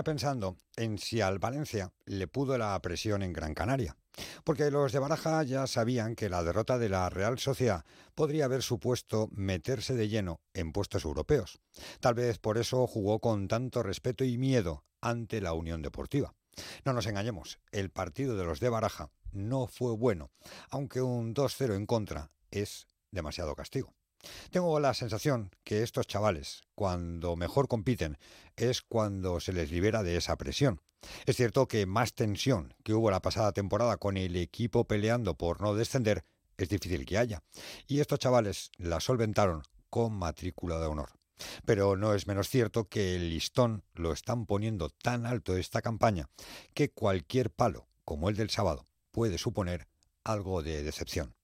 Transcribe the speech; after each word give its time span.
Pensando 0.00 0.56
en 0.76 0.96
si 0.96 1.20
al 1.20 1.38
Valencia 1.38 1.92
le 2.06 2.26
pudo 2.26 2.56
la 2.56 2.80
presión 2.80 3.22
en 3.22 3.34
Gran 3.34 3.52
Canaria. 3.52 3.98
Porque 4.42 4.70
los 4.70 4.90
de 4.90 4.98
Baraja 4.98 5.42
ya 5.42 5.66
sabían 5.66 6.16
que 6.16 6.30
la 6.30 6.42
derrota 6.42 6.78
de 6.78 6.88
la 6.88 7.10
Real 7.10 7.38
Sociedad 7.38 7.84
podría 8.14 8.46
haber 8.46 8.62
supuesto 8.62 9.28
meterse 9.32 9.94
de 9.94 10.08
lleno 10.08 10.40
en 10.54 10.72
puestos 10.72 11.04
europeos. 11.04 11.60
Tal 12.00 12.14
vez 12.14 12.38
por 12.38 12.56
eso 12.56 12.86
jugó 12.86 13.20
con 13.20 13.48
tanto 13.48 13.82
respeto 13.82 14.24
y 14.24 14.38
miedo 14.38 14.84
ante 15.02 15.42
la 15.42 15.52
Unión 15.52 15.82
Deportiva. 15.82 16.34
No 16.86 16.94
nos 16.94 17.06
engañemos, 17.06 17.58
el 17.70 17.90
partido 17.90 18.34
de 18.34 18.44
los 18.44 18.60
de 18.60 18.70
Baraja 18.70 19.10
no 19.30 19.66
fue 19.66 19.92
bueno, 19.94 20.30
aunque 20.70 21.02
un 21.02 21.34
2-0 21.34 21.76
en 21.76 21.86
contra 21.86 22.30
es 22.50 22.86
demasiado 23.10 23.54
castigo. 23.54 23.94
Tengo 24.50 24.78
la 24.80 24.94
sensación 24.94 25.50
que 25.64 25.82
estos 25.82 26.06
chavales, 26.06 26.62
cuando 26.74 27.36
mejor 27.36 27.68
compiten, 27.68 28.18
es 28.56 28.82
cuando 28.82 29.40
se 29.40 29.52
les 29.52 29.70
libera 29.70 30.02
de 30.02 30.16
esa 30.16 30.36
presión. 30.36 30.80
Es 31.26 31.36
cierto 31.36 31.66
que 31.66 31.86
más 31.86 32.14
tensión 32.14 32.74
que 32.84 32.94
hubo 32.94 33.10
la 33.10 33.22
pasada 33.22 33.52
temporada 33.52 33.96
con 33.96 34.16
el 34.16 34.36
equipo 34.36 34.84
peleando 34.84 35.34
por 35.34 35.60
no 35.60 35.74
descender 35.74 36.24
es 36.56 36.68
difícil 36.68 37.04
que 37.04 37.18
haya. 37.18 37.42
Y 37.86 38.00
estos 38.00 38.18
chavales 38.18 38.70
la 38.76 39.00
solventaron 39.00 39.62
con 39.90 40.12
matrícula 40.12 40.78
de 40.78 40.86
honor. 40.86 41.10
Pero 41.64 41.96
no 41.96 42.14
es 42.14 42.26
menos 42.26 42.48
cierto 42.48 42.88
que 42.88 43.16
el 43.16 43.30
listón 43.30 43.82
lo 43.94 44.12
están 44.12 44.46
poniendo 44.46 44.90
tan 44.90 45.26
alto 45.26 45.56
esta 45.56 45.82
campaña 45.82 46.28
que 46.72 46.90
cualquier 46.90 47.50
palo, 47.50 47.88
como 48.04 48.28
el 48.28 48.36
del 48.36 48.50
sábado, 48.50 48.86
puede 49.10 49.38
suponer 49.38 49.88
algo 50.24 50.62
de 50.62 50.82
decepción. 50.82 51.34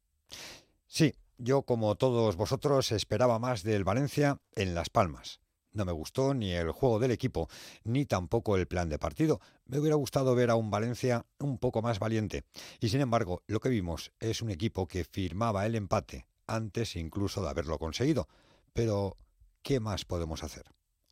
Sí, 0.87 1.15
yo 1.39 1.63
como 1.63 1.95
todos 1.97 2.37
vosotros 2.37 2.93
esperaba 2.93 3.39
más 3.39 3.63
del 3.63 3.85
Valencia 3.85 4.41
en 4.55 4.75
Las 4.75 4.91
Palmas. 4.91 5.41
No 5.73 5.85
me 5.85 5.93
gustó 5.93 6.35
ni 6.35 6.53
el 6.53 6.73
juego 6.73 6.99
del 6.99 7.13
equipo, 7.13 7.49
ni 7.85 8.05
tampoco 8.05 8.57
el 8.57 8.67
plan 8.67 8.89
de 8.89 8.99
partido. 8.99 9.41
Me 9.67 9.79
hubiera 9.79 9.97
gustado 9.97 10.35
ver 10.35 10.51
a 10.51 10.57
un 10.57 10.71
Valencia 10.71 11.25
un 11.39 11.59
poco 11.59 11.83
más 11.83 12.01
valiente. 12.01 12.45
Y 12.81 12.89
sin 12.89 13.01
embargo, 13.01 13.43
lo 13.47 13.61
que 13.61 13.69
vimos 13.69 14.11
es 14.19 14.43
un 14.43 14.51
equipo 14.51 14.89
que 14.89 15.05
firmaba 15.05 15.67
el 15.67 15.77
empate 15.77 16.27
antes 16.47 16.97
incluso 16.97 17.43
de 17.43 17.51
haberlo 17.51 17.79
conseguido. 17.79 18.29
Pero, 18.73 19.17
¿qué 19.63 19.79
más 19.79 20.05
podemos 20.05 20.43
hacer? 20.43 20.65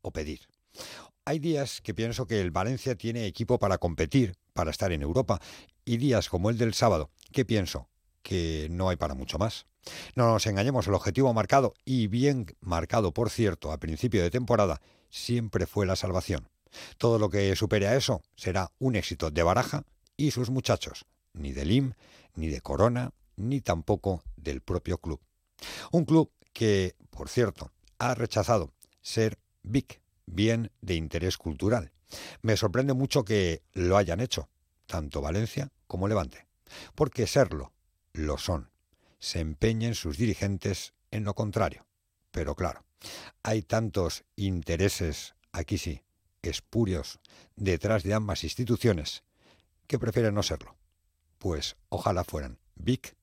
O 0.03 0.11
pedir. 0.11 0.41
Hay 1.25 1.39
días 1.39 1.81
que 1.81 1.95
pienso 1.95 2.27
que 2.27 2.41
el 2.41 2.51
Valencia 2.51 2.97
tiene 2.97 3.27
equipo 3.27 3.59
para 3.59 3.79
competir, 3.79 4.37
para 4.53 4.71
estar 4.71 4.91
en 4.91 5.03
Europa, 5.03 5.41
y 5.85 5.99
días 5.99 6.29
como 6.29 6.51
el 6.51 6.59
del 6.59 6.75
sábado, 6.75 7.11
que 7.33 7.45
pienso 7.45 7.89
que 8.23 8.69
no 8.71 8.89
hay 8.89 8.97
para 8.97 9.15
mucho 9.15 9.39
más. 9.39 9.67
No 10.15 10.27
nos 10.27 10.47
engañemos, 10.47 10.87
el 10.87 10.95
objetivo 10.95 11.33
marcado, 11.33 11.75
y 11.85 12.07
bien 12.07 12.47
marcado 12.61 13.13
por 13.13 13.31
cierto, 13.31 13.73
a 13.73 13.79
principio 13.79 14.23
de 14.23 14.31
temporada, 14.31 14.81
siempre 15.11 15.67
fue 15.67 15.87
la 15.87 15.97
salvación. 15.97 16.49
Todo 16.99 17.19
lo 17.19 17.31
que 17.31 17.55
supere 17.57 17.87
a 17.87 17.97
eso 17.97 18.23
será 18.37 18.73
un 18.79 18.97
éxito 18.97 19.31
de 19.31 19.43
Baraja 19.43 19.85
y 20.17 20.31
sus 20.31 20.51
muchachos, 20.51 21.07
ni 21.33 21.53
de 21.53 21.65
Lim, 21.65 21.95
ni 22.35 22.49
de 22.49 22.61
Corona, 22.61 23.13
ni 23.37 23.61
tampoco 23.61 24.23
del 24.37 24.61
propio 24.61 24.99
club. 24.99 25.21
Un 25.93 26.05
club 26.05 26.31
que, 26.53 26.95
por 27.11 27.29
cierto, 27.29 27.71
ha 27.99 28.15
rechazado 28.15 28.73
ser 29.01 29.39
big, 29.63 30.01
bien 30.27 30.71
de 30.81 30.95
interés 30.95 31.37
cultural. 31.37 31.93
Me 32.43 32.57
sorprende 32.57 32.95
mucho 32.95 33.25
que 33.25 33.63
lo 33.73 33.97
hayan 33.97 34.21
hecho, 34.21 34.49
tanto 34.87 35.21
Valencia 35.21 35.71
como 35.87 36.09
Levante, 36.09 36.47
porque 36.95 37.27
serlo 37.27 37.73
lo 38.13 38.39
son 38.39 38.71
se 39.19 39.41
empeñen 39.41 39.95
sus 39.95 40.17
dirigentes 40.17 40.95
en 41.11 41.25
lo 41.25 41.35
contrario. 41.35 41.87
Pero 42.31 42.55
claro, 42.55 42.85
hay 43.43 43.63
tantos 43.63 44.25
intereses, 44.37 45.35
aquí 45.53 45.79
sí, 45.79 46.03
espurios, 46.43 47.21
detrás 47.57 48.03
de 48.03 48.15
ambas 48.15 48.45
instituciones, 48.45 49.25
que 49.87 49.99
prefieren 49.99 50.35
no 50.35 50.43
serlo. 50.43 50.77
Pues 51.39 51.77
ojalá 51.89 52.25
fueran 52.25 52.59
BIC 52.75 53.17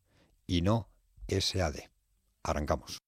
y 0.48 0.62
no 0.62 0.90
SAD. 1.28 1.80
Arrancamos. 2.44 3.00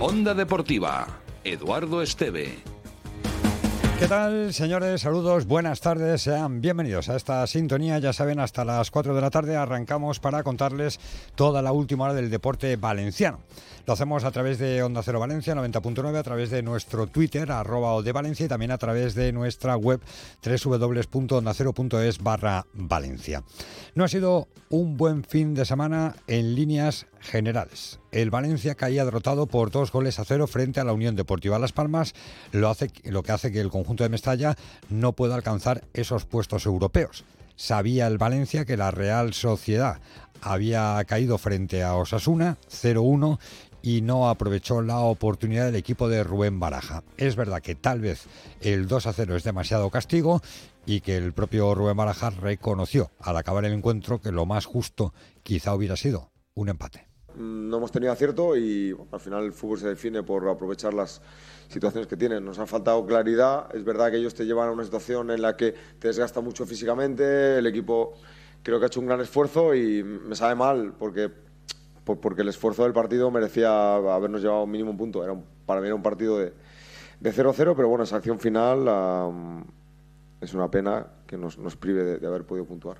Onda 0.00 0.34
Deportiva 0.34 1.21
Eduardo 1.44 2.02
Esteve. 2.02 2.72
¿Qué 4.02 4.08
tal, 4.08 4.52
señores? 4.52 5.02
Saludos, 5.02 5.46
buenas 5.46 5.80
tardes, 5.80 6.22
sean 6.22 6.60
bienvenidos 6.60 7.08
a 7.08 7.14
esta 7.14 7.46
sintonía. 7.46 8.00
Ya 8.00 8.12
saben, 8.12 8.40
hasta 8.40 8.64
las 8.64 8.90
4 8.90 9.14
de 9.14 9.20
la 9.20 9.30
tarde 9.30 9.54
arrancamos 9.54 10.18
para 10.18 10.42
contarles 10.42 10.98
toda 11.36 11.62
la 11.62 11.70
última 11.70 12.06
hora 12.06 12.14
del 12.14 12.28
deporte 12.28 12.74
valenciano. 12.74 13.38
Lo 13.86 13.92
hacemos 13.92 14.24
a 14.24 14.32
través 14.32 14.58
de 14.58 14.82
Onda 14.82 15.04
Cero 15.04 15.20
Valencia 15.20 15.54
90.9, 15.54 16.16
a 16.16 16.22
través 16.24 16.50
de 16.50 16.64
nuestro 16.64 17.06
Twitter, 17.06 17.52
arroba 17.52 18.02
de 18.02 18.10
Valencia, 18.10 18.46
y 18.46 18.48
también 18.48 18.72
a 18.72 18.78
través 18.78 19.14
de 19.14 19.32
nuestra 19.32 19.76
web 19.76 20.00
www.ondacero.es 20.44 22.18
barra 22.18 22.66
Valencia. 22.72 23.44
No 23.94 24.02
ha 24.02 24.08
sido 24.08 24.48
un 24.68 24.96
buen 24.96 25.22
fin 25.22 25.54
de 25.54 25.64
semana 25.64 26.16
en 26.26 26.56
líneas 26.56 27.06
generales. 27.20 28.01
El 28.12 28.28
Valencia 28.30 28.74
caía 28.74 29.06
derrotado 29.06 29.46
por 29.46 29.70
dos 29.70 29.90
goles 29.90 30.18
a 30.18 30.26
cero 30.26 30.46
frente 30.46 30.80
a 30.80 30.84
la 30.84 30.92
Unión 30.92 31.16
Deportiva 31.16 31.58
Las 31.58 31.72
Palmas, 31.72 32.14
lo, 32.52 32.68
hace, 32.68 32.90
lo 33.04 33.22
que 33.22 33.32
hace 33.32 33.50
que 33.50 33.60
el 33.60 33.70
conjunto 33.70 34.04
de 34.04 34.10
Mestalla 34.10 34.54
no 34.90 35.14
pueda 35.14 35.34
alcanzar 35.34 35.84
esos 35.94 36.26
puestos 36.26 36.66
europeos. 36.66 37.24
Sabía 37.56 38.06
el 38.06 38.18
Valencia 38.18 38.66
que 38.66 38.76
la 38.76 38.90
Real 38.90 39.32
Sociedad 39.32 40.00
había 40.42 41.02
caído 41.06 41.38
frente 41.38 41.82
a 41.82 41.94
Osasuna 41.94 42.58
0-1 42.70 43.38
y 43.80 44.02
no 44.02 44.28
aprovechó 44.28 44.82
la 44.82 44.98
oportunidad 44.98 45.64
del 45.64 45.76
equipo 45.76 46.10
de 46.10 46.22
Rubén 46.22 46.60
Baraja. 46.60 47.02
Es 47.16 47.34
verdad 47.34 47.62
que 47.62 47.74
tal 47.74 48.00
vez 48.00 48.26
el 48.60 48.88
2 48.88 49.06
a 49.06 49.12
0 49.14 49.36
es 49.36 49.44
demasiado 49.44 49.88
castigo 49.88 50.42
y 50.84 51.00
que 51.00 51.16
el 51.16 51.32
propio 51.32 51.74
Rubén 51.74 51.96
Baraja 51.96 52.28
reconoció 52.28 53.10
al 53.20 53.38
acabar 53.38 53.64
el 53.64 53.72
encuentro 53.72 54.20
que 54.20 54.32
lo 54.32 54.44
más 54.44 54.66
justo 54.66 55.14
quizá 55.42 55.74
hubiera 55.74 55.96
sido 55.96 56.30
un 56.54 56.68
empate. 56.68 57.11
No 57.36 57.76
hemos 57.76 57.92
tenido 57.92 58.12
acierto 58.12 58.56
y 58.56 58.96
al 59.10 59.20
final 59.20 59.44
el 59.44 59.52
fútbol 59.52 59.78
se 59.78 59.88
define 59.88 60.22
por 60.22 60.48
aprovechar 60.48 60.94
las 60.94 61.20
situaciones 61.68 62.06
que 62.06 62.16
tienen. 62.16 62.44
Nos 62.44 62.58
ha 62.58 62.66
faltado 62.66 63.04
claridad. 63.06 63.74
Es 63.74 63.84
verdad 63.84 64.10
que 64.10 64.18
ellos 64.18 64.34
te 64.34 64.44
llevan 64.44 64.68
a 64.68 64.72
una 64.72 64.84
situación 64.84 65.30
en 65.30 65.42
la 65.42 65.56
que 65.56 65.74
te 65.98 66.08
desgasta 66.08 66.40
mucho 66.40 66.66
físicamente. 66.66 67.58
El 67.58 67.66
equipo 67.66 68.14
creo 68.62 68.78
que 68.78 68.84
ha 68.84 68.88
hecho 68.88 69.00
un 69.00 69.06
gran 69.06 69.20
esfuerzo 69.20 69.74
y 69.74 70.02
me 70.02 70.36
sabe 70.36 70.54
mal 70.54 70.94
porque 70.98 71.30
porque 72.04 72.42
el 72.42 72.48
esfuerzo 72.48 72.82
del 72.82 72.92
partido 72.92 73.30
merecía 73.30 73.94
habernos 73.94 74.42
llevado 74.42 74.64
un 74.64 74.70
mínimo 74.70 74.96
punto. 74.96 75.22
Era 75.22 75.36
para 75.66 75.80
mí 75.80 75.86
era 75.86 75.94
un 75.94 76.02
partido 76.02 76.38
de 76.38 76.52
0-0, 77.22 77.74
pero 77.76 77.88
bueno, 77.88 78.04
esa 78.04 78.16
acción 78.16 78.40
final 78.40 79.64
es 80.40 80.54
una 80.54 80.70
pena 80.70 81.06
que 81.26 81.36
nos, 81.36 81.56
prive 81.76 82.18
de, 82.18 82.26
haber 82.26 82.44
podido 82.44 82.66
puntuar. 82.66 82.98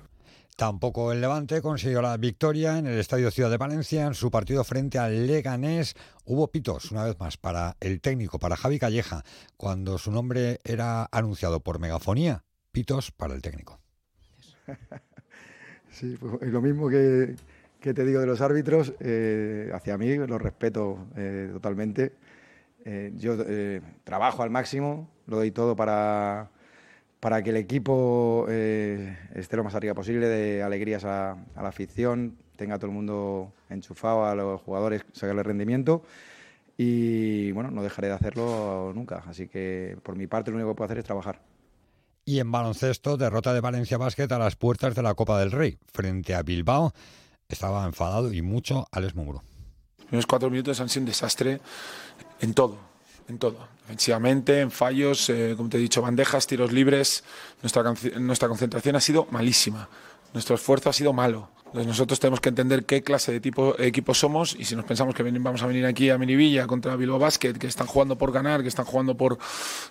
Tampoco 0.55 1.11
el 1.11 1.21
Levante 1.21 1.61
consiguió 1.61 2.01
la 2.01 2.15
victoria 2.17 2.77
en 2.77 2.87
el 2.87 2.99
Estadio 2.99 3.31
Ciudad 3.31 3.49
de 3.49 3.57
Valencia 3.57 4.05
en 4.05 4.13
su 4.13 4.29
partido 4.29 4.63
frente 4.63 4.99
al 4.99 5.25
Leganés. 5.25 5.95
Hubo 6.25 6.49
pitos, 6.49 6.91
una 6.91 7.05
vez 7.05 7.19
más, 7.19 7.37
para 7.37 7.75
el 7.79 8.01
técnico, 8.01 8.39
para 8.39 8.55
Javi 8.55 8.77
Calleja, 8.77 9.23
cuando 9.57 9.97
su 9.97 10.11
nombre 10.11 10.61
era 10.63 11.07
anunciado 11.11 11.59
por 11.61 11.79
megafonía. 11.79 12.43
Pitos 12.71 13.11
para 13.11 13.33
el 13.33 13.41
técnico. 13.41 13.79
Sí, 15.89 16.17
pues 16.19 16.51
lo 16.51 16.59
mismo 16.59 16.89
que, 16.89 17.35
¿Qué 17.83 17.93
te 17.93 18.05
digo 18.05 18.21
de 18.21 18.25
los 18.25 18.39
árbitros? 18.39 18.93
Eh, 19.01 19.69
hacia 19.73 19.97
mí 19.97 20.15
los 20.15 20.41
respeto 20.41 21.05
eh, 21.17 21.49
totalmente. 21.51 22.13
Eh, 22.85 23.11
yo 23.17 23.35
trabajo 24.05 24.41
al 24.41 24.49
máximo, 24.49 25.09
lo 25.27 25.35
doy 25.35 25.51
todo 25.51 25.75
para, 25.75 26.49
para 27.23 27.41
que 27.41 27.51
el 27.51 27.55
equipo 27.55 28.45
esté 28.49 29.55
lo 29.55 29.63
más 29.63 29.73
arriba 29.75 29.93
posible, 29.93 30.27
de 30.27 30.61
alegrías 30.61 31.05
a, 31.05 31.37
la 31.55 31.69
afición, 31.69 32.35
tenga 32.57 32.77
todo 32.77 32.87
el 32.87 32.91
mundo 32.91 33.53
enchufado 33.69 34.25
a 34.25 34.35
los 34.35 34.59
jugadores, 34.59 35.05
sacarle 35.13 35.41
rendimiento. 35.41 36.03
Y 36.77 37.53
bueno, 37.53 37.71
no 37.71 37.81
dejaré 37.81 38.09
de 38.09 38.15
hacerlo 38.15 38.91
nunca. 38.93 39.23
Así 39.25 39.47
que 39.47 39.95
por 40.03 40.17
mi 40.17 40.27
parte 40.27 40.51
lo 40.51 40.57
único 40.57 40.71
que 40.71 40.75
puedo 40.75 40.85
hacer 40.87 40.97
es 40.97 41.05
trabajar. 41.05 41.39
Y 42.25 42.39
en 42.39 42.51
baloncesto, 42.51 43.15
derrota 43.15 43.53
de 43.53 43.61
Valencia 43.61 43.97
Basket 43.97 44.27
a 44.29 44.37
las 44.37 44.57
puertas 44.57 44.93
de 44.93 45.01
la 45.01 45.13
Copa 45.13 45.39
del 45.39 45.53
Rey 45.53 45.77
frente 45.93 46.35
a 46.35 46.43
Bilbao 46.43 46.91
estaba 47.47 47.85
enfadado 47.85 48.33
y 48.33 48.41
mucho 48.41 48.85
Alex 48.91 49.15
Mugro. 49.15 49.43
Los 50.11 50.27
cuatro 50.27 50.49
minutos 50.49 50.81
han 50.81 50.89
sido 50.89 51.03
un 51.03 51.07
desastre 51.07 51.61
en 52.41 52.53
todo, 52.53 52.79
en 53.27 53.37
todo. 53.37 53.67
Defensivamente, 53.81 54.61
en 54.61 54.71
fallos, 54.71 55.29
eh, 55.29 55.53
como 55.57 55.69
te 55.69 55.77
he 55.77 55.79
dicho, 55.79 56.01
bandejas, 56.01 56.47
tiros 56.47 56.71
libres. 56.71 57.23
Nuestra, 57.61 57.83
nuestra 58.19 58.47
concentración 58.47 58.95
ha 58.95 59.01
sido 59.01 59.27
malísima. 59.31 59.89
Nuestro 60.33 60.55
esfuerzo 60.55 60.89
ha 60.89 60.93
sido 60.93 61.13
malo. 61.13 61.49
nosotros 61.73 62.19
tenemos 62.19 62.39
que 62.39 62.49
entender 62.49 62.85
qué 62.85 63.03
clase 63.03 63.31
de 63.31 63.39
tipo, 63.39 63.79
equipo 63.79 64.13
somos 64.13 64.55
y 64.57 64.65
si 64.65 64.75
nos 64.75 64.85
pensamos 64.85 65.13
que 65.15 65.23
vamos 65.23 65.61
a 65.63 65.67
venir 65.67 65.85
aquí 65.85 66.09
a 66.09 66.17
Minivilla 66.17 66.65
contra 66.65 66.95
Bilbao 66.95 67.19
Basket, 67.19 67.53
que 67.53 67.67
están 67.67 67.87
jugando 67.87 68.17
por 68.17 68.31
ganar, 68.31 68.61
que 68.61 68.67
están 68.67 68.85
jugando 68.85 69.15
por, 69.15 69.37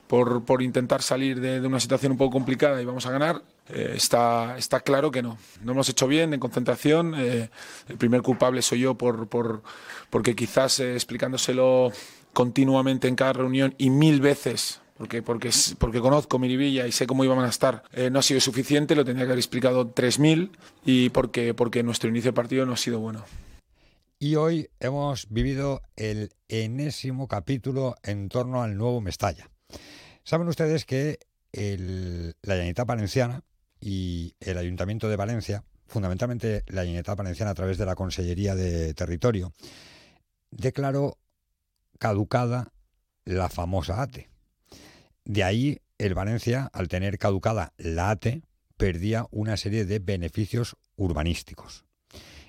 por, 0.06 0.44
por 0.44 0.62
intentar 0.62 1.02
salir 1.02 1.40
de, 1.40 1.60
una 1.60 1.80
situación 1.80 2.12
un 2.12 2.18
poco 2.18 2.32
complicada 2.32 2.80
y 2.80 2.84
vamos 2.84 3.06
a 3.06 3.10
ganar, 3.10 3.42
eh, 3.68 3.94
está, 3.96 4.56
está 4.58 4.80
claro 4.80 5.10
que 5.10 5.22
no. 5.22 5.38
No 5.62 5.72
hemos 5.72 5.88
hecho 5.88 6.08
bien 6.08 6.34
en 6.34 6.40
concentración. 6.40 7.14
Eh, 7.16 7.50
el 7.88 7.96
primer 7.98 8.22
culpable 8.22 8.62
soy 8.62 8.80
yo 8.80 8.94
por, 8.96 9.28
por 9.28 9.62
porque 10.10 10.34
quizás 10.34 10.80
eh, 10.80 10.94
explicándoselo 10.94 11.92
continuamente 12.32 13.08
en 13.08 13.16
cada 13.16 13.34
reunión 13.34 13.74
y 13.78 13.90
mil 13.90 14.20
veces 14.20 14.82
porque, 15.02 15.20
porque, 15.20 15.50
porque 15.78 16.00
conozco 16.00 16.38
Miribilla 16.38 16.86
y 16.86 16.92
sé 16.92 17.08
cómo 17.08 17.24
iban 17.24 17.40
a 17.40 17.48
estar, 17.48 17.82
eh, 17.92 18.08
no 18.08 18.20
ha 18.20 18.22
sido 18.22 18.40
suficiente, 18.40 18.94
lo 18.94 19.04
tendría 19.04 19.26
que 19.26 19.32
haber 19.32 19.40
explicado 19.40 19.92
3.000 19.92 20.52
y 20.84 21.10
porque, 21.10 21.54
porque 21.54 21.82
nuestro 21.82 22.08
inicio 22.08 22.30
de 22.30 22.36
partido 22.36 22.66
no 22.66 22.74
ha 22.74 22.76
sido 22.76 23.00
bueno. 23.00 23.24
Y 24.20 24.36
hoy 24.36 24.68
hemos 24.78 25.28
vivido 25.28 25.82
el 25.96 26.30
enésimo 26.46 27.26
capítulo 27.26 27.96
en 28.04 28.28
torno 28.28 28.62
al 28.62 28.76
nuevo 28.76 29.00
Mestalla. 29.00 29.50
Saben 30.22 30.46
ustedes 30.46 30.84
que 30.84 31.18
la 31.50 32.54
Llaneta 32.54 32.84
Valenciana 32.84 33.42
y 33.80 34.36
el 34.38 34.56
Ayuntamiento 34.56 35.08
de 35.08 35.16
Valencia, 35.16 35.64
fundamentalmente 35.88 36.62
la 36.68 36.84
Llaneta 36.84 37.16
Valenciana 37.16 37.50
a 37.50 37.54
través 37.54 37.76
de 37.76 37.86
la 37.86 37.96
Consellería 37.96 38.54
de 38.54 38.94
Territorio, 38.94 39.52
declaró 40.52 41.18
caducada 42.02 42.72
la 43.24 43.48
famosa 43.48 44.02
ATE. 44.02 44.28
De 45.24 45.44
ahí 45.44 45.78
el 45.98 46.14
Valencia, 46.14 46.68
al 46.72 46.88
tener 46.88 47.16
caducada 47.16 47.74
la 47.76 48.10
ATE, 48.10 48.42
perdía 48.76 49.28
una 49.30 49.56
serie 49.56 49.84
de 49.84 50.00
beneficios 50.00 50.76
urbanísticos. 50.96 51.84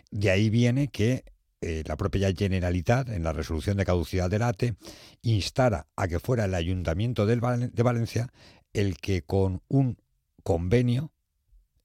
De 0.09 0.31
ahí 0.31 0.49
viene 0.49 0.87
que 0.87 1.23
eh, 1.61 1.83
la 1.85 1.97
propia 1.97 2.33
Generalitat, 2.33 3.09
en 3.09 3.21
la 3.21 3.31
resolución 3.31 3.77
de 3.77 3.85
caducidad 3.85 4.27
del 4.27 4.41
ATE, 4.41 4.73
instara 5.21 5.85
a 5.95 6.07
que 6.07 6.19
fuera 6.19 6.45
el 6.45 6.55
Ayuntamiento 6.55 7.27
de 7.27 7.35
Valencia 7.83 8.33
el 8.73 8.97
que 8.97 9.21
con 9.21 9.61
un 9.67 9.97
convenio 10.41 11.11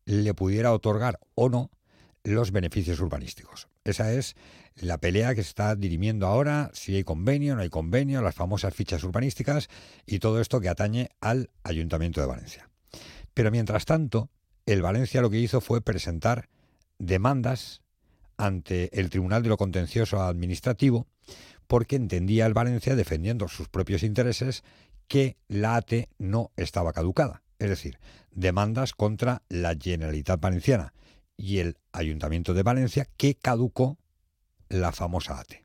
le 0.06 0.32
pudiera 0.32 0.72
otorgar 0.72 1.20
o 1.34 1.50
no 1.50 1.70
los 2.24 2.50
beneficios 2.50 2.98
urbanísticos. 3.00 3.68
Esa 3.88 4.12
es 4.12 4.36
la 4.76 4.98
pelea 4.98 5.34
que 5.34 5.42
se 5.42 5.48
está 5.48 5.74
dirimiendo 5.74 6.26
ahora, 6.26 6.70
si 6.74 6.94
hay 6.94 7.04
convenio, 7.04 7.56
no 7.56 7.62
hay 7.62 7.70
convenio, 7.70 8.20
las 8.20 8.34
famosas 8.34 8.74
fichas 8.74 9.02
urbanísticas 9.02 9.68
y 10.06 10.18
todo 10.18 10.42
esto 10.42 10.60
que 10.60 10.68
atañe 10.68 11.08
al 11.20 11.48
Ayuntamiento 11.62 12.20
de 12.20 12.26
Valencia. 12.26 12.68
Pero 13.32 13.50
mientras 13.50 13.86
tanto, 13.86 14.28
el 14.66 14.82
Valencia 14.82 15.22
lo 15.22 15.30
que 15.30 15.38
hizo 15.38 15.62
fue 15.62 15.80
presentar 15.80 16.50
demandas 16.98 17.80
ante 18.36 19.00
el 19.00 19.08
Tribunal 19.08 19.42
de 19.42 19.48
lo 19.48 19.56
Contencioso 19.56 20.22
Administrativo 20.22 21.06
porque 21.66 21.96
entendía 21.96 22.44
el 22.44 22.54
Valencia, 22.54 22.94
defendiendo 22.94 23.48
sus 23.48 23.68
propios 23.68 24.02
intereses, 24.02 24.64
que 25.06 25.38
la 25.48 25.76
ATE 25.76 26.10
no 26.18 26.50
estaba 26.56 26.92
caducada. 26.92 27.42
Es 27.58 27.70
decir, 27.70 27.98
demandas 28.32 28.92
contra 28.92 29.42
la 29.48 29.74
Generalitat 29.80 30.40
Valenciana 30.40 30.92
y 31.38 31.60
el 31.60 31.78
Ayuntamiento 31.92 32.52
de 32.52 32.62
Valencia 32.62 33.08
que 33.16 33.34
caducó 33.34 33.96
la 34.68 34.92
famosa 34.92 35.40
ATE. 35.40 35.64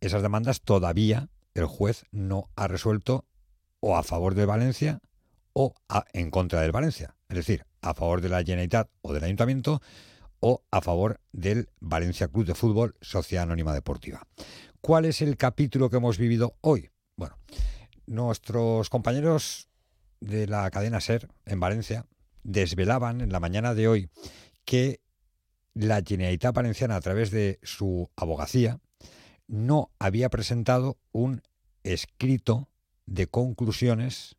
Esas 0.00 0.22
demandas 0.22 0.60
todavía 0.60 1.28
el 1.54 1.66
juez 1.66 2.04
no 2.12 2.50
ha 2.54 2.68
resuelto 2.68 3.24
o 3.80 3.96
a 3.96 4.04
favor 4.04 4.34
de 4.34 4.46
Valencia 4.46 5.00
o 5.52 5.74
en 6.12 6.30
contra 6.30 6.60
del 6.60 6.70
Valencia, 6.70 7.16
es 7.28 7.36
decir, 7.36 7.64
a 7.80 7.94
favor 7.94 8.20
de 8.20 8.28
la 8.28 8.44
Generalitat 8.44 8.90
o 9.00 9.12
del 9.12 9.24
Ayuntamiento 9.24 9.80
o 10.40 10.62
a 10.70 10.80
favor 10.82 11.20
del 11.32 11.70
Valencia 11.80 12.28
Club 12.28 12.44
de 12.44 12.54
Fútbol 12.54 12.94
Sociedad 13.00 13.44
Anónima 13.44 13.72
Deportiva. 13.72 14.26
¿Cuál 14.82 15.06
es 15.06 15.22
el 15.22 15.36
capítulo 15.36 15.88
que 15.88 15.96
hemos 15.96 16.18
vivido 16.18 16.56
hoy? 16.60 16.90
Bueno, 17.16 17.38
nuestros 18.06 18.90
compañeros 18.90 19.68
de 20.20 20.46
la 20.46 20.70
cadena 20.70 21.00
SER 21.00 21.28
en 21.46 21.58
Valencia 21.58 22.06
desvelaban 22.42 23.22
en 23.22 23.32
la 23.32 23.40
mañana 23.40 23.74
de 23.74 23.88
hoy 23.88 24.10
que 24.66 25.00
la 25.72 26.02
Generalitat 26.06 26.54
Valenciana, 26.54 26.96
a 26.96 27.00
través 27.00 27.30
de 27.30 27.58
su 27.62 28.10
abogacía, 28.16 28.80
no 29.46 29.90
había 29.98 30.28
presentado 30.28 30.98
un 31.12 31.42
escrito 31.84 32.68
de 33.06 33.28
conclusiones 33.28 34.36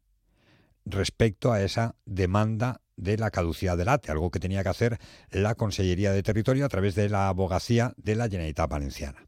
respecto 0.85 1.51
a 1.51 1.61
esa 1.61 1.95
demanda 2.05 2.81
de 2.97 3.17
la 3.17 3.31
caducidad 3.31 3.77
del 3.77 3.89
ATE, 3.89 4.11
algo 4.11 4.31
que 4.31 4.39
tenía 4.39 4.63
que 4.63 4.69
hacer 4.69 4.99
la 5.29 5.55
Consellería 5.55 6.11
de 6.11 6.23
Territorio 6.23 6.65
a 6.65 6.69
través 6.69 6.95
de 6.95 7.09
la 7.09 7.29
abogacía 7.29 7.93
de 7.97 8.15
la 8.15 8.25
Generalitat 8.25 8.69
Valenciana. 8.69 9.27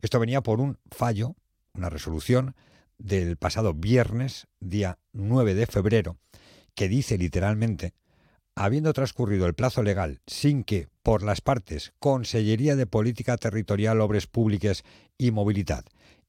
Esto 0.00 0.18
venía 0.18 0.42
por 0.42 0.60
un 0.60 0.78
fallo, 0.90 1.36
una 1.74 1.90
resolución 1.90 2.56
del 2.98 3.36
pasado 3.36 3.74
viernes, 3.74 4.48
día 4.60 4.98
9 5.12 5.54
de 5.54 5.66
febrero, 5.66 6.16
que 6.74 6.88
dice 6.88 7.18
literalmente 7.18 7.94
habiendo 8.54 8.92
transcurrido 8.92 9.46
el 9.46 9.54
plazo 9.54 9.82
legal 9.82 10.20
sin 10.26 10.64
que, 10.64 10.88
por 11.02 11.22
las 11.22 11.40
partes, 11.40 11.92
Consellería 11.98 12.76
de 12.76 12.86
Política 12.86 13.36
Territorial, 13.36 14.00
Obras 14.00 14.26
Públicas 14.26 14.84
y 15.18 15.30
Movilidad 15.30 15.84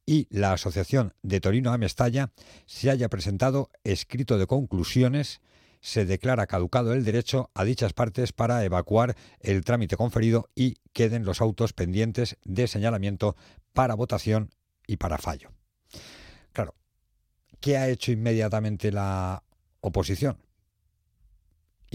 y 0.06 0.28
la 0.30 0.54
Asociación 0.54 1.14
de 1.22 1.40
Torino 1.40 1.72
a 1.72 1.78
Mestalla 1.78 2.32
se 2.66 2.90
haya 2.90 3.10
presentado 3.10 3.70
escrito 3.84 4.38
de 4.38 4.48
conclusiones, 4.48 5.42
se 5.82 6.06
declara 6.06 6.48
caducado 6.48 6.94
el 6.94 7.04
derecho 7.04 7.52
a 7.54 7.64
dichas 7.64 7.94
partes 7.94 8.32
para 8.32 8.64
evacuar 8.64 9.16
el 9.40 9.64
trámite 9.64 9.98
conferido 9.98 10.50
y 10.56 10.76
queden 10.94 11.26
los 11.26 11.42
autos 11.42 11.74
pendientes 11.74 12.38
de 12.44 12.68
señalamiento 12.68 13.36
para 13.74 13.96
votación 13.96 14.50
y 14.88 14.98
para 14.98 15.18
fallo. 15.18 15.52
Claro, 16.52 16.76
¿qué 17.60 17.78
ha 17.78 17.90
hecho 17.90 18.12
inmediatamente 18.12 18.92
la 18.92 19.44
oposición? 19.82 20.38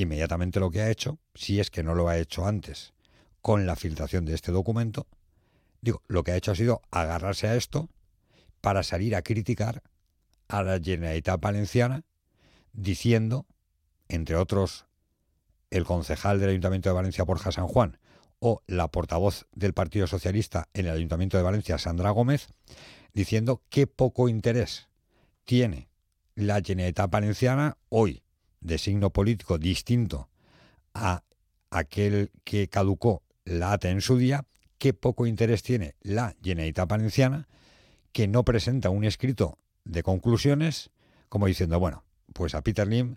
Inmediatamente 0.03 0.61
lo 0.61 0.71
que 0.71 0.81
ha 0.81 0.91
hecho, 0.91 1.19
si 1.35 1.59
es 1.59 1.71
que 1.71 1.83
no 1.83 1.95
lo 1.95 2.09
ha 2.09 2.19
hecho 2.19 2.47
antes 2.47 2.93
con 3.43 3.67
la 3.67 3.77
filtración 3.77 4.25
de 4.25 4.35
este 4.35 4.53
documento, 4.53 5.06
digo, 5.81 6.03
lo 6.06 6.23
que 6.23 6.33
ha 6.33 6.37
hecho 6.37 6.53
ha 6.53 6.56
sido 6.56 6.83
agarrarse 6.91 7.49
a 7.49 7.56
esto 7.56 7.89
para 8.61 8.83
salir 8.83 9.17
a 9.17 9.23
criticar 9.23 9.83
a 10.47 10.62
la 10.62 10.79
Generalitat 10.79 11.41
Valenciana 11.41 12.05
diciendo, 12.73 13.47
entre 14.09 14.37
otros, 14.37 14.87
el 15.71 15.85
concejal 15.85 16.39
del 16.39 16.50
Ayuntamiento 16.50 16.89
de 16.89 16.95
Valencia, 16.95 17.25
Borja 17.25 17.50
San 17.50 17.67
Juan, 17.67 17.99
o 18.39 18.62
la 18.69 18.89
portavoz 18.89 19.47
del 19.53 19.75
Partido 19.75 20.06
Socialista 20.06 20.69
en 20.75 20.87
el 20.87 20.93
Ayuntamiento 20.93 21.37
de 21.37 21.43
Valencia, 21.43 21.77
Sandra 21.77 22.11
Gómez, 22.11 22.49
diciendo 23.15 23.62
qué 23.69 23.89
poco 23.89 24.29
interés 24.29 24.89
tiene 25.45 25.89
la 26.37 26.61
Generalitat 26.62 27.11
Valenciana 27.11 27.77
hoy 27.89 28.23
de 28.60 28.78
signo 28.78 29.10
político 29.10 29.58
distinto 29.58 30.28
a 30.94 31.22
aquel 31.70 32.31
que 32.44 32.69
caducó 32.69 33.22
la 33.44 33.72
ATA 33.72 33.90
en 33.90 34.00
su 34.00 34.16
día, 34.16 34.44
qué 34.78 34.93
poco 34.93 35.26
interés 35.26 35.62
tiene 35.62 35.94
la 36.02 36.35
Generalitat 36.42 36.88
Valenciana, 36.88 37.49
que 38.12 38.28
no 38.28 38.44
presenta 38.44 38.90
un 38.90 39.04
escrito 39.04 39.59
de 39.85 40.02
conclusiones, 40.02 40.90
como 41.28 41.47
diciendo, 41.47 41.78
bueno, 41.78 42.04
pues 42.33 42.54
a 42.54 42.62
Peter 42.62 42.87
Lim 42.87 43.16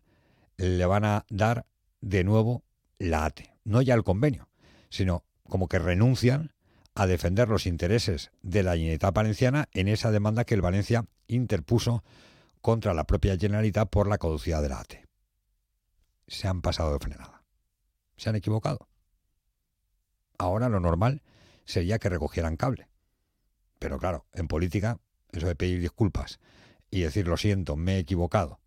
le 0.58 0.86
van 0.86 1.06
a 1.06 1.26
dar 1.30 1.66
de 2.02 2.24
nuevo 2.24 2.64
la 2.98 3.26
ATE, 3.26 3.54
no 3.64 3.82
ya 3.82 3.94
el 3.94 4.04
convenio, 4.04 4.50
sino 4.90 5.24
como 5.44 5.68
que 5.68 5.80
renuncian 5.80 6.54
a 6.94 7.08
defender 7.08 7.48
los 7.48 7.66
intereses 7.66 8.32
de 8.42 8.64
la 8.64 8.74
Generalitat 8.74 9.14
Valenciana 9.14 9.70
en 9.74 9.88
esa 9.88 10.12
demanda 10.12 10.44
que 10.44 10.56
el 10.56 10.62
Valencia 10.62 11.06
interpuso 11.28 12.04
contra 12.62 12.94
la 12.94 13.06
propia 13.06 13.38
Generalitat 13.38 13.90
por 13.90 14.08
la 14.08 14.18
caducidad 14.18 14.62
de 14.62 14.70
la 14.70 14.82
ATE 14.82 15.11
se 16.32 16.48
han 16.48 16.62
pasado 16.62 16.94
de 16.94 17.00
frenada. 17.00 17.44
Se 18.16 18.30
han 18.30 18.38
equivocado. 18.38 18.88
Ahora 20.38 20.70
lo 20.70 20.80
normal 20.80 21.22
sería 21.66 22.00
que 22.00 22.08
recogieran 22.08 22.56
cable. 22.56 22.88
Pero 23.80 24.00
claro, 24.00 24.26
en 24.34 24.48
política, 24.48 25.00
eso 25.34 25.48
de 25.48 25.56
pedir 25.56 25.82
disculpas 25.82 26.40
y 26.90 27.02
decir 27.02 27.28
lo 27.28 27.36
siento, 27.36 27.76
me 27.76 27.96
he 27.96 28.00
equivocado, 28.00 28.62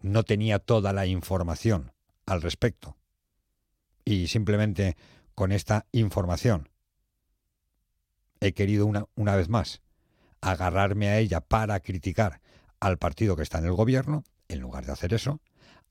no 0.00 0.22
tenía 0.22 0.58
toda 0.58 0.94
la 0.94 1.04
información 1.04 1.92
al 2.24 2.40
respecto. 2.40 2.96
Y 4.04 4.28
simplemente 4.28 4.96
con 5.34 5.52
esta 5.52 5.86
información 5.92 6.70
he 8.40 8.54
querido 8.54 8.86
una, 8.86 9.06
una 9.16 9.36
vez 9.36 9.50
más 9.50 9.82
agarrarme 10.40 11.08
a 11.08 11.18
ella 11.18 11.40
para 11.40 11.78
criticar 11.80 12.40
al 12.80 12.96
partido 12.96 13.36
que 13.36 13.42
está 13.42 13.58
en 13.58 13.66
el 13.66 13.72
gobierno, 13.74 14.24
en 14.48 14.60
lugar 14.60 14.86
de 14.86 14.92
hacer 14.92 15.12
eso, 15.12 15.40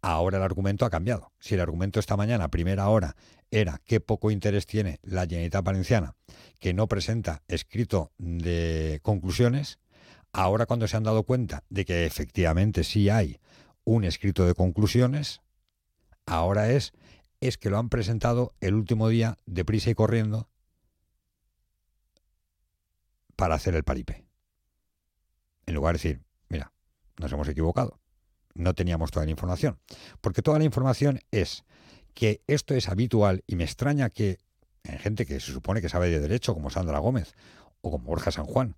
Ahora 0.02 0.38
el 0.38 0.44
argumento 0.44 0.86
ha 0.86 0.90
cambiado. 0.90 1.32
Si 1.40 1.54
el 1.54 1.62
argumento 1.62 2.00
esta 2.00 2.18
mañana, 2.18 2.50
primera 2.50 2.90
hora, 2.90 3.16
era 3.52 3.82
qué 3.86 4.00
poco 4.00 4.32
interés 4.32 4.66
tiene 4.66 5.00
la 5.04 5.24
Generalitat 5.24 5.64
Valenciana, 5.64 6.16
que 6.60 6.74
no 6.74 6.88
presenta 6.88 7.44
escrito 7.48 8.12
de 8.18 9.00
conclusiones, 9.04 9.80
ahora 10.34 10.66
cuando 10.66 10.88
se 10.88 10.98
han 10.98 11.04
dado 11.04 11.24
cuenta 11.24 11.64
de 11.70 11.86
que 11.86 12.06
efectivamente 12.06 12.84
sí 12.84 13.10
hay 13.10 13.40
un 13.84 14.04
escrito 14.04 14.46
de 14.46 14.56
conclusiones, 14.56 15.42
ahora 16.26 16.72
es 16.72 16.94
es 17.42 17.58
que 17.58 17.72
lo 17.72 17.80
han 17.80 17.90
presentado 17.90 18.54
el 18.62 18.76
último 18.76 19.10
día 19.10 19.38
deprisa 19.46 19.90
y 19.90 19.96
corriendo 19.96 20.48
para 23.36 23.56
hacer 23.56 23.76
el 23.76 23.84
paripé. 23.84 24.24
En 25.66 25.74
lugar 25.74 25.96
de 25.96 25.98
decir, 25.98 26.22
mira, 26.50 26.72
nos 27.18 27.32
hemos 27.32 27.48
equivocado, 27.48 28.00
no 28.54 28.74
teníamos 28.74 29.12
toda 29.12 29.26
la 29.26 29.32
información. 29.32 29.80
Porque 30.22 30.42
toda 30.42 30.60
la 30.60 30.66
información 30.66 31.20
es 31.32 31.64
que 32.14 32.42
esto 32.48 32.74
es 32.74 32.90
habitual 32.90 33.44
y 33.48 33.56
me 33.56 33.64
extraña 33.64 34.10
que 34.10 34.40
en 34.84 34.98
gente 35.00 35.26
que 35.26 35.40
se 35.40 35.52
supone 35.52 35.82
que 35.82 35.90
sabe 35.90 36.10
de 36.10 36.20
derecho, 36.20 36.54
como 36.54 36.70
Sandra 36.70 37.00
Gómez 37.00 37.34
o 37.82 37.92
como 37.92 38.06
Borja 38.06 38.32
San 38.32 38.46
Juan, 38.46 38.76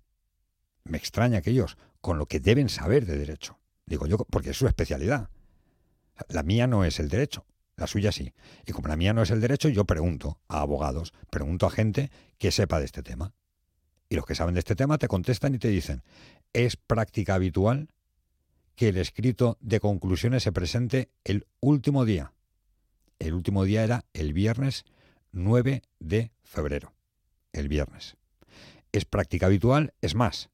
me 0.84 0.98
extraña 0.98 1.40
que 1.40 1.50
ellos, 1.50 1.78
con 2.00 2.18
lo 2.18 2.26
que 2.26 2.40
deben 2.40 2.68
saber 2.68 3.06
de 3.06 3.16
derecho, 3.16 3.58
digo 3.86 4.06
yo, 4.06 4.18
porque 4.18 4.50
es 4.50 4.56
su 4.56 4.66
especialidad. 4.66 5.30
La 6.28 6.42
mía 6.42 6.66
no 6.66 6.84
es 6.84 7.00
el 7.00 7.08
derecho, 7.08 7.46
la 7.76 7.86
suya 7.86 8.12
sí. 8.12 8.34
Y 8.66 8.72
como 8.72 8.88
la 8.88 8.96
mía 8.96 9.14
no 9.14 9.22
es 9.22 9.30
el 9.30 9.40
derecho, 9.40 9.68
yo 9.68 9.84
pregunto 9.84 10.38
a 10.48 10.60
abogados, 10.60 11.12
pregunto 11.30 11.66
a 11.66 11.70
gente 11.70 12.10
que 12.38 12.52
sepa 12.52 12.78
de 12.78 12.84
este 12.84 13.02
tema. 13.02 13.32
Y 14.08 14.16
los 14.16 14.26
que 14.26 14.34
saben 14.34 14.54
de 14.54 14.60
este 14.60 14.76
tema 14.76 14.98
te 14.98 15.08
contestan 15.08 15.54
y 15.54 15.58
te 15.58 15.68
dicen, 15.68 16.02
es 16.52 16.76
práctica 16.76 17.34
habitual 17.34 17.88
que 18.74 18.88
el 18.88 18.96
escrito 18.96 19.56
de 19.60 19.80
conclusiones 19.80 20.42
se 20.42 20.52
presente 20.52 21.10
el 21.24 21.46
último 21.60 22.04
día. 22.04 22.32
El 23.18 23.34
último 23.34 23.64
día 23.64 23.84
era 23.84 24.04
el 24.12 24.32
viernes 24.32 24.84
9 25.32 25.82
de 26.00 26.32
febrero. 26.42 26.92
El 27.52 27.68
viernes. 27.68 28.16
Es 28.92 29.04
práctica 29.04 29.46
habitual, 29.46 29.94
es 30.00 30.14
más, 30.14 30.50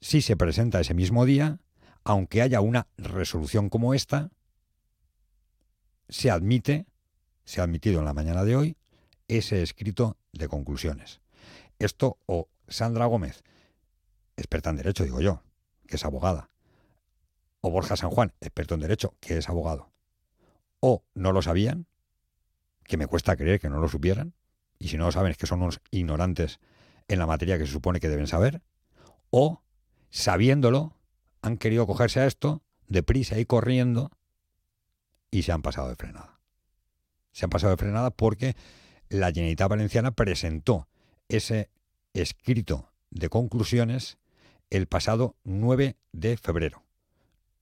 si 0.00 0.20
se 0.20 0.36
presenta 0.36 0.80
ese 0.80 0.94
mismo 0.94 1.24
día, 1.24 1.60
aunque 2.04 2.42
haya 2.42 2.60
una 2.60 2.88
resolución 2.96 3.68
como 3.68 3.94
esta, 3.94 4.30
se 6.08 6.30
admite, 6.30 6.86
se 7.44 7.60
ha 7.60 7.64
admitido 7.64 8.00
en 8.00 8.04
la 8.04 8.14
mañana 8.14 8.44
de 8.44 8.56
hoy, 8.56 8.76
ese 9.28 9.62
escrito 9.62 10.18
de 10.32 10.48
conclusiones. 10.48 11.20
Esto 11.78 12.18
o 12.26 12.48
Sandra 12.68 13.06
Gómez, 13.06 13.42
experta 14.36 14.70
en 14.70 14.76
derecho, 14.76 15.04
digo 15.04 15.20
yo, 15.20 15.42
que 15.86 15.96
es 15.96 16.04
abogada, 16.04 16.50
o 17.62 17.70
Borja 17.70 17.96
San 17.96 18.10
Juan, 18.10 18.34
experto 18.40 18.74
en 18.74 18.80
derecho, 18.80 19.14
que 19.20 19.38
es 19.38 19.48
abogado, 19.48 19.92
o 20.80 21.04
no 21.14 21.32
lo 21.32 21.40
sabían, 21.40 21.86
que 22.84 22.96
me 22.96 23.06
cuesta 23.06 23.36
creer 23.36 23.60
que 23.60 23.70
no 23.70 23.78
lo 23.78 23.88
supieran, 23.88 24.34
y 24.78 24.88
si 24.88 24.98
no 24.98 25.06
lo 25.06 25.12
saben 25.12 25.30
es 25.30 25.38
que 25.38 25.46
son 25.46 25.62
unos 25.62 25.80
ignorantes 25.92 26.58
en 27.08 27.20
la 27.20 27.26
materia 27.26 27.56
que 27.56 27.66
se 27.66 27.72
supone 27.72 28.00
que 28.00 28.08
deben 28.08 28.26
saber, 28.26 28.62
o 29.30 29.62
sabiéndolo, 30.10 30.96
han 31.40 31.56
querido 31.56 31.86
cogerse 31.86 32.20
a 32.20 32.26
esto 32.26 32.62
deprisa 32.88 33.38
y 33.38 33.46
corriendo 33.46 34.10
y 35.30 35.42
se 35.44 35.52
han 35.52 35.62
pasado 35.62 35.88
de 35.88 35.96
frenada. 35.96 36.40
Se 37.30 37.46
han 37.46 37.50
pasado 37.50 37.70
de 37.70 37.78
frenada 37.78 38.10
porque 38.10 38.56
la 39.08 39.28
Generalitat 39.28 39.70
Valenciana 39.70 40.10
presentó 40.10 40.88
ese 41.28 41.70
escrito 42.12 42.92
de 43.10 43.28
conclusiones 43.28 44.18
el 44.68 44.86
pasado 44.88 45.36
9 45.44 45.96
de 46.12 46.36
febrero 46.36 46.82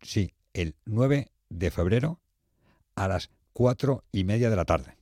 sí, 0.03 0.35
el 0.53 0.75
9 0.85 1.31
de 1.49 1.71
febrero 1.71 2.21
a 2.95 3.09
las 3.09 3.31
cuatro 3.53 4.05
y 4.13 4.25
media 4.25 4.51
de 4.51 4.57
la 4.57 4.65
tarde. 4.65 4.97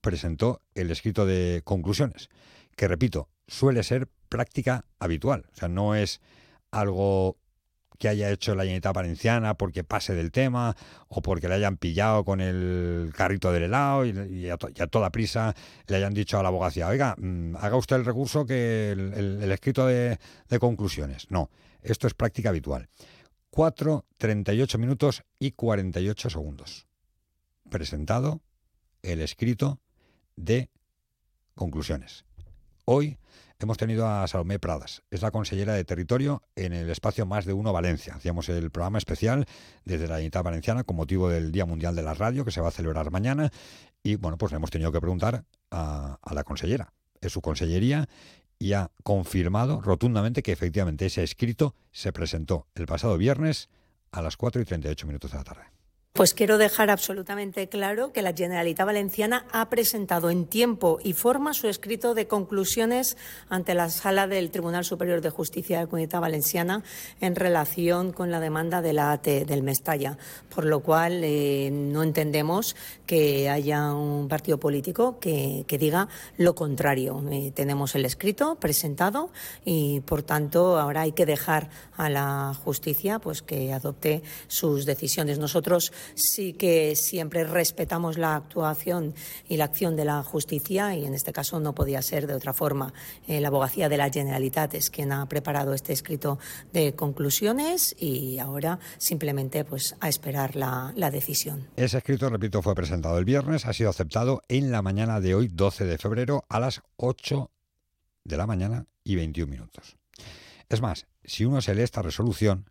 Presentó 0.00 0.60
el 0.74 0.90
escrito 0.90 1.26
de 1.26 1.62
conclusiones, 1.64 2.28
que 2.76 2.88
repito, 2.88 3.28
suele 3.46 3.82
ser 3.82 4.08
práctica 4.28 4.84
habitual. 4.98 5.46
O 5.52 5.56
sea, 5.56 5.68
no 5.68 5.94
es 5.94 6.20
algo 6.70 7.36
que 7.98 8.08
haya 8.08 8.30
hecho 8.30 8.56
la 8.56 8.64
llenita 8.64 8.92
Valenciana 8.92 9.54
porque 9.54 9.84
pase 9.84 10.14
del 10.14 10.32
tema 10.32 10.74
o 11.06 11.22
porque 11.22 11.48
le 11.48 11.54
hayan 11.54 11.76
pillado 11.76 12.24
con 12.24 12.40
el 12.40 13.12
carrito 13.14 13.52
del 13.52 13.64
helado 13.64 14.04
y, 14.04 14.50
a, 14.50 14.56
toda 14.56 15.10
prisa 15.10 15.54
le 15.86 15.96
hayan 15.96 16.12
dicho 16.12 16.38
a 16.38 16.42
la 16.42 16.48
abogacía, 16.48 16.88
oiga, 16.88 17.14
mm, 17.16 17.56
haga 17.60 17.76
usted 17.76 17.96
el 17.96 18.04
recurso 18.04 18.44
que 18.44 18.90
el, 18.90 19.52
escrito 19.52 19.86
de 19.86 20.18
conclusiones. 20.58 21.30
No, 21.30 21.50
esto 21.82 22.08
es 22.08 22.14
práctica 22.14 22.48
habitual. 22.48 22.88
4, 23.54 24.06
38 24.16 24.78
minutos 24.78 25.24
y 25.38 25.50
48 25.52 26.30
segundos. 26.30 26.86
Presentado 27.68 28.40
el 29.02 29.20
escrito 29.20 29.78
de 30.36 30.70
conclusiones. 31.54 32.24
Hoy 32.86 33.18
hemos 33.58 33.76
tenido 33.76 34.08
a 34.08 34.26
Salomé 34.26 34.58
Pradas, 34.58 35.02
es 35.10 35.20
la 35.20 35.30
consellera 35.30 35.74
de 35.74 35.84
Territorio 35.84 36.42
en 36.56 36.72
el 36.72 36.88
espacio 36.88 37.26
Más 37.26 37.44
de 37.44 37.52
Uno 37.52 37.74
Valencia. 37.74 38.14
Hacíamos 38.14 38.48
el 38.48 38.70
programa 38.70 38.96
especial 38.96 39.44
desde 39.84 40.08
la 40.08 40.16
Unidad 40.16 40.42
Valenciana 40.42 40.84
con 40.84 40.96
motivo 40.96 41.28
del 41.28 41.52
Día 41.52 41.66
Mundial 41.66 41.94
de 41.94 42.02
la 42.02 42.14
Radio 42.14 42.46
que 42.46 42.52
se 42.52 42.62
va 42.62 42.68
a 42.68 42.72
celebrar 42.72 43.10
mañana 43.10 43.50
y 44.02 44.16
bueno, 44.16 44.38
pues 44.38 44.52
le 44.52 44.56
hemos 44.56 44.70
tenido 44.70 44.92
que 44.92 45.00
preguntar 45.00 45.44
a, 45.70 46.18
a 46.22 46.34
la 46.34 46.42
consellera. 46.42 46.94
Es 47.20 47.32
su 47.32 47.42
consellería 47.42 48.08
y 48.62 48.74
ha 48.74 48.92
confirmado 49.02 49.80
rotundamente 49.80 50.42
que 50.44 50.52
efectivamente 50.52 51.06
ese 51.06 51.24
escrito 51.24 51.74
se 51.90 52.12
presentó 52.12 52.68
el 52.76 52.86
pasado 52.86 53.18
viernes 53.18 53.68
a 54.12 54.22
las 54.22 54.36
4 54.36 54.62
y 54.62 54.64
38 54.64 55.06
minutos 55.08 55.32
de 55.32 55.38
la 55.38 55.44
tarde. 55.44 55.64
Pues 56.14 56.34
quiero 56.34 56.58
dejar 56.58 56.90
absolutamente 56.90 57.70
claro 57.70 58.12
que 58.12 58.20
la 58.20 58.34
Generalitat 58.34 58.84
Valenciana 58.84 59.46
ha 59.50 59.70
presentado 59.70 60.28
en 60.28 60.44
tiempo 60.44 60.98
y 61.02 61.14
forma 61.14 61.54
su 61.54 61.68
escrito 61.68 62.12
de 62.12 62.26
conclusiones 62.26 63.16
ante 63.48 63.74
la 63.74 63.88
sala 63.88 64.26
del 64.26 64.50
Tribunal 64.50 64.84
Superior 64.84 65.22
de 65.22 65.30
Justicia 65.30 65.78
de 65.78 65.84
la 65.84 65.88
Comunidad 65.88 66.20
Valenciana 66.20 66.82
en 67.22 67.34
relación 67.34 68.12
con 68.12 68.30
la 68.30 68.40
demanda 68.40 68.82
de 68.82 68.92
la 68.92 69.12
AT 69.12 69.24
del 69.24 69.62
Mestalla, 69.62 70.18
por 70.54 70.66
lo 70.66 70.80
cual 70.80 71.22
eh, 71.24 71.70
no 71.72 72.02
entendemos 72.02 72.76
que 73.06 73.48
haya 73.48 73.94
un 73.94 74.28
partido 74.28 74.60
político 74.60 75.18
que, 75.18 75.64
diga 75.66 76.08
lo 76.36 76.54
contrario. 76.54 77.24
Eh, 77.30 77.52
tenemos 77.54 77.94
el 77.94 78.04
escrito 78.04 78.56
presentado 78.56 79.30
y, 79.64 80.00
por 80.00 80.22
tanto, 80.22 80.78
ahora 80.78 81.00
hay 81.00 81.12
que 81.12 81.24
dejar 81.24 81.70
a 81.96 82.10
la 82.10 82.52
justicia 82.52 83.18
pues 83.18 83.40
que 83.40 83.72
adopte 83.72 84.22
sus 84.46 84.84
decisiones. 84.84 85.38
Nosotros 85.38 85.90
sí 86.14 86.52
que 86.52 86.94
siempre 86.96 87.44
respetamos 87.44 88.18
la 88.18 88.36
actuación 88.36 89.14
y 89.48 89.56
la 89.56 89.64
acción 89.64 89.96
de 89.96 90.04
la 90.04 90.22
justicia 90.22 90.94
y 90.96 91.04
en 91.04 91.14
este 91.14 91.32
caso 91.32 91.60
no 91.60 91.74
podía 91.74 92.02
ser 92.02 92.26
de 92.26 92.34
otra 92.34 92.52
forma. 92.52 92.92
Eh, 93.26 93.40
la 93.40 93.48
abogacía 93.48 93.88
de 93.88 93.96
la 93.96 94.10
Generalitat 94.10 94.74
es 94.74 94.90
quien 94.90 95.12
ha 95.12 95.26
preparado 95.26 95.74
este 95.74 95.92
escrito 95.92 96.38
de 96.72 96.94
conclusiones 96.94 97.94
y 97.98 98.38
ahora 98.38 98.78
simplemente 98.98 99.64
pues 99.64 99.96
a 100.00 100.08
esperar 100.08 100.56
la, 100.56 100.92
decisión. 101.12 101.68
Ese 101.76 101.98
escrito, 101.98 102.30
repito, 102.30 102.62
fue 102.62 102.74
presentado 102.74 103.18
el 103.18 103.24
viernes, 103.24 103.66
ha 103.66 103.72
sido 103.72 103.90
aceptado 103.90 104.42
en 104.48 104.70
la 104.70 104.80
mañana 104.82 105.20
de 105.20 105.34
hoy, 105.34 105.48
12 105.48 105.84
de 105.84 105.98
febrero, 105.98 106.44
a 106.48 106.58
las 106.58 106.80
8 106.96 107.50
de 108.24 108.36
la 108.36 108.46
mañana 108.46 108.86
y 109.04 109.16
21 109.16 109.50
minutos. 109.50 109.96
Es 110.68 110.80
más, 110.80 111.06
si 111.24 111.44
uno 111.44 111.60
se 111.60 111.74
lee 111.74 111.82
esta 111.82 112.02
resolución, 112.02 112.70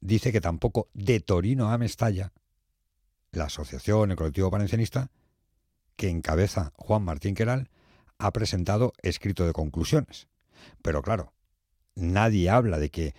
dice 0.00 0.32
que 0.32 0.40
tampoco 0.40 0.88
de 0.94 1.20
Torino 1.20 1.70
a 1.70 1.78
Mestalla 1.78 2.32
la 3.36 3.44
asociación, 3.44 4.10
el 4.10 4.16
colectivo 4.16 4.50
valencianista, 4.50 5.10
que 5.96 6.08
encabeza 6.08 6.72
Juan 6.76 7.02
Martín 7.02 7.34
Queral, 7.34 7.70
ha 8.18 8.32
presentado 8.32 8.92
escrito 9.02 9.46
de 9.46 9.52
conclusiones. 9.52 10.28
Pero 10.82 11.02
claro, 11.02 11.32
nadie 11.94 12.50
habla 12.50 12.78
de 12.78 12.90
que 12.90 13.14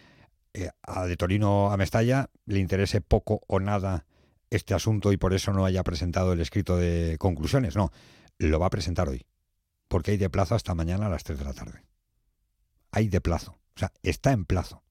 eh, 0.53 0.69
a 0.81 1.05
de 1.05 1.15
Torino 1.17 1.71
a 1.71 1.77
Mestalla 1.77 2.29
le 2.45 2.59
interese 2.59 3.00
poco 3.00 3.41
o 3.47 3.59
nada 3.59 4.05
este 4.50 4.74
asunto 4.74 5.12
y 5.12 5.17
por 5.17 5.33
eso 5.33 5.53
no 5.53 5.65
haya 5.65 5.83
presentado 5.83 6.33
el 6.33 6.41
escrito 6.41 6.77
de 6.77 7.17
conclusiones. 7.19 7.75
No, 7.75 7.91
lo 8.39 8.59
va 8.59 8.67
a 8.67 8.71
presentar 8.71 9.07
hoy, 9.07 9.25
porque 9.88 10.12
hay 10.12 10.17
de 10.17 10.29
plazo 10.29 10.55
hasta 10.55 10.74
mañana 10.74 11.07
a 11.07 11.09
las 11.09 11.24
3 11.24 11.39
de 11.39 11.45
la 11.45 11.53
tarde. 11.53 11.83
Hay 12.91 13.07
de 13.09 13.21
plazo, 13.21 13.51
o 13.75 13.79
sea, 13.79 13.91
está 14.01 14.31
en 14.31 14.45
plazo, 14.45 14.83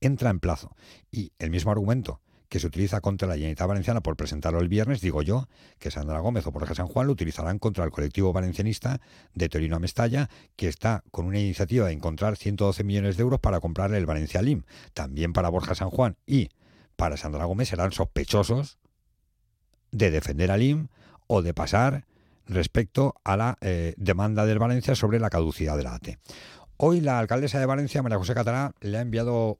entra 0.00 0.30
en 0.30 0.40
plazo. 0.40 0.74
Y 1.10 1.32
el 1.38 1.50
mismo 1.50 1.70
argumento 1.70 2.20
que 2.52 2.60
se 2.60 2.66
utiliza 2.66 3.00
contra 3.00 3.26
la 3.26 3.32
Generalitat 3.36 3.66
Valenciana 3.66 4.02
por 4.02 4.14
presentarlo 4.14 4.60
el 4.60 4.68
viernes, 4.68 5.00
digo 5.00 5.22
yo, 5.22 5.48
que 5.78 5.90
Sandra 5.90 6.20
Gómez 6.20 6.46
o 6.46 6.52
Jorge 6.52 6.74
San 6.74 6.86
Juan 6.86 7.06
lo 7.06 7.14
utilizarán 7.14 7.58
contra 7.58 7.82
el 7.82 7.90
colectivo 7.90 8.30
valencianista 8.34 9.00
de 9.32 9.48
Torino 9.48 9.76
a 9.76 9.78
Mestalla, 9.78 10.28
que 10.54 10.68
está 10.68 11.02
con 11.10 11.24
una 11.24 11.38
iniciativa 11.38 11.86
de 11.86 11.94
encontrar 11.94 12.36
112 12.36 12.84
millones 12.84 13.16
de 13.16 13.22
euros 13.22 13.40
para 13.40 13.58
comprarle 13.60 13.96
el 13.96 14.04
Valencia 14.04 14.42
Lim. 14.42 14.64
También 14.92 15.32
para 15.32 15.48
Borja 15.48 15.74
San 15.74 15.88
Juan 15.88 16.18
y 16.26 16.50
para 16.94 17.16
Sandra 17.16 17.46
Gómez 17.46 17.70
serán 17.70 17.90
sospechosos 17.90 18.76
de 19.90 20.10
defender 20.10 20.50
al 20.50 20.60
Lim 20.60 20.88
o 21.28 21.40
de 21.40 21.54
pasar 21.54 22.04
respecto 22.46 23.14
a 23.24 23.38
la 23.38 23.56
eh, 23.62 23.94
demanda 23.96 24.44
del 24.44 24.58
Valencia 24.58 24.94
sobre 24.94 25.20
la 25.20 25.30
caducidad 25.30 25.78
de 25.78 25.84
la 25.84 25.94
AT. 25.94 26.18
Hoy 26.76 27.00
la 27.00 27.18
alcaldesa 27.18 27.58
de 27.58 27.64
Valencia, 27.64 28.02
María 28.02 28.18
José 28.18 28.34
Catalá, 28.34 28.74
le 28.82 28.98
ha 28.98 29.00
enviado 29.00 29.58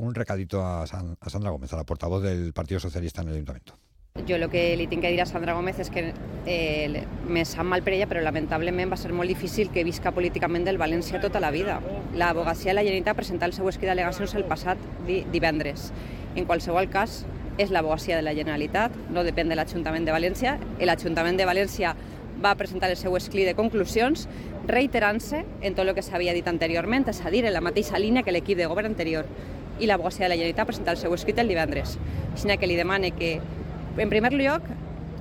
un 0.00 0.14
recadito 0.14 0.64
a, 0.64 0.86
Sandra 0.86 1.50
Gómez, 1.50 1.72
a 1.72 1.76
la 1.76 1.84
portavoz 1.84 2.22
del 2.22 2.52
Partido 2.52 2.80
Socialista 2.80 3.22
en 3.22 3.28
el 3.28 3.34
Ayuntamiento. 3.34 3.74
Jo 4.26 4.34
el 4.34 4.48
que 4.50 4.74
li 4.76 4.88
tinc 4.90 5.04
que 5.04 5.10
dir 5.12 5.20
a 5.22 5.26
Sandra 5.26 5.54
Gómez 5.54 5.78
és 5.78 5.88
que 5.88 6.10
eh, 6.44 7.04
me 7.30 7.44
sap 7.46 7.64
mal 7.64 7.84
per 7.86 7.94
ella, 7.94 8.08
però 8.10 8.20
lamentablement 8.24 8.90
va 8.90 8.98
ser 8.98 9.12
molt 9.14 9.30
difícil 9.30 9.70
que 9.70 9.84
visca 9.86 10.10
políticament 10.12 10.66
del 10.66 10.80
València 10.82 11.20
tota 11.22 11.40
la 11.40 11.52
vida. 11.54 11.78
L'abogacia 12.18 12.72
de 12.72 12.80
la 12.80 12.84
Generalitat 12.84 13.14
ha 13.14 13.20
presentat 13.20 13.48
el 13.48 13.54
seu 13.54 13.70
escrit 13.70 13.92
d'al·legacions 13.92 14.34
el 14.34 14.48
passat 14.50 14.82
divendres. 15.06 15.92
En 16.34 16.48
qualsevol 16.48 16.90
cas, 16.90 17.22
és 17.56 17.70
l'abogacia 17.70 18.18
de 18.18 18.26
la 18.26 18.34
Generalitat, 18.34 18.96
no 19.14 19.22
depèn 19.22 19.48
de 19.48 19.56
l'Ajuntament 19.58 20.08
de 20.08 20.16
València. 20.16 20.56
L'Ajuntament 20.80 21.38
de 21.38 21.46
València 21.46 21.94
va 22.42 22.56
presentar 22.56 22.90
el 22.90 22.96
seu 22.96 23.14
de 23.14 23.54
conclusions 23.54 24.26
reiterant-se 24.66 25.44
en 25.60 25.74
tot 25.74 25.86
el 25.86 25.94
que 25.94 26.02
s'havia 26.02 26.34
dit 26.34 26.46
anteriorment, 26.48 27.06
és 27.08 27.20
a 27.20 27.30
dir, 27.30 27.44
en 27.44 27.52
la 27.52 27.60
mateixa 27.60 27.98
línia 27.98 28.22
que 28.22 28.32
l'equip 28.32 28.58
de 28.58 28.66
govern 28.66 28.86
anterior. 28.86 29.26
I 29.80 29.88
l'abogacia 29.88 30.26
de 30.26 30.28
la 30.28 30.36
Generalitat 30.36 30.66
ha 30.66 30.68
presentat 30.68 30.96
el 30.98 31.00
seu 31.00 31.14
escrit 31.16 31.38
el 31.40 31.48
divendres. 31.48 31.96
Així 32.34 32.56
que 32.60 32.68
li 32.68 32.76
demane 32.76 33.12
que, 33.16 33.38
en 33.96 34.10
primer 34.12 34.32
lloc, 34.36 34.66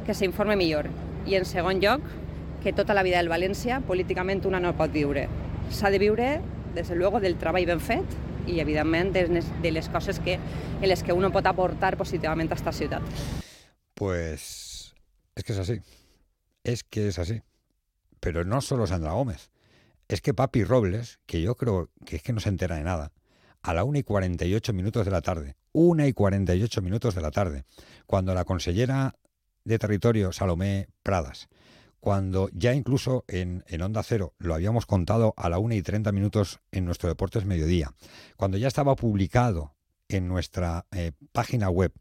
que 0.06 0.14
s'informe 0.14 0.58
millor 0.60 0.90
i, 1.26 1.36
en 1.40 1.46
segon 1.46 1.80
lloc, 1.80 2.04
que 2.64 2.74
tota 2.76 2.94
la 2.94 3.04
vida 3.04 3.22
del 3.22 3.32
València 3.32 3.80
políticament 3.88 4.44
una 4.46 4.60
no 4.60 4.76
pot 4.76 4.92
viure. 4.92 5.28
S'ha 5.72 5.92
de 5.94 6.00
viure, 6.00 6.42
des 6.76 6.90
de 6.90 6.96
luego, 6.96 7.22
del 7.24 7.38
treball 7.40 7.66
ben 7.70 7.80
fet 7.80 8.18
i, 8.48 8.60
evidentment, 8.60 9.14
de 9.14 9.72
les 9.72 9.90
coses 9.90 10.20
que, 10.20 10.40
en 10.82 10.88
les 10.90 11.04
que 11.04 11.16
uno 11.16 11.32
pot 11.32 11.48
aportar 11.48 11.96
positivament 11.98 12.52
a 12.52 12.60
esta 12.60 12.74
ciutat. 12.74 13.04
Pues 13.94 14.96
es 15.36 15.44
que 15.44 15.54
es 15.54 15.60
así. 15.60 15.80
Es 16.64 16.84
que 16.84 17.08
es 17.08 17.20
así. 17.20 17.42
Pero 18.20 18.44
no 18.44 18.62
solo 18.62 18.88
Sandra 18.88 19.14
Gómez. 19.14 19.52
Es 20.10 20.22
que 20.22 20.34
Papi 20.34 20.64
Robles, 20.64 21.20
que 21.26 21.42
yo 21.42 21.56
creo 21.56 21.90
que 22.06 22.18
es 22.18 22.24
que 22.24 22.34
no 22.34 22.40
se 22.40 22.50
entera 22.50 22.76
de 22.76 22.84
nada, 22.84 23.12
a 23.62 23.74
la 23.74 23.84
1 23.84 24.00
y 24.00 24.04
48 24.04 24.74
minutos 24.74 25.06
de 25.06 25.12
la 25.12 25.22
tarde, 25.22 25.56
1 25.74 26.08
y 26.08 26.14
48 26.14 26.82
minutos 26.82 27.16
de 27.16 27.22
la 27.22 27.32
tarde, 27.32 27.66
cuando 28.06 28.34
la 28.34 28.46
consellera 28.46 29.16
de 29.66 29.80
territorio, 29.80 30.32
Salomé 30.32 30.88
Pradas, 31.04 31.50
cuando 32.00 32.50
ya 32.54 32.74
incluso 32.74 33.26
en, 33.28 33.64
Onda 33.82 34.04
Cero 34.04 34.34
lo 34.40 34.54
habíamos 34.56 34.86
contado 34.86 35.34
a 35.38 35.50
la 35.50 35.60
1 35.60 35.76
y 35.76 35.82
30 35.82 36.12
minutos 36.12 36.60
en 36.72 36.86
nuestro 36.86 37.10
Deportes 37.10 37.46
Mediodía, 37.46 37.94
cuando 38.38 38.58
ya 38.58 38.68
estaba 38.68 38.96
publicado 38.96 39.76
en 40.08 40.28
nuestra 40.28 40.86
eh, 40.92 41.12
página 41.32 41.70
web 41.70 41.94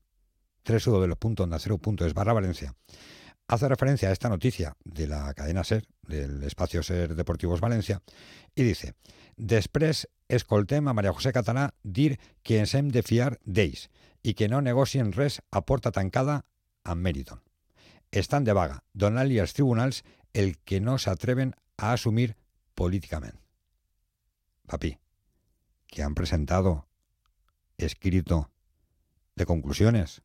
www.ondacero.es 0.67 2.15
barra 2.15 2.33
Valencia, 2.33 2.75
hace 3.49 3.69
referencia 3.69 4.11
a 4.11 4.12
esta 4.12 4.29
noticia 4.29 4.77
de 4.85 5.07
la 5.07 5.33
cadena 5.35 5.65
SER, 5.65 5.85
del 6.07 6.43
espacio 6.45 6.83
SER 6.83 7.15
Deportivos 7.15 7.61
Valencia, 7.61 8.03
y 8.55 8.62
dice, 8.62 8.95
Després 9.38 10.09
escoltem 10.28 10.88
a 10.88 10.92
María 10.92 11.12
José 11.14 11.33
Catalá 11.33 11.71
dir 11.83 12.18
que 12.42 12.59
ens 12.59 12.75
hem 12.75 12.90
de 12.90 13.04
fiar 13.07 13.38
d'ells 13.47 13.87
i 14.26 14.35
que 14.35 14.49
no 14.50 14.61
negocien 14.61 15.12
res 15.14 15.38
a 15.50 15.62
porta 15.62 15.92
tancada 15.95 16.42
amb 16.83 17.02
Meriton. 17.07 17.40
Estan 18.11 18.45
de 18.45 18.52
vaga, 18.52 18.83
donant-li 18.95 19.38
als 19.38 19.54
tribunals 19.54 20.02
el 20.35 20.57
que 20.64 20.80
no 20.80 20.99
s'atreven 20.99 21.54
a 21.76 21.92
assumir 21.92 22.35
políticament. 22.75 23.38
Papi, 24.66 24.99
que 25.87 26.02
han 26.02 26.14
presentado 26.14 26.88
escrito 27.78 28.50
de 29.37 29.47
conclusiones. 29.47 30.23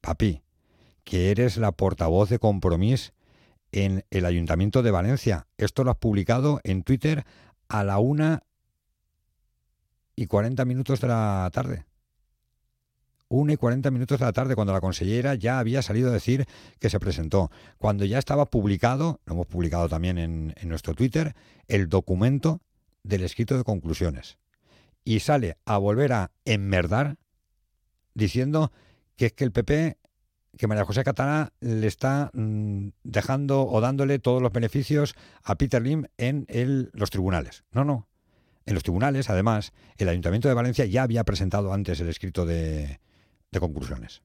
Papi, 0.00 0.42
que 1.02 1.30
eres 1.30 1.56
la 1.56 1.72
portavoz 1.72 2.30
de 2.30 2.38
compromiso 2.38 3.12
en 3.72 4.04
el 4.10 4.24
Ayuntamiento 4.24 4.82
de 4.82 4.90
Valencia. 4.90 5.48
Esto 5.58 5.84
lo 5.84 5.90
has 5.90 5.98
publicado 5.98 6.60
en 6.62 6.82
Twitter 6.82 7.26
a 7.68 7.84
la 7.84 7.98
una 7.98 8.42
y 10.14 10.26
40 10.26 10.64
minutos 10.64 11.00
de 11.00 11.08
la 11.08 11.48
tarde. 11.52 11.84
Una 13.28 13.52
y 13.52 13.56
40 13.56 13.90
minutos 13.90 14.20
de 14.20 14.24
la 14.24 14.32
tarde, 14.32 14.54
cuando 14.54 14.72
la 14.72 14.80
consellera 14.80 15.34
ya 15.34 15.58
había 15.58 15.82
salido 15.82 16.10
a 16.10 16.12
decir 16.12 16.46
que 16.78 16.90
se 16.90 17.00
presentó. 17.00 17.50
Cuando 17.76 18.04
ya 18.04 18.18
estaba 18.18 18.46
publicado, 18.46 19.20
lo 19.26 19.34
hemos 19.34 19.46
publicado 19.46 19.88
también 19.88 20.16
en, 20.18 20.54
en 20.56 20.68
nuestro 20.68 20.94
Twitter, 20.94 21.34
el 21.66 21.88
documento 21.88 22.60
del 23.02 23.24
escrito 23.24 23.56
de 23.56 23.64
conclusiones. 23.64 24.38
Y 25.04 25.20
sale 25.20 25.56
a 25.64 25.78
volver 25.78 26.12
a 26.12 26.30
enmerdar 26.44 27.16
diciendo 28.14 28.72
que 29.16 29.26
es 29.26 29.32
que 29.32 29.44
el 29.44 29.52
PP 29.52 29.98
que 30.56 30.66
María 30.66 30.84
José 30.84 31.04
Catana 31.04 31.52
le 31.60 31.86
está 31.86 32.30
mm, 32.32 32.88
dejando 33.04 33.66
o 33.66 33.80
dándole 33.80 34.18
todos 34.18 34.42
los 34.42 34.52
beneficios 34.52 35.14
a 35.42 35.56
Peter 35.56 35.82
Lim 35.82 36.06
en 36.16 36.46
los 36.92 37.10
tribunales. 37.10 37.64
No, 37.70 37.84
no. 37.84 38.08
En 38.64 38.74
los 38.74 38.82
tribunales, 38.82 39.30
además, 39.30 39.72
el 39.96 40.08
Ayuntamiento 40.08 40.48
de 40.48 40.54
Valencia 40.54 40.86
ya 40.86 41.02
había 41.04 41.24
presentado 41.24 41.72
antes 41.72 42.00
el 42.00 42.08
escrito 42.08 42.44
de, 42.44 43.00
conclusiones. 43.58 44.22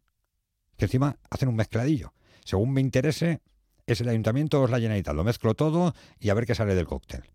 Que 0.77 0.85
encima 0.85 1.17
hacen 1.29 1.47
un 1.47 1.55
mezcladillo. 1.55 2.13
Según 2.43 2.73
me 2.73 2.81
interese, 2.81 3.41
es 3.85 4.01
el 4.01 4.09
Ayuntamiento 4.09 4.59
o 4.59 4.65
es 4.65 4.71
la 4.71 4.79
Generalitat. 4.79 5.15
Lo 5.15 5.23
mezclo 5.23 5.53
todo 5.53 5.93
y 6.19 6.29
a 6.29 6.33
ver 6.33 6.45
qué 6.45 6.55
sale 6.55 6.75
del 6.75 6.87
cóctel. 6.87 7.29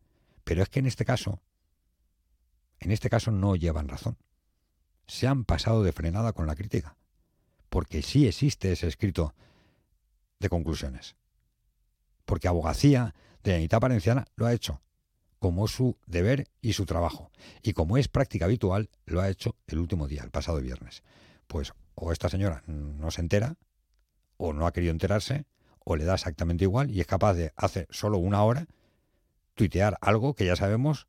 Pero 0.45 0.63
es 0.63 0.69
que 0.69 0.81
en 0.81 0.87
este 0.87 1.05
caso, 1.05 1.41
en 2.81 2.91
este 2.91 3.09
caso 3.09 3.31
no 3.31 3.57
llevan 3.57 3.89
razón. 3.89 4.19
Se 5.07 5.27
han 5.27 5.45
pasado 5.45 5.83
de 5.83 5.93
frenada 5.93 6.33
con 6.33 6.47
la 6.47 6.57
crítica 6.57 6.97
porque 7.69 8.03
sí 8.03 8.27
existe 8.27 8.73
ese 8.73 8.87
escrito 8.87 9.35
de 10.39 10.49
conclusiones. 10.49 11.17
Porque 12.25 12.49
Abogacía 12.49 13.15
de 13.43 13.53
la 13.53 13.59
Unidad 13.59 13.81
Valenciana 13.81 14.25
lo 14.37 14.47
ha 14.47 14.53
hecho 14.53 14.83
como 15.39 15.69
su 15.69 15.97
deber 16.07 16.49
y 16.61 16.73
su 16.73 16.87
trabajo. 16.87 17.31
Y 17.63 17.73
como 17.73 17.99
es 17.99 18.09
práctica 18.09 18.47
habitual, 18.47 18.91
lo 19.05 19.21
ha 19.21 19.29
hecho 19.29 19.57
el 19.67 19.79
último 19.79 20.09
día, 20.09 20.23
el 20.23 20.31
pasado 20.31 20.61
viernes. 20.61 21.03
Pues 21.47 21.73
o 21.95 22.13
esta 22.13 22.29
señora 22.29 22.63
no 22.67 23.11
se 23.11 23.21
entera, 23.21 23.57
o 24.37 24.53
no 24.53 24.67
ha 24.67 24.73
querido 24.73 24.93
enterarse, 24.93 25.47
o 25.85 25.97
le 25.97 26.05
da 26.05 26.15
exactamente 26.15 26.65
igual 26.65 26.91
y 26.91 27.01
es 27.01 27.07
capaz 27.07 27.35
de, 27.35 27.53
hace 27.57 27.87
solo 27.91 28.19
una 28.19 28.43
hora, 28.43 28.67
tuitear 29.55 29.97
algo 30.01 30.35
que 30.35 30.45
ya 30.45 30.57
sabemos 30.57 31.07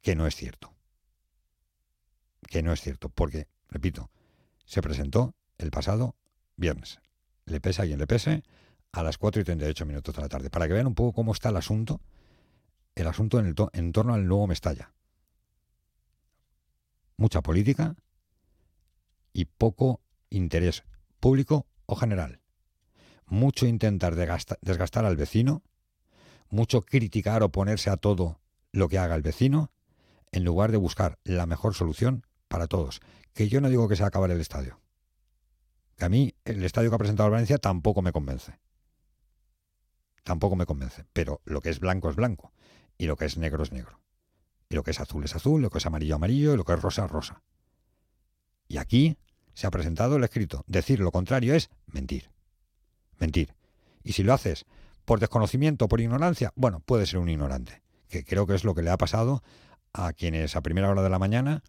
que 0.00 0.14
no 0.14 0.26
es 0.26 0.36
cierto. 0.36 0.72
Que 2.48 2.62
no 2.62 2.72
es 2.72 2.80
cierto, 2.80 3.08
porque, 3.08 3.48
repito, 3.68 4.10
se 4.66 4.82
presentó 4.82 5.34
el 5.58 5.70
pasado 5.70 6.16
viernes. 6.56 7.00
Le 7.46 7.60
pese 7.60 7.82
a 7.82 7.84
quien 7.86 7.98
le 7.98 8.06
pese, 8.06 8.42
a 8.92 9.02
las 9.02 9.18
4 9.18 9.40
y 9.40 9.44
38 9.44 9.86
minutos 9.86 10.14
de 10.14 10.22
la 10.22 10.28
tarde, 10.28 10.50
para 10.50 10.66
que 10.66 10.74
vean 10.74 10.86
un 10.86 10.94
poco 10.94 11.14
cómo 11.14 11.32
está 11.32 11.48
el 11.48 11.56
asunto, 11.56 12.00
el 12.94 13.06
asunto 13.06 13.38
en, 13.38 13.46
el 13.46 13.54
en 13.72 13.92
torno 13.92 14.14
al 14.14 14.26
nuevo 14.26 14.46
Mestalla. 14.46 14.92
Mucha 17.16 17.40
política 17.40 17.96
y 19.32 19.46
poco 19.46 20.00
interés 20.28 20.84
público 21.20 21.66
o 21.86 21.96
general. 21.96 22.40
Mucho 23.26 23.66
intentar 23.66 24.14
desgastar 24.14 25.04
al 25.04 25.16
vecino, 25.16 25.62
mucho 26.48 26.82
criticar 26.82 27.42
o 27.42 27.50
ponerse 27.50 27.90
a 27.90 27.96
todo 27.96 28.40
lo 28.72 28.88
que 28.88 28.98
haga 28.98 29.14
el 29.14 29.22
vecino, 29.22 29.72
en 30.32 30.44
lugar 30.44 30.70
de 30.70 30.76
buscar 30.76 31.18
la 31.24 31.46
mejor 31.46 31.74
solución 31.74 32.26
para 32.56 32.68
todos, 32.68 33.02
que 33.34 33.50
yo 33.50 33.60
no 33.60 33.68
digo 33.68 33.86
que 33.86 33.96
se 33.96 34.02
acabar 34.02 34.30
el 34.30 34.40
estadio. 34.40 34.80
Que 35.98 36.06
a 36.06 36.08
mí 36.08 36.34
el 36.46 36.64
estadio 36.64 36.88
que 36.88 36.94
ha 36.94 36.98
presentado 36.98 37.30
Valencia 37.30 37.58
tampoco 37.58 38.00
me 38.00 38.12
convence. 38.12 38.58
Tampoco 40.24 40.56
me 40.56 40.64
convence. 40.64 41.04
Pero 41.12 41.42
lo 41.44 41.60
que 41.60 41.68
es 41.68 41.80
blanco 41.80 42.08
es 42.08 42.16
blanco. 42.16 42.54
Y 42.96 43.04
lo 43.04 43.16
que 43.16 43.26
es 43.26 43.36
negro 43.36 43.62
es 43.62 43.72
negro. 43.72 44.00
Y 44.70 44.74
lo 44.74 44.82
que 44.82 44.92
es 44.92 45.00
azul 45.00 45.22
es 45.22 45.36
azul, 45.36 45.60
lo 45.60 45.68
que 45.68 45.76
es 45.76 45.84
amarillo 45.84 46.14
amarillo, 46.14 46.54
y 46.54 46.56
lo 46.56 46.64
que 46.64 46.72
es 46.72 46.80
rosa 46.80 47.04
es 47.04 47.10
rosa. 47.10 47.42
Y 48.68 48.78
aquí 48.78 49.18
se 49.52 49.66
ha 49.66 49.70
presentado 49.70 50.16
el 50.16 50.24
escrito. 50.24 50.64
Decir 50.66 51.00
lo 51.00 51.12
contrario 51.12 51.54
es 51.54 51.68
mentir. 51.88 52.30
Mentir. 53.18 53.54
Y 54.02 54.14
si 54.14 54.22
lo 54.22 54.32
haces 54.32 54.64
por 55.04 55.20
desconocimiento 55.20 55.88
por 55.88 56.00
ignorancia, 56.00 56.54
bueno, 56.56 56.80
puede 56.80 57.04
ser 57.04 57.18
un 57.18 57.28
ignorante. 57.28 57.82
Que 58.08 58.24
creo 58.24 58.46
que 58.46 58.54
es 58.54 58.64
lo 58.64 58.74
que 58.74 58.80
le 58.80 58.88
ha 58.88 58.96
pasado 58.96 59.42
a 59.92 60.14
quienes 60.14 60.56
a 60.56 60.62
primera 60.62 60.88
hora 60.88 61.02
de 61.02 61.10
la 61.10 61.18
mañana 61.18 61.62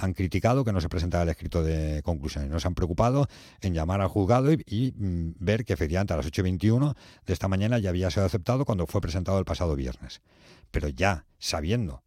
han 0.00 0.14
criticado 0.14 0.64
que 0.64 0.72
no 0.72 0.80
se 0.80 0.88
presentara 0.88 1.24
el 1.24 1.28
escrito 1.28 1.62
de 1.62 2.02
conclusiones. 2.02 2.50
No 2.50 2.58
se 2.58 2.66
han 2.66 2.74
preocupado 2.74 3.28
en 3.60 3.74
llamar 3.74 4.00
al 4.00 4.08
juzgado 4.08 4.50
y, 4.52 4.94
mm, 4.96 5.34
ver 5.38 5.64
que 5.64 5.74
efectivamente 5.74 6.14
a 6.14 6.16
las 6.16 6.26
8.21 6.26 6.96
de 7.26 7.32
esta 7.32 7.48
mañana 7.48 7.78
ya 7.78 7.90
había 7.90 8.10
sido 8.10 8.24
aceptado 8.24 8.64
cuando 8.64 8.86
fue 8.86 9.00
presentado 9.00 9.38
el 9.38 9.44
pasado 9.44 9.76
viernes. 9.76 10.22
Pero 10.70 10.88
ya 10.88 11.26
sabiendo 11.38 12.02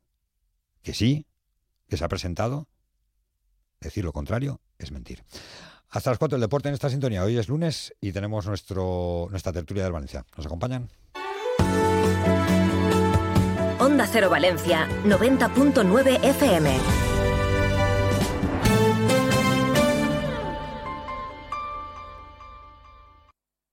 que 0.81 0.93
sí, 0.93 1.27
que 1.87 1.97
se 1.97 2.03
ha 2.03 2.09
presentado, 2.09 2.67
decir 3.79 4.03
lo 4.03 4.11
contrario 4.11 4.59
es 4.79 4.91
mentir. 4.91 5.23
Hasta 5.89 6.09
las 6.09 6.17
4 6.17 6.37
el 6.37 6.41
deporte 6.41 6.69
en 6.69 6.73
esta 6.73 6.89
sintonía. 6.89 7.23
Hoy 7.23 7.37
es 7.37 7.47
lunes 7.47 7.93
y 8.01 8.11
tenemos 8.11 8.47
nuestro, 8.47 9.27
nuestra 9.29 9.53
tertulia 9.53 9.83
del 9.83 9.93
Valencia. 9.93 10.25
¿Nos 10.35 10.47
acompañan? 10.47 10.89
Onda 13.79 14.07
Cero 14.07 14.29
Valencia, 14.29 14.87
90.9 15.03 16.23
FM. 16.23 17.02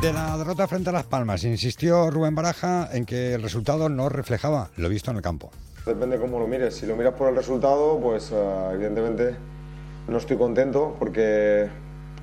De 0.00 0.12
la 0.12 0.36
derrota 0.36 0.66
frente 0.66 0.90
a 0.90 0.92
Las 0.92 1.04
Palmas, 1.04 1.44
insistió 1.44 2.10
Rubén 2.10 2.34
Baraja 2.34 2.88
en 2.92 3.06
que 3.06 3.34
el 3.34 3.42
resultado 3.42 3.88
no 3.88 4.08
reflejaba 4.08 4.70
lo 4.76 4.88
visto 4.88 5.10
en 5.10 5.18
el 5.18 5.22
campo. 5.22 5.50
Depende 5.86 6.18
cómo 6.18 6.38
lo 6.38 6.46
mires. 6.46 6.74
Si 6.74 6.86
lo 6.86 6.96
miras 6.96 7.14
por 7.14 7.28
el 7.28 7.36
resultado, 7.36 7.98
pues 8.00 8.30
eh, 8.32 8.70
evidentemente 8.72 9.36
no 10.08 10.18
estoy 10.18 10.36
contento 10.36 10.96
porque 10.98 11.68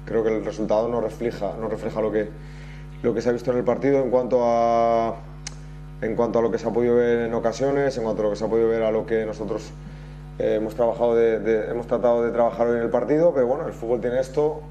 creo 0.05 0.23
que 0.23 0.35
el 0.35 0.43
resultado 0.43 0.89
no 0.89 1.01
refleja, 1.01 1.55
no 1.59 1.69
refleja 1.69 2.01
lo, 2.01 2.11
que, 2.11 2.29
lo 3.03 3.13
que 3.13 3.21
se 3.21 3.29
ha 3.29 3.31
visto 3.31 3.51
en 3.51 3.57
el 3.57 3.63
partido 3.63 4.01
en 4.01 4.09
cuanto 4.09 4.41
a 4.43 5.15
en 6.01 6.15
cuanto 6.15 6.39
a 6.39 6.41
lo 6.41 6.51
que 6.51 6.57
se 6.57 6.67
ha 6.67 6.71
podido 6.71 6.95
ver 6.95 7.19
en 7.19 7.33
ocasiones, 7.33 7.97
en 7.97 8.03
cuanto 8.03 8.21
a 8.21 8.25
lo 8.25 8.31
que 8.31 8.37
se 8.37 8.45
ha 8.45 8.47
podido 8.47 8.69
ver 8.69 8.83
a 8.83 8.91
lo 8.91 9.05
que 9.05 9.25
nosotros 9.25 9.71
eh, 10.37 10.55
hemos 10.55 10.75
trabajado 10.75 11.19
hemos 11.19 11.87
tratado 11.87 12.23
de 12.23 12.31
trabajar 12.31 12.67
hoy 12.67 12.77
en 12.77 12.83
el 12.83 12.89
partido, 12.89 13.33
pero 13.33 13.47
bueno, 13.47 13.67
el 13.67 13.73
fútbol 13.73 13.99
tiene 13.99 14.19
esto, 14.19 14.61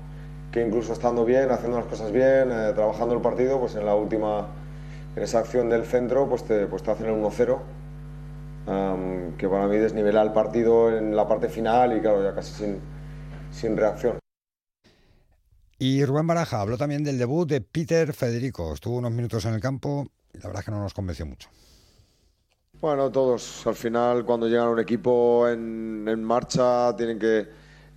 que 0.53 0.65
incluso 0.65 0.93
estando 0.93 1.25
bien, 1.25 1.51
haciendo 1.51 1.79
las 1.79 1.87
cosas 1.87 2.13
bien, 2.13 2.51
eh, 2.51 2.73
trabajando 2.75 3.15
el 3.15 3.21
partido, 3.21 3.61
pues 3.61 3.75
en 3.75 3.85
la 3.85 3.95
última, 3.95 4.49
en 5.15 5.23
esa 5.23 5.41
acción 5.41 5.69
del 5.69 5.85
centro, 5.85 6.29
pues 6.29 6.45
te, 6.45 6.67
pues 6.67 6.83
te 6.83 6.91
hacen 6.91 7.07
el 7.07 7.15
1-0, 7.15 7.59
que 9.37 9.49
para 9.49 9.67
mí 9.67 9.77
desnivela 9.77 10.23
el 10.23 10.33
partido 10.33 10.97
en 10.97 11.15
la 11.17 11.27
parte 11.27 11.49
final 11.49 11.97
y 11.97 12.01
claro, 12.01 12.23
ya 12.23 12.35
casi 12.35 12.53
sin, 12.53 12.81
sin 13.51 13.77
reacción. 13.77 14.19
Y 15.79 16.05
Rubén 16.05 16.27
Baraja 16.27 16.61
habló 16.61 16.77
también 16.77 17.05
del 17.05 17.19
debut 17.19 17.49
de 17.49 17.61
Peter 17.61 18.13
Federico. 18.13 18.75
Estuvo 18.75 18.97
unos 18.97 19.13
minutos 19.13 19.45
en 19.45 19.55
el 19.55 19.61
campo 19.61 20.09
y 20.35 20.39
la 20.39 20.49
verdad 20.49 20.61
es 20.61 20.65
que 20.65 20.71
no 20.73 20.81
nos 20.81 20.93
convenció 20.93 21.25
mucho. 21.25 21.49
Bueno, 22.81 23.11
todos. 23.11 23.67
Al 23.67 23.75
final, 23.75 24.25
cuando 24.25 24.49
llegan 24.49 24.67
a 24.67 24.71
un 24.71 24.81
equipo 24.81 25.49
en, 25.49 26.07
en 26.09 26.23
marcha, 26.23 26.95
tienen 26.97 27.19
que 27.19 27.47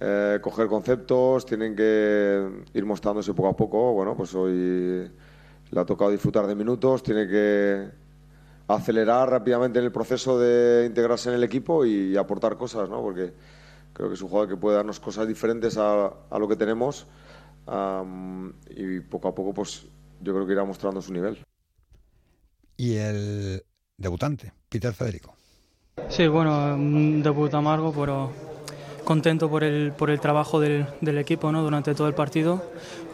eh, 0.03 0.39
coger 0.41 0.65
conceptos, 0.65 1.45
tienen 1.45 1.75
que 1.75 2.63
ir 2.73 2.85
mostrándose 2.85 3.35
poco 3.35 3.49
a 3.49 3.55
poco. 3.55 3.93
Bueno, 3.93 4.17
pues 4.17 4.33
hoy 4.33 5.07
le 5.69 5.79
ha 5.79 5.85
tocado 5.85 6.09
disfrutar 6.09 6.47
de 6.47 6.55
minutos, 6.55 7.03
tiene 7.03 7.27
que 7.27 7.87
acelerar 8.67 9.29
rápidamente 9.29 9.77
en 9.77 9.85
el 9.85 9.91
proceso 9.91 10.39
de 10.39 10.87
integrarse 10.87 11.29
en 11.29 11.35
el 11.35 11.43
equipo 11.43 11.85
y, 11.85 12.17
aportar 12.17 12.57
cosas, 12.57 12.89
¿no? 12.89 12.99
Porque 13.03 13.31
creo 13.93 14.07
que 14.07 14.15
es 14.15 14.21
un 14.23 14.29
jugador 14.29 14.49
que 14.49 14.57
puede 14.57 14.77
darnos 14.77 14.99
cosas 14.99 15.27
diferentes 15.27 15.77
a, 15.77 16.07
a 16.07 16.39
lo 16.39 16.47
que 16.47 16.55
tenemos 16.55 17.05
y 18.71 18.99
poco 19.01 19.27
a 19.27 19.35
poco, 19.35 19.53
pues 19.53 19.85
yo 20.19 20.33
creo 20.33 20.47
que 20.47 20.53
irá 20.53 20.63
mostrando 20.63 20.99
su 20.99 21.13
nivel. 21.13 21.37
Y 22.75 22.95
el 22.95 23.63
debutante, 23.97 24.51
Peter 24.67 24.93
Federico. 24.93 25.35
Sí, 26.09 26.27
bueno, 26.27 26.73
un 26.73 27.21
debut 27.21 27.53
amargo, 27.53 27.93
pero 27.93 28.31
contento 29.03 29.49
por 29.49 29.63
el, 29.63 29.91
por 29.91 30.09
el 30.09 30.19
trabajo 30.19 30.59
del, 30.59 30.85
del, 31.01 31.17
equipo 31.17 31.51
¿no? 31.51 31.61
durante 31.61 31.93
todo 31.95 32.07
el 32.07 32.13
partido. 32.13 32.63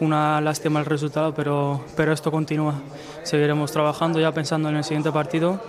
Una 0.00 0.40
lástima 0.40 0.80
el 0.80 0.86
resultado, 0.86 1.34
pero, 1.34 1.84
pero 1.96 2.12
esto 2.12 2.30
continúa. 2.30 2.74
Seguiremos 3.22 3.72
trabajando 3.72 4.20
ya 4.20 4.32
pensando 4.32 4.68
en 4.68 4.76
el 4.76 4.84
siguiente 4.84 5.10
partido 5.12 5.60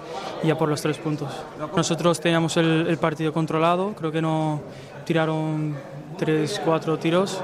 y 0.43 0.47
ya 0.47 0.57
por 0.57 0.69
los 0.69 0.81
tres 0.81 0.97
puntos. 0.97 1.29
Nosotros 1.75 2.19
teníamos 2.19 2.57
el, 2.57 2.97
partido 2.99 3.33
controlado, 3.33 3.93
creo 3.93 4.11
que 4.11 4.21
no 4.21 4.61
tiraron 5.05 5.75
tres, 6.17 6.61
cuatro 6.63 6.97
tiros 6.97 7.41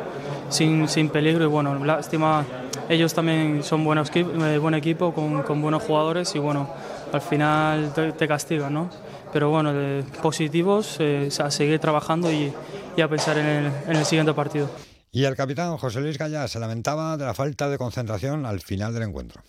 sin, 0.49 0.87
sin 0.87 1.09
peligro 1.09 1.45
y 1.45 1.47
bueno, 1.47 1.83
lástima. 1.83 2.45
Ellos 2.87 3.15
también 3.15 3.63
son 3.63 3.83
buenos, 3.83 4.11
eh, 4.13 4.59
buen 4.59 4.75
equipo 4.75 5.11
con, 5.11 5.41
con 5.41 5.59
buenos 5.59 5.81
jugadores 5.81 6.35
y 6.35 6.39
bueno, 6.39 6.69
al 7.11 7.21
final 7.21 7.93
te, 7.93 8.27
castigan, 8.27 8.73
¿no? 8.73 8.89
Pero 9.35 9.49
bueno, 9.49 9.73
de 9.73 10.01
positivos, 10.21 10.95
eh, 11.01 11.27
a 11.43 11.51
seguir 11.51 11.77
trabajando 11.79 12.31
y, 12.31 12.53
y 12.95 13.01
a 13.01 13.09
pensar 13.09 13.37
en 13.37 13.45
el, 13.45 13.65
en 13.85 13.97
el, 13.97 14.05
siguiente 14.05 14.33
partido. 14.33 14.69
Y 15.11 15.25
el 15.25 15.35
capitán 15.35 15.75
José 15.75 15.99
Luis 15.99 16.17
Gallá 16.17 16.47
se 16.47 16.57
lamentaba 16.57 17.17
de 17.17 17.25
la 17.25 17.33
falta 17.33 17.67
de 17.67 17.77
concentración 17.77 18.45
al 18.45 18.61
final 18.61 18.93
del 18.93 19.03
encuentro. 19.03 19.41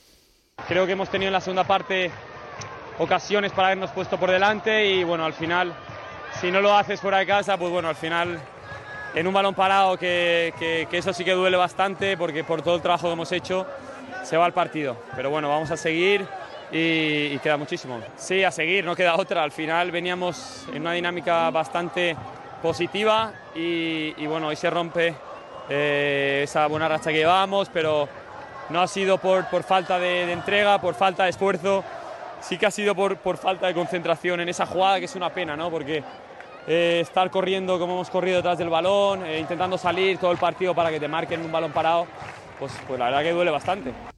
Creo 0.67 0.87
que 0.87 0.93
hemos 0.95 1.09
tenido 1.09 1.29
en 1.29 1.35
la 1.35 1.41
segunda 1.41 1.63
parte 1.63 2.11
ocasiones 2.99 3.53
para 3.53 3.69
habernos 3.69 3.93
puesto 3.93 4.19
por 4.19 4.29
delante 4.29 4.91
y 4.91 5.05
bueno, 5.05 5.25
al 5.25 5.35
final, 5.35 5.73
si 6.41 6.51
no 6.51 6.61
lo 6.61 6.77
haces 6.77 7.01
fuera 7.01 7.19
de 7.19 7.27
casa, 7.27 7.57
pues 7.57 7.71
bueno, 7.71 7.87
al 7.87 7.95
final 7.95 8.41
en 9.15 9.25
un 9.25 9.35
balón 9.35 9.55
parado, 9.55 9.97
que, 9.97 10.53
que, 10.59 10.89
que 10.91 10.99
eso 10.99 11.13
sí 11.13 11.25
que 11.25 11.31
duele 11.31 11.57
bastante 11.57 12.17
porque 12.17 12.43
por 12.43 12.61
todo 12.61 12.75
el 12.75 12.83
trabajo 12.83 13.07
que 13.07 13.13
hemos 13.13 13.31
hecho 13.31 13.65
se 14.25 14.37
va 14.37 14.47
al 14.47 14.53
partido. 14.53 14.97
Pero 15.15 15.31
bueno, 15.31 15.49
vamos 15.49 15.71
a 15.71 15.77
seguir 15.77 16.27
y, 16.73 17.39
queda 17.39 17.57
muchísimo. 17.57 18.01
Sí, 18.17 18.45
a 18.45 18.51
seguir, 18.51 18.85
no 18.85 18.97
queda 18.97 19.17
otra. 19.17 19.43
Al 19.43 19.53
final 19.53 19.91
veníamos 19.91 20.67
en 20.73 20.83
una 20.83 20.93
dinámica 20.93 21.51
bastante 21.51 22.17
positiva 22.63 23.33
y, 23.55 24.15
y 24.17 24.27
bueno, 24.27 24.49
hoy 24.49 24.57
se 24.57 24.71
rompe 24.71 25.15
eh, 25.69 26.41
esa 26.45 26.67
buena 26.67 26.89
racha 26.89 27.11
que 27.11 27.19
llevábamos, 27.19 27.69
pero 27.73 28.09
no 28.71 28.81
ha 28.81 28.89
sido 28.89 29.19
por, 29.19 29.49
por 29.49 29.63
falta 29.63 29.99
de, 29.99 30.27
de, 30.27 30.33
entrega, 30.33 30.81
por 30.81 30.95
falta 30.95 31.25
de 31.25 31.31
esfuerzo, 31.31 31.85
sí 32.41 32.59
que 32.59 32.67
ha 32.67 32.71
sido 32.71 32.95
por, 32.95 33.17
por 33.19 33.37
falta 33.37 33.67
de 33.67 33.75
concentración 33.75 34.41
en 34.41 34.49
esa 34.49 34.67
jugada, 34.67 34.99
que 34.99 35.05
es 35.07 35.17
una 35.17 35.31
pena, 35.31 35.57
¿no? 35.57 35.71
Porque 35.71 36.03
eh, 36.67 37.01
estar 37.01 37.31
corriendo 37.31 37.79
como 37.79 37.95
hemos 37.95 38.11
corrido 38.11 38.39
detrás 38.39 38.59
del 38.59 38.69
balón, 38.69 39.25
eh, 39.25 39.39
intentando 39.39 39.79
salir 39.79 40.19
todo 40.19 40.33
el 40.33 40.39
partido 40.39 40.75
para 40.75 40.91
que 40.91 40.99
te 40.99 41.09
marquen 41.09 41.41
un 41.43 41.53
balón 41.53 41.73
parado, 41.73 42.07
pues, 42.59 42.73
pues 42.87 42.99
la 42.99 43.07
verdad 43.07 43.23
que 43.23 43.33
duele 43.33 43.51
bastante. 43.51 44.16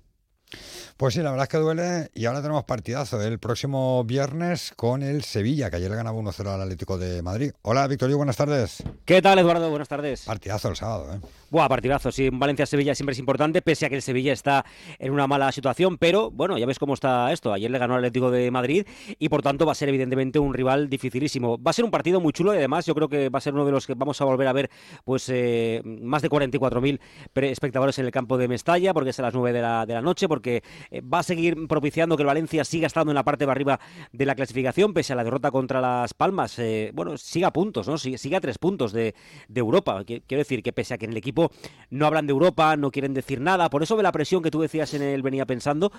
Pues 0.99 1.15
sí, 1.15 1.23
la 1.23 1.31
verdad 1.31 1.45
es 1.45 1.49
que 1.49 1.59
duele 1.59 2.11
y 2.13 2.25
ahora 2.25 2.43
tenemos 2.43 2.65
partidazo 2.65 3.23
el 3.23 3.39
próximo 3.39 4.03
viernes 4.03 4.73
con 4.75 5.05
el 5.05 5.23
Sevilla, 5.23 5.71
que 5.71 5.77
ayer 5.77 5.89
le 5.89 5.97
ganaba 5.97 6.19
1-0 6.19 6.45
al 6.49 6.61
Atlético 6.61 6.99
de 6.99 7.23
Madrid. 7.23 7.53
Hola, 7.63 7.87
Victorio, 7.87 8.17
buenas 8.17 8.37
tardes. 8.37 8.83
¿Qué 9.05 9.23
tal, 9.23 9.39
Eduardo? 9.39 9.71
Buenas 9.71 9.87
tardes. 9.87 10.25
Partidazo 10.25 10.71
el 10.71 10.75
sábado, 10.75 11.15
¿eh? 11.15 11.21
Buah, 11.51 11.67
partidazo, 11.67 12.13
sí, 12.13 12.29
Valencia-Sevilla 12.31 12.95
siempre 12.95 13.13
es 13.13 13.19
importante, 13.19 13.63
pese 13.63 13.87
a 13.87 13.89
que 13.89 13.95
el 13.95 14.03
Sevilla 14.03 14.35
está 14.35 14.67
en 14.99 15.13
una 15.13 15.27
mala 15.27 15.51
situación, 15.51 15.97
pero 15.97 16.31
bueno, 16.31 16.59
ya 16.59 16.67
ves 16.67 16.79
cómo 16.79 16.93
está 16.93 17.33
esto. 17.33 17.55
Ayer 17.55 17.71
le 17.71 17.79
ganó 17.79 17.95
al 17.95 18.01
Atlético 18.01 18.31
de 18.31 18.51
Madrid 18.51 18.85
y 19.19 19.31
por 19.31 19.41
tanto 19.41 19.65
va 19.65 19.73
a 19.73 19.75
ser 19.75 19.89
evidentemente 19.89 20.39
un 20.39 20.53
rival 20.53 20.91
dificilísimo. 20.91 21.57
Va 21.63 21.71
a 21.71 21.73
ser 21.73 21.87
un 21.87 21.91
partido 21.91 22.21
muy 22.21 22.35
chulo 22.35 22.53
y 22.53 22.59
además 22.59 22.85
yo 22.85 22.95
creo 22.95 23.09
que 23.09 23.31
va 23.31 23.39
a 23.39 23.41
ser 23.41 23.55
uno 23.55 23.65
de 23.65 23.73
los 23.73 23.87
que 23.87 23.95
vamos 23.95 24.21
a 24.21 24.27
volver 24.27 24.47
a 24.47 24.53
ver 24.53 24.69
pues 25.05 25.27
eh, 25.31 25.81
más 25.85 26.21
de 26.21 26.29
44.000 26.29 27.01
espectadores 27.35 27.99
en 27.99 28.05
el 28.05 28.11
campo 28.11 28.37
de 28.37 28.47
Mestalla, 28.47 28.93
porque 28.93 29.11
es 29.11 29.19
a 29.21 29.23
las 29.23 29.33
9 29.33 29.53
de 29.53 29.63
la, 29.63 29.87
de 29.87 29.95
la 29.95 30.03
noche, 30.03 30.29
porque 30.29 30.63
va 31.01 31.21
a 31.21 31.23
seguir 31.23 31.67
propiciando 31.69 32.17
que 32.17 32.23
el 32.23 32.27
Valencia 32.27 32.65
siga 32.65 32.87
estando 32.87 33.13
en 33.13 33.17
la 33.17 33.25
parte 33.25 33.45
de 33.45 33.51
arriba 33.51 33.81
de 34.13 34.27
la 34.27 34.35
clasificación, 34.35 34.93
pese 34.95 35.13
a 35.13 35.17
la 35.17 35.25
derrota 35.25 35.51
contra 35.51 35.81
las 35.81 36.15
Palmas. 36.15 36.59
Eh, 36.59 36.91
bueno, 36.95 37.17
siga 37.19 37.49
a 37.49 37.53
puntos, 37.53 37.89
¿no? 37.89 37.99
Siga 37.99 38.39
a 38.39 38.41
tres 38.41 38.59
puntos 38.59 38.93
de, 38.93 39.15
de 39.49 39.61
Europa. 39.61 40.03
Quiero 40.05 40.23
decir 40.29 40.63
que 40.63 40.73
pese 40.73 40.95
a 40.95 40.99
que 40.99 41.05
en 41.05 41.13
el 41.13 41.17
equipo 41.17 41.51
no 41.91 42.07
hablan 42.07 42.27
de 42.27 42.33
Europa, 42.33 42.77
no 42.77 42.91
quieren 42.91 43.15
decir 43.15 43.41
nada. 43.41 43.71
Por 43.71 43.83
eso 43.83 43.97
ve 43.97 44.03
la 44.03 44.13
presión 44.13 44.43
que 44.43 44.51
tú 44.51 44.61
decías 44.61 44.93
en 44.95 45.03
él 45.03 45.23
venía 45.23 45.47
pensando, 45.47 45.93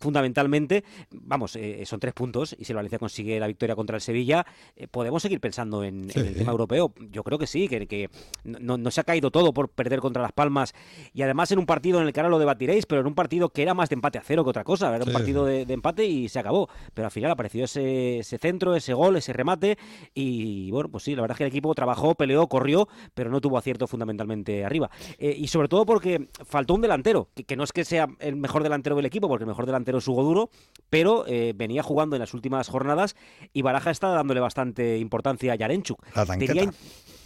fundamentalmente, 0.00 0.84
vamos, 1.10 1.56
eh, 1.56 1.82
son 1.86 2.00
tres 2.00 2.14
puntos 2.14 2.54
y 2.58 2.64
si 2.64 2.72
el 2.72 2.76
Valencia 2.76 2.98
consigue 2.98 3.38
la 3.40 3.46
victoria 3.46 3.74
contra 3.74 3.96
el 3.96 4.02
Sevilla, 4.02 4.46
eh, 4.76 4.86
podemos 4.88 5.22
seguir 5.22 5.40
pensando 5.40 5.84
en, 5.84 6.10
sí. 6.10 6.20
en, 6.20 6.26
el 6.26 6.34
tema 6.36 6.52
europeo. 6.52 6.92
Yo 7.10 7.22
creo 7.24 7.38
que 7.38 7.46
sí, 7.46 7.68
que, 7.68 7.86
que 7.86 8.10
no, 8.44 8.78
no, 8.78 8.90
se 8.90 9.00
ha 9.00 9.04
caído 9.04 9.30
todo 9.30 9.52
por 9.52 9.68
perder 9.68 10.00
contra 10.00 10.22
Las 10.22 10.32
Palmas 10.32 10.74
y 11.12 11.22
además 11.22 11.50
en 11.52 11.58
un 11.58 11.66
partido 11.66 12.00
en 12.00 12.06
el 12.06 12.12
que 12.12 12.20
ahora 12.20 12.30
lo 12.30 12.38
debatiréis, 12.38 12.86
pero 12.86 13.00
en 13.00 13.06
un 13.06 13.14
partido 13.14 13.48
que 13.50 13.62
era 13.62 13.74
más 13.74 13.88
de 13.88 13.94
empate 13.94 14.19
a 14.20 14.22
cero 14.22 14.44
que 14.44 14.50
otra 14.50 14.64
cosa. 14.64 14.94
Era 14.94 15.04
un 15.04 15.12
partido 15.12 15.44
de, 15.44 15.66
de, 15.66 15.74
empate 15.74 16.04
y 16.04 16.28
se 16.28 16.38
acabó. 16.38 16.68
Pero 16.94 17.06
al 17.06 17.12
final 17.12 17.30
apareció 17.30 17.64
ese, 17.64 18.18
ese 18.18 18.38
centro, 18.38 18.74
ese 18.74 18.94
gol, 18.94 19.16
ese 19.16 19.32
remate 19.32 19.78
y 20.14 20.70
bueno, 20.70 20.88
pues 20.90 21.04
sí, 21.04 21.14
la 21.14 21.22
verdad 21.22 21.34
es 21.34 21.38
que 21.38 21.44
el 21.44 21.48
equipo 21.48 21.74
trabajó, 21.74 22.14
peleó, 22.14 22.46
corrió, 22.46 22.88
pero 23.14 23.30
no 23.30 23.40
tuvo 23.40 23.58
acierto 23.58 23.86
fundamentalmente 23.86 24.64
arriba. 24.64 24.90
Eh, 25.18 25.34
y 25.36 25.48
sobre 25.48 25.68
todo 25.68 25.86
porque 25.86 26.28
faltó 26.44 26.74
un 26.74 26.80
delantero, 26.80 27.28
que, 27.34 27.44
que, 27.44 27.56
no 27.56 27.64
es 27.64 27.72
que 27.72 27.84
sea 27.84 28.08
el 28.18 28.36
mejor 28.36 28.62
delantero 28.62 28.96
del 28.96 29.06
equipo, 29.06 29.28
porque 29.28 29.44
el 29.44 29.48
mejor 29.48 29.66
delantero 29.66 29.98
es 29.98 30.08
Hugo 30.08 30.22
Duro, 30.22 30.50
pero 30.88 31.24
eh, 31.26 31.52
venía 31.54 31.82
jugando 31.82 32.16
en 32.16 32.20
las 32.20 32.34
últimas 32.34 32.68
jornadas 32.68 33.16
y 33.52 33.62
Baraja 33.62 33.90
está 33.90 34.08
dándole 34.08 34.40
bastante 34.40 34.98
importancia 34.98 35.52
a 35.52 35.56
Yarenchuk. 35.56 36.04
La 36.14 36.26
tanqueta. 36.26 36.70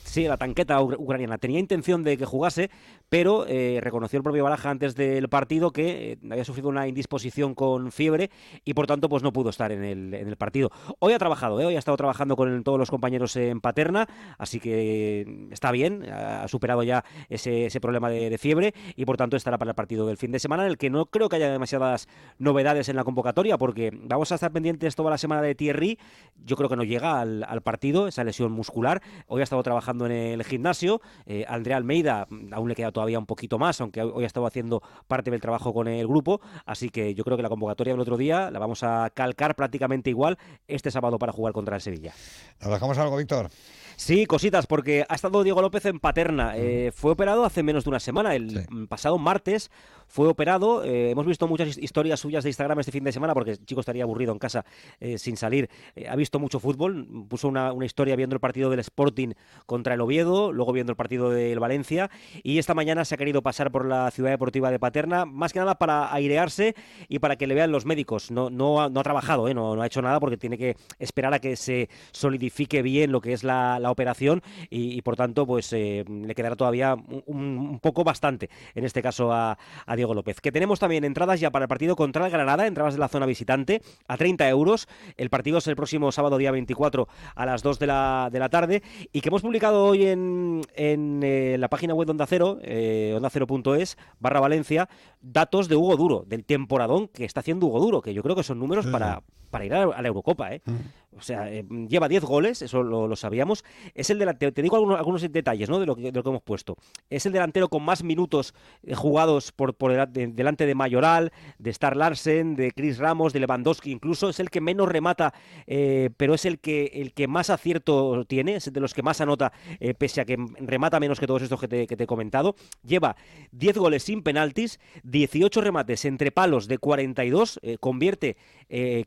Sí, 0.04 0.24
la 0.28 0.36
tanqueta 0.36 0.80
ucraniana. 0.80 1.38
Tenía 1.38 1.58
intención 1.58 2.04
de 2.04 2.16
que 2.16 2.24
jugase, 2.24 2.70
pero 3.14 3.46
eh, 3.46 3.78
reconoció 3.80 4.16
el 4.16 4.24
propio 4.24 4.42
Baraja 4.42 4.70
antes 4.70 4.96
del 4.96 5.28
partido 5.28 5.70
que 5.70 6.14
eh, 6.14 6.18
había 6.32 6.44
sufrido 6.44 6.68
una 6.68 6.88
indisposición 6.88 7.54
con 7.54 7.92
fiebre 7.92 8.28
y 8.64 8.74
por 8.74 8.88
tanto 8.88 9.08
pues 9.08 9.22
no 9.22 9.32
pudo 9.32 9.50
estar 9.50 9.70
en 9.70 9.84
el, 9.84 10.36
partido. 10.36 10.72
Hoy 10.98 11.12
ha 11.12 11.18
trabajado, 11.20 11.60
¿eh? 11.60 11.66
hoy 11.66 11.76
ha 11.76 11.78
estado 11.78 11.96
trabajando 11.96 12.34
con 12.34 12.64
todos 12.64 12.76
los 12.76 12.90
compañeros 12.90 13.36
en 13.36 13.60
Paterna, 13.60 14.08
así 14.36 14.58
que 14.58 15.46
está 15.52 15.70
bien, 15.70 16.10
ha 16.10 16.48
superado 16.48 16.82
ya 16.82 17.04
ese, 17.28 17.70
problema 17.80 18.10
de, 18.10 18.36
fiebre 18.36 18.74
y 18.96 19.04
por 19.04 19.16
tanto 19.16 19.36
estará 19.36 19.58
para 19.58 19.70
el 19.70 19.76
partido 19.76 20.08
del 20.08 20.16
fin 20.16 20.32
de 20.32 20.40
semana, 20.40 20.64
en 20.64 20.70
el 20.70 20.76
que 20.76 20.90
no 20.90 21.06
creo 21.06 21.28
que 21.28 21.36
haya 21.36 21.52
demasiadas 21.52 22.08
novedades 22.38 22.88
en 22.88 22.96
la 22.96 23.04
convocatoria, 23.04 23.58
porque 23.58 23.92
vamos 23.94 24.32
a 24.32 24.34
estar 24.34 24.50
pendientes 24.50 24.96
toda 24.96 25.12
la 25.12 25.18
semana 25.18 25.40
de 25.40 25.54
Thierry, 25.54 26.00
yo 26.44 26.56
creo 26.56 26.68
que 26.68 26.74
no 26.74 26.82
llega 26.82 27.20
al, 27.20 27.62
partido, 27.62 28.08
esa 28.08 28.24
lesión 28.24 28.50
muscular, 28.50 29.02
hoy 29.28 29.40
ha 29.40 29.44
estado 29.44 29.62
trabajando 29.62 30.06
en 30.06 30.12
el 30.12 30.42
gimnasio, 30.42 31.00
eh, 31.26 31.44
Andrea 31.46 31.76
Almeida 31.76 32.26
aún 32.50 32.68
le 32.68 32.74
queda 32.74 32.90
todavía 32.90 33.03
un 33.18 33.26
poquito 33.26 33.58
más, 33.58 33.80
aunque 33.80 34.02
hoy 34.02 34.24
ha 34.24 34.26
estado 34.26 34.46
haciendo 34.46 34.82
parte 35.06 35.30
del 35.30 35.40
trabajo 35.40 35.72
con 35.72 35.88
el 35.88 36.06
grupo, 36.06 36.40
así 36.66 36.88
que 36.88 37.14
yo 37.14 37.24
creo 37.24 37.36
que 37.36 37.42
la 37.42 37.48
convocatoria 37.48 37.92
del 37.92 38.00
otro 38.00 38.16
día 38.16 38.50
la 38.50 38.58
vamos 38.58 38.82
a 38.82 39.10
calcar 39.14 39.54
prácticamente 39.54 40.10
igual 40.10 40.38
este 40.66 40.90
sábado 40.90 41.18
para 41.18 41.32
jugar 41.32 41.52
contra 41.52 41.76
el 41.76 41.82
Sevilla. 41.82 42.12
¿Nos 42.60 42.70
dejamos 42.70 42.98
algo, 42.98 43.16
Víctor? 43.16 43.50
Sí, 43.96 44.26
cositas, 44.26 44.66
porque 44.66 45.04
ha 45.08 45.14
estado 45.14 45.42
Diego 45.44 45.62
López 45.62 45.86
en 45.86 46.00
Paterna. 46.00 46.56
Eh, 46.56 46.90
fue 46.92 47.12
operado 47.12 47.44
hace 47.44 47.62
menos 47.62 47.84
de 47.84 47.90
una 47.90 48.00
semana, 48.00 48.34
el 48.34 48.50
sí. 48.50 48.86
pasado 48.88 49.18
martes 49.18 49.70
fue 50.06 50.28
operado. 50.28 50.84
Eh, 50.84 51.10
hemos 51.10 51.26
visto 51.26 51.46
muchas 51.46 51.78
historias 51.78 52.20
suyas 52.20 52.44
de 52.44 52.50
Instagram 52.50 52.78
este 52.80 52.92
fin 52.92 53.04
de 53.04 53.12
semana 53.12 53.34
porque 53.34 53.52
el 53.52 53.64
chico 53.64 53.80
estaría 53.80 54.04
aburrido 54.04 54.32
en 54.32 54.38
casa 54.38 54.64
eh, 55.00 55.18
sin 55.18 55.36
salir. 55.36 55.68
Eh, 55.96 56.08
ha 56.08 56.16
visto 56.16 56.38
mucho 56.38 56.60
fútbol. 56.60 57.26
Puso 57.28 57.48
una, 57.48 57.72
una, 57.72 57.86
historia 57.86 58.16
viendo 58.16 58.34
el 58.34 58.40
partido 58.40 58.70
del 58.70 58.80
Sporting 58.80 59.32
contra 59.66 59.94
el 59.94 60.00
Oviedo, 60.00 60.52
luego 60.52 60.72
viendo 60.72 60.92
el 60.92 60.96
partido 60.96 61.30
del 61.30 61.58
Valencia. 61.60 62.10
Y 62.42 62.58
esta 62.58 62.74
mañana 62.74 63.04
se 63.04 63.14
ha 63.14 63.18
querido 63.18 63.42
pasar 63.42 63.70
por 63.70 63.86
la 63.86 64.10
ciudad 64.10 64.30
deportiva 64.30 64.70
de 64.70 64.78
Paterna, 64.78 65.24
más 65.26 65.52
que 65.52 65.58
nada 65.58 65.76
para 65.76 66.12
airearse 66.12 66.74
y 67.08 67.18
para 67.18 67.36
que 67.36 67.46
le 67.46 67.54
vean 67.54 67.72
los 67.72 67.84
médicos. 67.84 68.30
No, 68.30 68.50
no, 68.50 68.88
no 68.88 69.00
ha 69.00 69.02
trabajado, 69.02 69.52
no, 69.52 69.76
no, 69.76 69.82
ha 69.82 69.86
hecho 69.86 70.02
nada 70.02 70.20
porque 70.20 70.36
tiene 70.36 70.58
que 70.58 70.76
esperar 70.98 71.34
a 71.34 71.38
que 71.38 71.56
se 71.56 71.88
solidifique 72.12 72.82
bien 72.82 73.12
lo 73.12 73.20
que 73.20 73.32
es 73.32 73.44
la, 73.44 73.78
la 73.78 73.90
operación 73.90 74.42
y, 74.70 74.96
y, 74.96 75.02
por 75.02 75.16
tanto, 75.16 75.46
pues 75.46 75.72
le 75.72 76.34
quedará 76.34 76.56
todavía 76.56 76.94
un, 77.26 77.58
un, 77.58 77.80
poco 77.80 78.04
bastante, 78.04 78.50
en 78.74 78.84
este 78.84 79.02
caso, 79.02 79.32
a, 79.32 79.58
a 79.86 79.93
Diego 79.96 80.14
López. 80.14 80.40
Que 80.40 80.52
tenemos 80.52 80.78
también 80.78 81.04
entradas 81.04 81.40
ya 81.40 81.50
para 81.50 81.64
el 81.64 81.68
partido 81.68 81.96
contra 81.96 82.26
el 82.26 82.32
Granada, 82.32 82.66
entradas 82.66 82.94
de 82.94 83.00
la 83.00 83.08
zona 83.08 83.26
visitante, 83.26 83.82
a 84.08 84.16
30 84.16 84.48
euros. 84.48 84.88
El 85.16 85.30
partido 85.30 85.58
es 85.58 85.66
el 85.66 85.76
próximo 85.76 86.12
sábado, 86.12 86.38
día 86.38 86.50
24, 86.50 87.08
a 87.34 87.46
las 87.46 87.62
2 87.62 87.78
de 87.78 87.86
la, 87.86 88.28
de 88.32 88.38
la 88.38 88.48
tarde. 88.48 88.82
Y 89.12 89.20
que 89.20 89.28
hemos 89.28 89.42
publicado 89.42 89.84
hoy 89.84 90.06
en, 90.06 90.62
en 90.74 91.20
eh, 91.22 91.56
la 91.58 91.68
página 91.68 91.94
web 91.94 92.06
de 92.06 92.12
Onda 92.12 92.26
Cero, 92.26 92.58
eh, 92.62 93.12
ondacero.es, 93.16 93.96
barra 94.20 94.40
Valencia, 94.40 94.88
datos 95.20 95.68
de 95.68 95.76
Hugo 95.76 95.96
Duro, 95.96 96.24
del 96.26 96.44
temporadón 96.44 97.08
que 97.08 97.24
está 97.24 97.40
haciendo 97.40 97.66
Hugo 97.66 97.80
Duro, 97.80 98.02
que 98.02 98.14
yo 98.14 98.22
creo 98.22 98.36
que 98.36 98.42
son 98.42 98.58
números 98.58 98.86
para, 98.86 99.22
para 99.50 99.64
ir 99.64 99.74
a, 99.74 99.84
a 99.84 100.02
la 100.02 100.08
Eurocopa. 100.08 100.52
¿eh? 100.52 100.62
Mm. 100.64 100.72
O 101.16 101.22
sea, 101.22 101.52
eh, 101.52 101.64
lleva 101.88 102.08
10 102.08 102.24
goles, 102.24 102.62
eso 102.62 102.82
lo, 102.82 103.14
sabíamos. 103.16 103.64
Es 103.94 104.10
el 104.10 104.18
delantero, 104.18 104.52
te 104.52 104.62
digo 104.62 104.76
algunos, 104.76 104.98
algunos 104.98 105.22
detalles 105.32 105.68
¿no? 105.68 105.78
de, 105.78 105.86
lo 105.86 105.96
que, 105.96 106.02
de, 106.02 106.12
lo 106.12 106.22
que, 106.22 106.28
hemos 106.28 106.42
puesto. 106.42 106.76
Es 107.10 107.26
el 107.26 107.32
delantero 107.32 107.68
con 107.68 107.84
más 107.84 108.02
minutos 108.02 108.54
eh, 108.82 108.94
jugados 108.94 109.52
por, 109.52 109.74
por 109.74 109.92
el, 109.92 110.12
de, 110.12 110.26
delante 110.28 110.66
de 110.66 110.74
Mayoral, 110.74 111.32
de 111.58 111.70
Star 111.70 111.96
Larsen, 111.96 112.56
de 112.56 112.72
Chris 112.72 112.98
Ramos, 112.98 113.32
de 113.32 113.40
Lewandowski, 113.40 113.90
incluso 113.90 114.28
es 114.28 114.40
el 114.40 114.50
que 114.50 114.60
menos 114.60 114.88
remata, 114.88 115.34
eh, 115.66 116.10
pero 116.16 116.34
es 116.34 116.44
el 116.44 116.58
que, 116.58 116.90
el 116.94 117.12
que 117.12 117.28
más 117.28 117.50
acierto 117.50 118.24
tiene, 118.26 118.56
es 118.56 118.72
de 118.72 118.80
los 118.80 118.94
que 118.94 119.02
más 119.02 119.20
anota, 119.20 119.52
eh, 119.80 119.94
pese 119.94 120.20
a 120.20 120.24
que 120.24 120.36
remata 120.58 121.00
menos 121.00 121.20
que 121.20 121.26
todos 121.26 121.42
estos 121.42 121.60
que 121.60 121.68
te, 121.68 121.86
que 121.86 121.96
te 121.96 122.04
he 122.04 122.06
comentado. 122.06 122.56
Lleva 122.82 123.16
10 123.52 123.78
goles 123.78 124.02
sin 124.02 124.22
penaltis, 124.22 124.80
18 125.04 125.60
remates 125.60 126.04
entre 126.04 126.32
palos 126.32 126.68
de 126.68 126.78
42, 126.78 127.60
eh, 127.62 127.78
convierte 127.78 128.36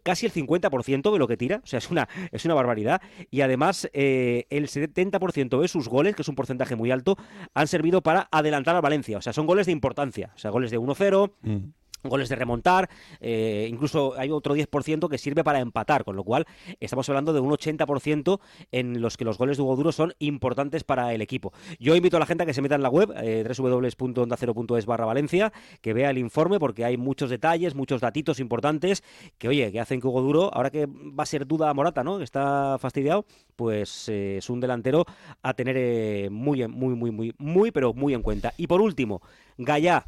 casi 0.04 0.26
el 0.26 0.32
50% 0.32 1.12
de 1.12 1.20
lo 1.20 1.28
que 1.28 1.36
tira, 1.36 1.62
o 1.64 1.68
sea, 1.68 1.80
es 1.80 1.90
una 1.90 1.97
es 2.32 2.46
una 2.46 2.54
barbaridad. 2.54 3.02
Y 3.32 3.42
además, 3.42 3.90
eh, 3.94 4.46
el 4.50 4.68
70% 4.68 5.62
de 5.62 5.68
sus 5.68 5.88
goles, 5.88 6.16
que 6.16 6.22
es 6.22 6.28
un 6.28 6.36
porcentaje 6.36 6.76
muy 6.76 6.92
alto, 6.92 7.18
han 7.54 7.68
servido 7.68 8.02
para 8.02 8.28
adelantar 8.32 8.76
a 8.76 8.82
Valencia. 8.82 9.18
O 9.18 9.22
sea, 9.22 9.34
son 9.34 9.48
goles 9.48 9.66
de 9.66 9.72
importancia. 9.72 10.32
O 10.36 10.38
sea, 10.38 10.52
goles 10.52 10.72
de 10.72 10.80
1-0. 10.80 11.32
Mm 11.42 11.58
goles 12.04 12.30
de 12.30 12.36
remontar, 12.36 12.90
eh, 13.20 13.68
incluso 13.70 14.14
hay 14.18 14.32
otro 14.32 14.56
10% 14.56 15.10
que 15.10 15.18
sirve 15.18 15.44
para 15.44 15.60
empatar, 15.60 16.04
con 16.04 16.16
lo 16.16 16.24
cual 16.24 16.46
estamos 16.80 17.08
hablando 17.10 17.34
de 17.34 17.40
un 17.40 17.52
80% 17.52 18.40
en 18.72 19.02
los 19.02 19.18
que 19.18 19.26
los 19.26 19.38
goles 19.38 19.58
de 19.58 19.64
Hugo 19.64 19.76
Duro 19.76 19.92
son 19.92 20.14
importantes 20.20 20.84
para 20.84 21.14
el 21.14 21.22
equipo. 21.22 21.54
Yo 21.80 21.96
invito 21.96 22.18
a 22.18 22.20
la 22.20 22.26
gente 22.26 22.44
a 22.44 22.46
que 22.46 22.54
se 22.54 22.62
meta 22.62 22.76
en 22.76 22.84
la 22.84 22.90
web, 22.90 23.14
eh, 23.18 23.44
www.ondacero.es 23.48 24.86
barra 24.86 25.06
Valencia, 25.06 25.52
que 25.82 25.94
vea 25.94 26.10
el 26.10 26.18
informe 26.18 26.60
porque 26.60 26.86
hay 26.86 26.98
muchos 26.98 27.30
detalles, 27.30 27.76
muchos 27.76 28.02
datitos 28.02 28.40
importantes 28.40 29.04
que, 29.38 29.48
oye, 29.48 29.72
que 29.72 29.80
hacen 29.80 30.02
que 30.02 30.08
Hugo 30.08 30.22
Duro, 30.22 30.54
ahora 30.54 30.70
que 30.70 30.86
va 30.88 31.24
a 31.24 31.26
ser 31.26 31.48
duda 31.48 31.74
Morata, 31.74 32.04
¿no? 32.04 32.18
Que 32.18 32.24
está 32.24 32.78
fastidiado, 32.80 33.26
pues 33.56 34.10
eh, 34.10 34.38
es 34.38 34.50
un 34.50 34.60
delantero 34.60 35.06
a 35.42 35.54
tener 35.54 35.76
eh, 35.78 36.30
muy, 36.32 36.68
muy, 36.68 36.96
muy, 36.96 37.12
muy, 37.12 37.34
muy, 37.38 37.72
pero 37.72 37.94
muy 37.94 38.14
en 38.14 38.22
cuenta. 38.22 38.54
Y 38.58 38.68
por 38.68 38.82
último, 38.82 39.22
Gallá, 39.58 40.06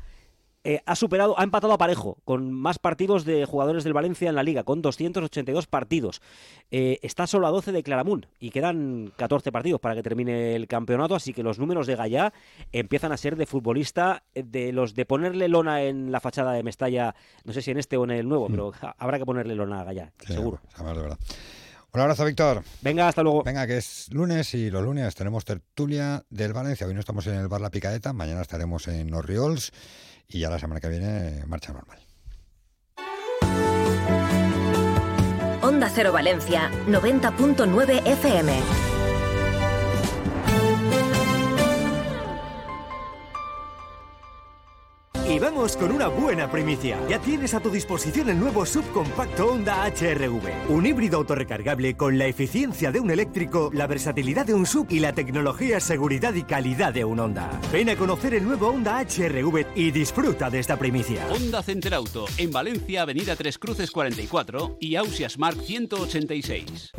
eh, 0.63 0.81
ha 0.85 0.95
superado, 0.95 1.39
ha 1.39 1.43
empatado 1.43 1.71
a 1.73 1.77
parejo 1.77 2.17
con 2.25 2.51
más 2.51 2.79
partidos 2.79 3.23
de 3.23 3.45
jugadores 3.45 3.83
del 3.83 3.93
Valencia 3.93 4.27
en 4.27 4.35
la 4.35 4.43
liga, 4.43 4.63
con 4.63 4.81
282 4.81 5.67
partidos. 5.67 6.21
Eh, 6.69 6.99
está 7.01 7.27
solo 7.27 7.47
a 7.47 7.51
12 7.51 7.71
de 7.71 7.81
Claramunt 7.81 8.25
y 8.39 8.49
quedan 8.49 9.13
14 9.15 9.51
partidos 9.51 9.79
para 9.79 9.95
que 9.95 10.03
termine 10.03 10.55
el 10.55 10.67
campeonato, 10.67 11.15
así 11.15 11.33
que 11.33 11.43
los 11.43 11.59
números 11.59 11.87
de 11.87 11.95
Gallá 11.95 12.33
empiezan 12.73 13.11
a 13.11 13.17
ser 13.17 13.37
de 13.37 13.45
futbolista, 13.45 14.23
eh, 14.35 14.43
de 14.45 14.73
los 14.73 14.95
de 14.95 15.05
ponerle 15.05 15.47
lona 15.47 15.83
en 15.83 16.11
la 16.11 16.19
fachada 16.19 16.51
de 16.51 16.63
Mestalla, 16.63 17.15
no 17.45 17.53
sé 17.53 17.61
si 17.61 17.71
en 17.71 17.77
este 17.77 17.95
o 17.95 18.03
en 18.03 18.11
el 18.11 18.27
nuevo, 18.27 18.49
mm. 18.49 18.51
pero 18.51 18.73
habrá 18.97 19.17
que 19.17 19.25
ponerle 19.25 19.55
lona 19.55 19.81
a 19.81 19.83
Gallá, 19.85 20.11
sí, 20.19 20.33
seguro. 20.33 20.59
De 20.77 20.83
verdad. 20.83 21.19
Un 21.91 22.01
abrazo, 22.01 22.23
Víctor. 22.25 22.63
Venga, 22.81 23.07
hasta 23.07 23.23
luego. 23.23 23.43
Venga, 23.43 23.65
que 23.65 23.77
es 23.77 24.09
lunes 24.11 24.53
y 24.53 24.69
los 24.69 24.83
lunes 24.83 25.15
tenemos 25.15 25.43
tertulia 25.43 26.23
del 26.29 26.53
Valencia. 26.53 26.85
Hoy 26.85 26.93
no 26.93 26.99
estamos 26.99 27.25
en 27.25 27.35
el 27.35 27.47
Bar 27.47 27.61
La 27.61 27.71
Picadeta, 27.71 28.13
mañana 28.13 28.41
estaremos 28.41 28.87
en 28.87 29.11
Orriols 29.11 29.71
y 30.29 30.39
ya 30.39 30.49
la 30.49 30.59
semana 30.59 30.79
que 30.79 30.89
viene 30.89 31.43
marcha 31.47 31.73
normal. 31.73 31.99
Onda 35.61 35.89
Cero 35.93 36.11
Valencia, 36.11 36.71
90.9 36.87 38.05
FM. 38.05 38.88
Y 45.29 45.37
vamos 45.37 45.77
con 45.77 45.91
una 45.91 46.07
buena 46.07 46.49
primicia. 46.49 46.97
Ya 47.07 47.19
tienes 47.19 47.53
a 47.53 47.59
tu 47.59 47.69
disposición 47.69 48.29
el 48.29 48.39
nuevo 48.39 48.65
subcompacto 48.65 49.51
Honda 49.51 49.85
HRV. 49.85 50.71
Un 50.71 50.87
híbrido 50.87 51.17
autorrecargable 51.17 51.95
con 51.95 52.17
la 52.17 52.25
eficiencia 52.25 52.91
de 52.91 52.99
un 52.99 53.11
eléctrico, 53.11 53.69
la 53.71 53.85
versatilidad 53.85 54.47
de 54.47 54.55
un 54.55 54.65
sub 54.65 54.87
y 54.89 54.99
la 54.99 55.13
tecnología, 55.13 55.79
seguridad 55.79 56.33
y 56.33 56.41
calidad 56.41 56.93
de 56.93 57.05
un 57.05 57.19
Honda. 57.19 57.61
Ven 57.71 57.89
a 57.89 57.95
conocer 57.95 58.33
el 58.33 58.43
nuevo 58.43 58.69
Honda 58.69 58.99
HRV 59.01 59.67
y 59.75 59.91
disfruta 59.91 60.49
de 60.49 60.57
esta 60.57 60.79
primicia. 60.79 61.27
Honda 61.27 61.61
Center 61.61 61.93
Auto, 61.93 62.25
en 62.37 62.49
Valencia, 62.49 63.03
Avenida 63.03 63.35
Tres 63.35 63.59
Cruces 63.59 63.91
44 63.91 64.77
y 64.79 64.95
Ausias 64.95 65.37
Mark 65.37 65.61
186. 65.63 66.93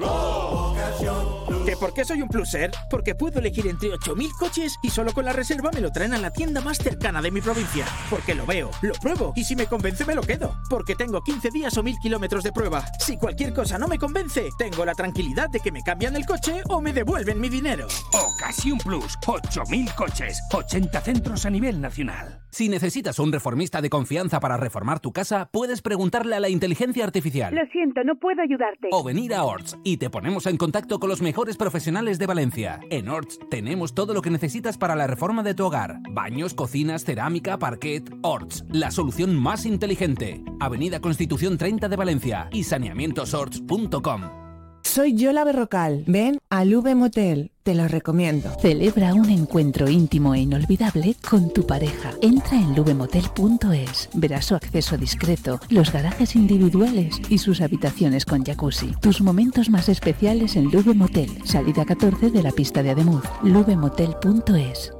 ¿Que 1.66 1.76
por 1.76 1.92
qué 1.94 2.04
soy 2.04 2.22
un 2.22 2.28
pluser? 2.28 2.70
Porque 2.90 3.14
puedo 3.14 3.38
elegir 3.38 3.66
entre 3.66 3.90
8.000 3.90 4.30
coches 4.38 4.76
y 4.82 4.90
solo 4.90 5.12
con 5.12 5.24
la 5.24 5.32
reserva 5.32 5.70
me 5.72 5.80
lo 5.80 5.90
traen 5.90 6.14
a 6.14 6.18
la 6.18 6.32
tienda 6.32 6.60
más 6.60 6.78
cercana 6.78 7.20
de 7.20 7.30
mi 7.30 7.40
provincia. 7.40 7.84
Porque 8.08 8.29
lo 8.34 8.46
veo, 8.46 8.70
lo 8.82 8.92
pruebo 8.94 9.32
y 9.36 9.44
si 9.44 9.56
me 9.56 9.66
convence 9.66 10.04
me 10.04 10.14
lo 10.14 10.22
quedo. 10.22 10.56
Porque 10.68 10.94
tengo 10.94 11.22
15 11.22 11.50
días 11.50 11.76
o 11.76 11.82
1000 11.82 11.96
kilómetros 12.02 12.44
de 12.44 12.52
prueba. 12.52 12.84
Si 12.98 13.16
cualquier 13.16 13.52
cosa 13.52 13.78
no 13.78 13.88
me 13.88 13.98
convence, 13.98 14.48
tengo 14.58 14.84
la 14.84 14.94
tranquilidad 14.94 15.48
de 15.50 15.60
que 15.60 15.72
me 15.72 15.82
cambian 15.82 16.16
el 16.16 16.26
coche 16.26 16.62
o 16.68 16.80
me 16.80 16.92
devuelven 16.92 17.40
mi 17.40 17.48
dinero. 17.48 17.86
Ocasión 18.12 18.78
Plus, 18.78 19.16
8000 19.26 19.94
coches, 19.94 20.40
80 20.52 21.00
centros 21.00 21.46
a 21.46 21.50
nivel 21.50 21.80
nacional. 21.80 22.40
Si 22.50 22.68
necesitas 22.68 23.20
un 23.20 23.30
reformista 23.30 23.80
de 23.80 23.90
confianza 23.90 24.40
para 24.40 24.56
reformar 24.56 24.98
tu 24.98 25.12
casa, 25.12 25.48
puedes 25.52 25.82
preguntarle 25.82 26.34
a 26.34 26.40
la 26.40 26.48
inteligencia 26.48 27.04
artificial. 27.04 27.54
Lo 27.54 27.64
siento, 27.70 28.02
no 28.04 28.16
puedo 28.18 28.42
ayudarte. 28.42 28.88
O 28.90 29.04
venir 29.04 29.34
a 29.34 29.44
Orts 29.44 29.78
y 29.84 29.98
te 29.98 30.10
ponemos 30.10 30.46
en 30.46 30.56
contacto 30.56 30.98
con 30.98 31.08
los 31.08 31.22
mejores 31.22 31.56
profesionales 31.56 32.18
de 32.18 32.26
Valencia. 32.26 32.80
En 32.90 33.08
Orts 33.08 33.38
tenemos 33.50 33.94
todo 33.94 34.14
lo 34.14 34.22
que 34.22 34.30
necesitas 34.30 34.78
para 34.78 34.96
la 34.96 35.06
reforma 35.06 35.44
de 35.44 35.54
tu 35.54 35.64
hogar: 35.64 36.00
baños, 36.10 36.54
cocinas, 36.54 37.04
cerámica, 37.04 37.58
parquet. 37.58 38.09
Orts, 38.22 38.64
la 38.70 38.90
solución 38.90 39.34
más 39.36 39.66
inteligente. 39.66 40.42
Avenida 40.60 41.00
Constitución 41.00 41.58
30 41.58 41.88
de 41.88 41.96
Valencia 41.96 42.48
y 42.52 42.64
saneamientosorts.com. 42.64 44.40
Soy 44.82 45.14
Yola 45.14 45.44
Berrocal. 45.44 46.04
Ven 46.06 46.38
al 46.48 46.74
V 46.74 46.94
Motel. 46.94 47.52
Te 47.62 47.74
lo 47.74 47.86
recomiendo. 47.86 48.50
Celebra 48.60 49.14
un 49.14 49.30
encuentro 49.30 49.88
íntimo 49.88 50.34
e 50.34 50.40
inolvidable 50.40 51.14
con 51.28 51.52
tu 51.52 51.66
pareja. 51.66 52.12
Entra 52.22 52.56
en 52.56 52.74
lubemotel.es. 52.74 54.08
Verás 54.14 54.46
su 54.46 54.54
acceso 54.54 54.96
discreto, 54.96 55.60
los 55.68 55.92
garajes 55.92 56.34
individuales 56.34 57.20
y 57.28 57.38
sus 57.38 57.60
habitaciones 57.60 58.24
con 58.24 58.44
jacuzzi. 58.44 58.92
Tus 59.00 59.20
momentos 59.20 59.70
más 59.70 59.88
especiales 59.88 60.56
en 60.56 60.64
Lube 60.70 60.94
Motel. 60.94 61.30
Salida 61.44 61.84
14 61.84 62.30
de 62.30 62.42
la 62.42 62.50
pista 62.50 62.82
de 62.82 62.90
Ademuz. 62.90 63.22
lubemotel.es. 63.44 64.92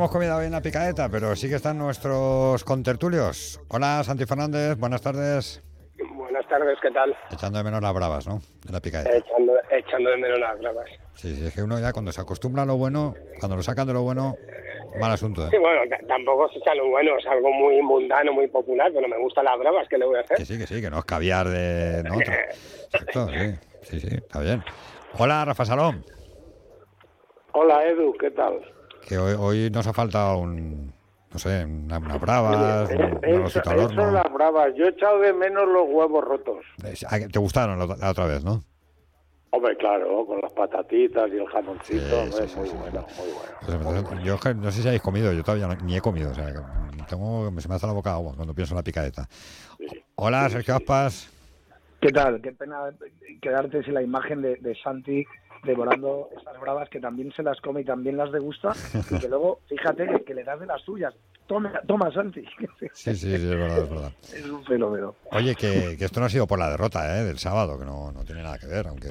lo 0.00 0.04
hemos 0.04 0.10
comido 0.10 0.38
bien 0.40 0.52
la 0.52 0.62
picadeta, 0.62 1.08
pero 1.08 1.36
sí 1.36 1.48
que 1.48 1.56
están 1.56 1.78
nuestros 1.78 2.64
contertulios. 2.64 3.60
Hola, 3.68 4.02
Santi 4.04 4.24
Fernández, 4.26 4.76
buenas 4.78 5.02
tardes. 5.02 5.62
Buenas 6.14 6.46
tardes, 6.48 6.78
¿qué 6.80 6.90
tal? 6.90 7.14
Echando 7.30 7.58
de 7.58 7.64
menos 7.64 7.82
las 7.82 7.92
bravas, 7.94 8.26
¿no? 8.26 8.40
De 8.64 8.72
la 8.72 8.80
picadeta. 8.80 9.14
Echando, 9.16 9.52
echando 9.70 10.10
de 10.10 10.16
menos 10.16 10.38
las 10.38 10.58
bravas. 10.58 10.86
Sí, 11.14 11.34
sí, 11.36 11.46
es 11.46 11.54
que 11.54 11.62
uno 11.62 11.78
ya 11.78 11.92
cuando 11.92 12.12
se 12.12 12.20
acostumbra 12.20 12.62
a 12.62 12.66
lo 12.66 12.76
bueno, 12.76 13.14
cuando 13.38 13.56
lo 13.56 13.62
sacan 13.62 13.86
de 13.86 13.92
lo 13.92 14.02
bueno, 14.02 14.34
mal 14.98 15.12
asunto, 15.12 15.48
Sí, 15.50 15.56
¿eh? 15.56 15.58
bueno, 15.58 15.82
t- 15.88 16.04
tampoco 16.06 16.48
es 16.50 16.76
lo 16.76 16.88
bueno, 16.88 17.10
es 17.18 17.26
algo 17.26 17.52
muy 17.52 17.80
mundano, 17.82 18.32
muy 18.32 18.48
popular, 18.48 18.90
pero 18.94 19.06
me 19.08 19.18
gustan 19.18 19.44
las 19.44 19.58
bravas, 19.58 19.86
¿qué 19.88 19.98
le 19.98 20.06
voy 20.06 20.16
a 20.16 20.20
hacer? 20.20 20.36
Que 20.38 20.44
sí, 20.46 20.58
que 20.58 20.66
sí, 20.66 20.80
que 20.80 20.88
no 20.90 20.98
es 20.98 21.04
caviar 21.04 21.48
de 21.48 22.02
no 22.04 22.16
otro. 22.16 22.32
Exacto, 22.92 23.28
sí, 23.28 23.54
sí, 23.82 24.00
sí, 24.00 24.16
está 24.16 24.40
bien. 24.40 24.62
Hola, 25.18 25.44
Rafa 25.44 25.64
Salón, 25.64 26.04
Hola 27.52 27.84
Edu, 27.84 28.14
¿qué 28.18 28.30
tal? 28.30 28.60
Que 29.06 29.18
hoy, 29.18 29.34
hoy 29.38 29.70
nos 29.70 29.86
ha 29.86 29.92
faltado 29.92 30.38
un, 30.38 30.92
no 31.32 31.38
sé, 31.38 31.64
una, 31.64 31.98
una 31.98 32.16
bravas, 32.18 32.90
un, 32.90 33.00
un 33.02 33.46
Eso, 33.46 33.60
eso 33.60 34.10
las 34.10 34.32
bravas. 34.32 34.72
Yo 34.76 34.84
he 34.86 34.90
echado 34.90 35.20
de 35.20 35.32
menos 35.32 35.66
los 35.68 35.84
huevos 35.88 36.24
rotos. 36.24 36.64
Ah, 37.08 37.18
Te 37.30 37.38
gustaron 37.38 37.78
la, 37.78 37.96
la 37.96 38.10
otra 38.10 38.26
vez, 38.26 38.44
¿no? 38.44 38.62
Hombre, 39.52 39.76
claro, 39.78 40.24
con 40.26 40.40
las 40.40 40.52
patatitas 40.52 41.28
y 41.32 41.36
el 41.38 41.46
jamoncito. 41.48 42.24
Sí, 42.26 42.32
sí, 42.48 42.56
muy 42.56 42.66
sí, 42.68 42.72
sí, 42.72 42.76
bueno, 42.76 43.00
muy 43.18 43.28
bueno. 43.30 43.52
Pues 43.66 43.74
entonces, 43.74 44.24
yo 44.24 44.54
no 44.54 44.70
sé 44.70 44.80
si 44.82 44.86
habéis 44.86 45.02
comido, 45.02 45.32
yo 45.32 45.42
todavía 45.42 45.66
no- 45.66 45.74
ni 45.84 45.96
he 45.96 46.00
comido, 46.00 46.30
o 46.30 46.34
sea, 46.34 46.46
que 46.52 46.60
tengo, 47.08 47.50
se 47.60 47.68
me 47.68 47.74
hace 47.74 47.86
la 47.86 47.92
boca 47.92 48.12
agua 48.12 48.34
cuando 48.36 48.54
pienso 48.54 48.74
en 48.74 48.76
la 48.76 48.84
picadeta. 48.84 49.28
Hola, 50.14 50.48
Sergio 50.50 50.76
Aspas. 50.76 51.28
¿Qué 52.00 52.12
tal? 52.12 52.40
Qué 52.40 52.52
pena 52.52 52.76
quedarte 53.42 53.82
sin 53.82 53.94
la 53.94 54.02
imagen 54.02 54.40
de, 54.40 54.54
de 54.56 54.74
Santi 54.82 55.24
devorando 55.64 56.28
estas 56.36 56.58
bravas 56.60 56.88
que 56.88 57.00
también 57.00 57.32
se 57.32 57.42
las 57.42 57.60
come 57.60 57.82
y 57.82 57.84
también 57.84 58.16
las 58.16 58.32
degusta 58.32 58.72
y 59.10 59.18
que 59.18 59.28
luego, 59.28 59.60
fíjate, 59.68 60.06
que, 60.06 60.24
que 60.24 60.34
le 60.34 60.44
das 60.44 60.58
de 60.60 60.66
las 60.66 60.82
tuyas. 60.84 61.14
Toma, 61.46 61.80
toma 61.86 62.12
Santi. 62.12 62.44
Sí, 62.94 63.14
sí, 63.14 63.14
sí, 63.14 63.34
es 63.34 63.44
verdad, 63.48 63.82
es 63.84 63.90
verdad. 63.90 64.12
Es 64.32 64.44
un 64.44 64.64
fenómeno. 64.64 65.14
Oye, 65.32 65.54
que, 65.56 65.96
que 65.98 66.04
esto 66.04 66.20
no 66.20 66.26
ha 66.26 66.30
sido 66.30 66.46
por 66.46 66.58
la 66.58 66.70
derrota 66.70 67.18
¿eh? 67.18 67.24
del 67.24 67.38
sábado, 67.38 67.78
que 67.78 67.84
no, 67.84 68.12
no 68.12 68.24
tiene 68.24 68.42
nada 68.42 68.58
que 68.58 68.66
ver, 68.66 68.86
aunque 68.86 69.08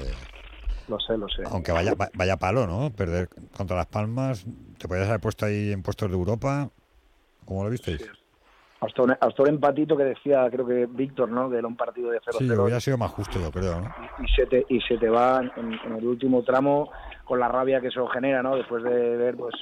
Lo 0.88 0.98
sé, 0.98 1.16
lo 1.18 1.28
sé. 1.28 1.42
aunque 1.46 1.72
vaya, 1.72 1.94
va- 1.94 2.10
vaya 2.14 2.36
palo, 2.36 2.66
¿no? 2.66 2.90
Perder 2.90 3.28
contra 3.56 3.76
Las 3.76 3.86
Palmas, 3.86 4.44
te 4.78 4.88
podías 4.88 5.08
haber 5.08 5.20
puesto 5.20 5.46
ahí 5.46 5.72
en 5.72 5.82
puestos 5.82 6.08
de 6.10 6.16
Europa, 6.16 6.70
¿cómo 7.44 7.64
lo 7.64 7.70
visteis? 7.70 8.10
Hasta 8.80 9.02
un, 9.02 9.10
hasta 9.10 9.42
un 9.42 9.48
empatito 9.48 9.96
que 9.96 10.04
decía, 10.04 10.48
creo 10.50 10.66
que 10.66 10.86
Víctor, 10.86 11.28
¿no? 11.30 11.50
Que 11.50 11.58
era 11.58 11.66
un 11.66 11.76
partido 11.76 12.10
de 12.10 12.18
0-0 12.20 12.38
Sí, 12.38 12.50
hubiera 12.50 12.80
sido 12.80 12.96
más 12.96 13.10
justo, 13.10 13.38
yo 13.38 13.50
creo, 13.50 13.80
¿no? 13.80 13.94
y 14.24 14.28
se 14.28 14.46
te 14.46 14.64
y 14.68 14.80
se 14.80 14.96
te 14.96 15.08
va 15.08 15.42
en, 15.56 15.74
en 15.84 15.96
el 15.96 16.06
último 16.06 16.42
tramo 16.42 16.90
con 17.24 17.38
la 17.38 17.48
rabia 17.48 17.80
que 17.80 17.88
eso 17.88 18.06
genera, 18.08 18.42
¿no? 18.42 18.56
Después 18.56 18.82
de 18.82 19.16
ver, 19.16 19.36
pues, 19.36 19.54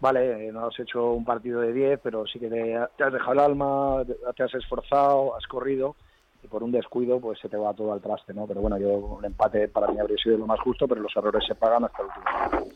vale, 0.00 0.50
no 0.52 0.66
has 0.66 0.80
hecho 0.80 1.12
un 1.12 1.24
partido 1.24 1.60
de 1.60 1.72
10, 1.72 2.00
pero 2.02 2.26
sí 2.26 2.38
que 2.40 2.48
te, 2.48 2.78
te 2.96 3.04
has 3.04 3.12
dejado 3.12 3.32
el 3.34 3.38
alma, 3.40 4.02
te, 4.06 4.14
te 4.34 4.42
has 4.42 4.54
esforzado, 4.54 5.36
has 5.36 5.46
corrido 5.46 5.94
y 6.42 6.48
por 6.48 6.62
un 6.62 6.72
descuido, 6.72 7.20
pues 7.20 7.38
se 7.40 7.48
te 7.48 7.56
va 7.56 7.72
todo 7.74 7.92
al 7.92 8.00
traste, 8.00 8.34
¿no? 8.34 8.46
Pero 8.46 8.60
bueno, 8.62 8.78
yo 8.78 9.18
el 9.20 9.26
empate 9.26 9.68
para 9.68 9.88
mí 9.88 10.00
habría 10.00 10.16
sido 10.16 10.38
lo 10.38 10.46
más 10.46 10.58
justo, 10.60 10.88
pero 10.88 11.00
los 11.00 11.14
errores 11.14 11.44
se 11.46 11.54
pagan 11.54 11.84
hasta 11.84 12.02
el 12.02 12.08
último. 12.08 12.72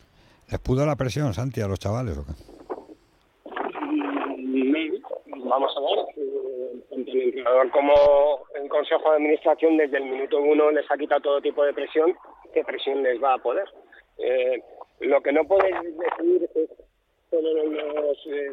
¿Les 0.49 0.59
pudo 0.59 0.85
la 0.85 0.95
presión, 0.95 1.33
Santi, 1.33 1.59
a 1.59 1.67
los 1.67 1.79
chavales 1.79 2.17
o 2.17 2.25
qué? 2.25 2.56
Vamos 5.47 5.73
a 5.75 5.79
ver, 5.81 6.05
eh, 6.17 6.71
el 6.91 7.09
entrenador 7.21 7.71
como 7.71 7.93
el 8.55 8.67
Consejo 8.69 9.09
de 9.09 9.15
Administración 9.17 9.77
desde 9.77 9.97
el 9.97 10.05
minuto 10.05 10.39
uno 10.39 10.71
les 10.71 10.89
ha 10.91 10.97
quitado 10.97 11.21
todo 11.21 11.41
tipo 11.41 11.63
de 11.63 11.73
presión. 11.73 12.15
¿Qué 12.53 12.63
presión 12.63 13.03
les 13.03 13.21
va 13.21 13.33
a 13.33 13.37
poder? 13.37 13.65
Eh, 14.17 14.61
lo 14.99 15.21
que 15.21 15.31
no 15.31 15.43
puedes 15.45 15.71
decir 15.83 16.49
es 16.55 16.69
los, 17.31 18.27
eh, 18.27 18.51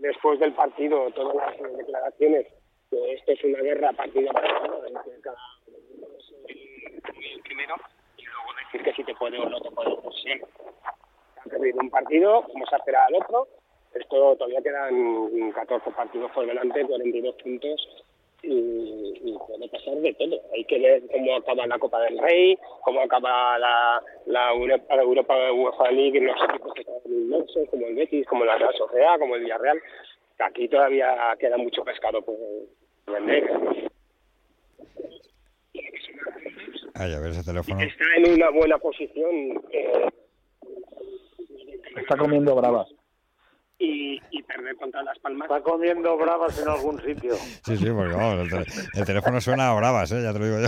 después 0.00 0.38
del 0.40 0.52
partido, 0.54 1.10
todas 1.12 1.34
las 1.36 1.76
declaraciones, 1.76 2.46
que 2.90 3.12
esto 3.14 3.32
es 3.32 3.44
una 3.44 3.60
guerra 3.60 3.92
partido 3.92 4.30
a 4.30 4.32
partido, 4.34 4.84
el- 4.86 4.94
primero, 7.42 7.74
y 8.16 8.22
luego 8.24 8.50
decir 8.64 8.82
que 8.82 8.92
si 8.94 9.04
te 9.04 9.14
puede 9.14 9.38
o 9.38 9.48
no 9.48 9.60
te 9.60 9.70
puede 9.70 9.96
presión. 9.96 10.40
Han 11.44 11.50
perdido 11.50 11.78
un 11.80 11.90
partido, 11.90 12.42
vamos 12.52 12.72
a 12.72 12.76
esperar 12.76 13.06
al 13.08 13.22
otro. 13.22 13.46
Esto 13.94 14.36
todavía 14.36 14.60
quedan 14.62 15.52
14 15.52 15.90
partidos 15.92 16.30
por 16.32 16.46
delante, 16.46 16.84
42 16.84 17.34
puntos 17.36 18.04
y, 18.42 19.20
y 19.24 19.38
puede 19.46 19.68
pasar 19.68 19.94
de 19.96 20.12
todo. 20.14 20.40
Hay 20.52 20.64
que 20.64 20.78
ver 20.78 21.02
cómo 21.10 21.36
acaba 21.36 21.66
la 21.66 21.78
Copa 21.78 22.00
del 22.00 22.18
Rey, 22.18 22.58
cómo 22.82 23.00
acaba 23.00 23.58
la, 23.58 24.02
la 24.26 24.52
Europa, 24.52 24.96
la 24.96 25.02
Europa 25.02 25.52
UEFA 25.52 25.90
League 25.92 26.18
en 26.18 26.26
los 26.26 26.36
equipos 26.48 26.74
que 26.74 26.80
están 26.82 26.96
inmersos, 27.06 27.68
como 27.70 27.86
el 27.86 27.94
Betis, 27.94 28.26
como 28.26 28.44
la 28.44 28.58
Real 28.58 28.74
Sociedad, 28.76 29.18
como 29.18 29.36
el 29.36 29.42
Villarreal. 29.42 29.80
Aquí 30.40 30.68
todavía 30.68 31.34
queda 31.38 31.56
mucho 31.56 31.84
pescado 31.84 32.20
por 32.22 32.36
vender. 33.06 33.50
Ay, 36.96 37.12
a 37.12 37.20
ver 37.20 37.30
ese 37.30 37.44
teléfono. 37.44 37.80
Está 37.80 38.04
en 38.16 38.34
una 38.34 38.50
buena 38.50 38.78
posición 38.78 39.62
eh, 39.70 40.08
Está 41.96 42.16
comiendo 42.16 42.54
bravas. 42.54 42.88
Y, 43.84 44.20
y 44.30 44.42
perder 44.42 44.76
contra 44.76 45.02
Las 45.02 45.18
Palmas. 45.18 45.48
Está 45.50 45.62
comiendo 45.62 46.16
bravas 46.16 46.60
en 46.60 46.68
algún 46.68 47.00
sitio. 47.02 47.34
Sí, 47.64 47.76
sí, 47.76 47.86
porque 47.90 48.14
vamos, 48.14 48.48
el, 48.94 49.04
teléfono 49.04 49.40
suena 49.40 49.70
a 49.70 49.74
bravas, 49.74 50.10
¿eh? 50.12 50.22
ya 50.22 50.32
te 50.32 50.38
lo 50.38 50.44
digo 50.46 50.58
yo. 50.60 50.66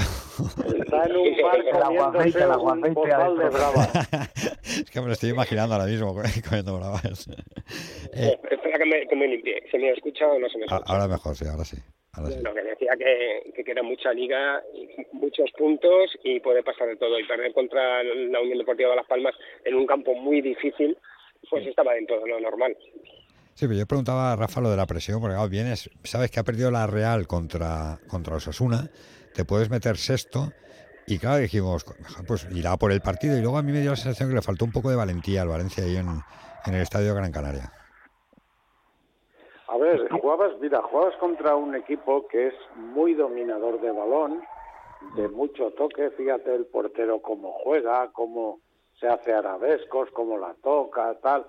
Está 0.82 1.04
en 1.04 1.16
un 1.16 1.42
bar 1.42 1.64
comiéndose 1.82 2.46
un 2.46 2.94
pozal 2.94 3.38
de 3.38 3.48
bravas. 3.48 3.90
es 4.64 4.90
que 4.90 5.00
me 5.00 5.06
lo 5.06 5.12
estoy 5.12 5.30
imaginando 5.30 5.74
ahora 5.74 5.86
mismo 5.86 6.14
comiendo 6.48 6.76
bravas. 6.78 7.28
Eh, 8.12 8.38
Espera 8.50 8.78
que 8.78 8.86
me, 8.86 9.06
que 9.06 9.16
me 9.16 9.26
limpie. 9.28 9.62
¿Se 9.70 9.78
me 9.78 9.90
escucha 9.90 10.26
o 10.26 10.38
no 10.38 10.48
se 10.48 10.58
me 10.58 10.64
a- 10.64 10.76
escucha? 10.76 10.92
ahora 10.92 11.08
mejor, 11.08 11.34
sí, 11.36 11.46
ahora 11.46 11.64
sí. 11.64 11.76
Ahora 12.12 12.30
sí. 12.30 12.40
Lo 12.42 12.54
que 12.54 12.62
decía 12.62 12.92
que, 12.98 13.52
que 13.54 13.62
queda 13.64 13.82
mucha 13.82 14.12
liga, 14.12 14.62
muchos 15.12 15.50
puntos 15.52 16.10
y 16.24 16.40
puede 16.40 16.62
pasar 16.62 16.88
de 16.88 16.96
todo. 16.96 17.18
Y 17.20 17.24
perder 17.26 17.52
contra 17.52 18.02
la 18.02 18.40
Unión 18.40 18.58
Deportiva 18.58 18.90
de 18.90 18.96
Las 18.96 19.06
Palmas 19.06 19.34
en 19.64 19.74
un 19.74 19.86
campo 19.86 20.14
muy 20.14 20.40
difícil, 20.40 20.96
pues 21.50 21.66
estaba 21.66 21.94
dentro 21.94 22.20
de 22.20 22.28
lo 22.28 22.40
normal. 22.40 22.76
Sí, 23.54 23.66
pero 23.66 23.78
yo 23.78 23.86
preguntaba 23.86 24.32
a 24.32 24.36
Rafa 24.36 24.60
lo 24.60 24.70
de 24.70 24.76
la 24.76 24.86
presión, 24.86 25.20
porque 25.20 25.34
claro, 25.34 25.48
vienes, 25.48 25.88
sabes 26.04 26.30
que 26.30 26.40
ha 26.40 26.44
perdido 26.44 26.70
la 26.70 26.86
Real 26.86 27.26
contra, 27.26 27.98
contra 28.08 28.36
Osasuna, 28.36 28.90
te 29.34 29.44
puedes 29.44 29.70
meter 29.70 29.96
sexto, 29.96 30.52
y 31.06 31.18
claro, 31.18 31.38
dijimos, 31.38 31.86
pues 32.26 32.46
irá 32.52 32.76
por 32.76 32.92
el 32.92 33.00
partido, 33.00 33.38
y 33.38 33.40
luego 33.40 33.56
a 33.56 33.62
mí 33.62 33.72
me 33.72 33.80
dio 33.80 33.90
la 33.90 33.96
sensación 33.96 34.28
que 34.28 34.34
le 34.34 34.42
faltó 34.42 34.66
un 34.66 34.72
poco 34.72 34.90
de 34.90 34.96
valentía 34.96 35.42
al 35.42 35.48
Valencia 35.48 35.84
ahí 35.84 35.96
en, 35.96 36.08
en 36.66 36.74
el 36.74 36.82
Estadio 36.82 37.14
Gran 37.14 37.32
Canaria. 37.32 37.72
A 39.68 39.78
ver, 39.78 40.08
jugabas, 40.10 40.52
mira, 40.60 40.82
jugabas 40.82 41.16
contra 41.16 41.56
un 41.56 41.74
equipo 41.74 42.28
que 42.28 42.48
es 42.48 42.54
muy 42.76 43.14
dominador 43.14 43.80
de 43.80 43.90
balón, 43.90 44.42
de 45.16 45.28
mucho 45.28 45.70
toque, 45.72 46.10
fíjate 46.10 46.54
el 46.54 46.66
portero 46.66 47.20
cómo 47.22 47.52
juega, 47.52 48.10
cómo 48.12 48.60
se 49.00 49.06
hace 49.06 49.32
arabescos, 49.32 50.10
cómo 50.12 50.38
la 50.38 50.54
toca, 50.62 51.14
tal. 51.20 51.46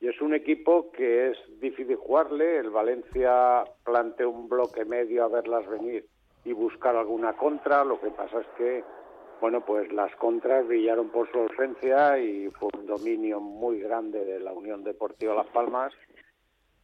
Y 0.00 0.08
es 0.08 0.20
un 0.20 0.34
equipo 0.34 0.90
que 0.92 1.30
es 1.30 1.38
difícil 1.60 1.96
jugarle, 1.96 2.58
el 2.58 2.70
Valencia 2.70 3.64
plantea 3.84 4.28
un 4.28 4.48
bloque 4.48 4.84
medio 4.84 5.24
a 5.24 5.28
verlas 5.28 5.66
venir 5.68 6.06
y 6.44 6.52
buscar 6.52 6.96
alguna 6.96 7.34
contra, 7.36 7.84
lo 7.84 8.00
que 8.00 8.10
pasa 8.10 8.40
es 8.40 8.46
que, 8.58 8.84
bueno, 9.40 9.64
pues 9.64 9.90
las 9.92 10.14
contras 10.16 10.66
brillaron 10.66 11.08
por 11.08 11.30
su 11.30 11.38
ausencia 11.38 12.18
y 12.18 12.50
fue 12.50 12.68
un 12.78 12.86
dominio 12.86 13.40
muy 13.40 13.80
grande 13.80 14.24
de 14.24 14.38
la 14.38 14.52
Unión 14.52 14.84
Deportiva 14.84 15.34
Las 15.34 15.48
Palmas. 15.48 15.92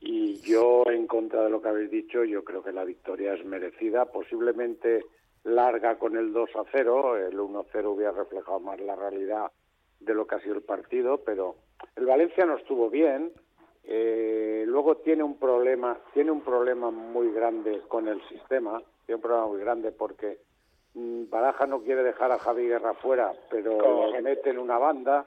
Y 0.01 0.41
yo, 0.41 0.83
en 0.87 1.07
contra 1.07 1.45
de 1.45 1.51
lo 1.51 1.63
que 1.63 1.69
habéis 1.69 1.91
dicho, 1.91 2.25
yo 2.25 2.43
creo 2.43 2.63
que 2.63 2.73
la 2.73 2.85
victoria 2.85 3.35
es 3.35 3.45
merecida, 3.45 4.07
posiblemente 4.07 5.05
larga 5.45 5.97
con 5.97 6.17
el 6.17 6.33
2 6.33 6.51
a 6.57 6.65
0, 6.73 7.19
el 7.19 7.39
1 7.39 7.61
a 7.61 7.65
0 7.71 7.93
hubiera 7.93 8.13
reflejado 8.13 8.59
más 8.59 8.81
la 8.81 8.97
realidad 8.97 9.53
de 10.05 10.15
lo 10.15 10.27
que 10.27 10.37
ha 10.37 10.41
sido 10.41 10.55
el 10.55 10.63
partido, 10.63 11.19
pero 11.19 11.57
el 11.97 12.07
Valencia 12.07 12.45
no 12.45 12.57
estuvo 12.57 12.91
bien, 12.91 13.33
eh, 13.85 14.65
luego 14.67 14.97
tiene 14.99 15.23
un 15.23 15.39
problema, 15.39 15.99
tiene 16.15 16.31
un 16.31 16.43
problema 16.43 16.91
muy 16.91 17.33
grande 17.33 17.81
con 17.89 18.09
el 18.09 18.23
sistema, 18.29 18.81
tiene 19.07 19.17
un 19.17 19.23
problema 19.23 19.47
muy 19.47 19.61
grande 19.61 19.93
porque 19.93 20.39
mm, 20.95 21.29
Baraja 21.29 21.67
no 21.67 21.81
quiere 21.83 22.03
dejar 22.03 22.31
a 22.33 22.39
Javi 22.39 22.69
Guerra 22.69 22.95
fuera, 22.95 23.33
pero 23.51 24.13
lo 24.13 24.23
mete 24.23 24.51
en 24.51 24.59
una 24.59 24.79
banda, 24.79 25.27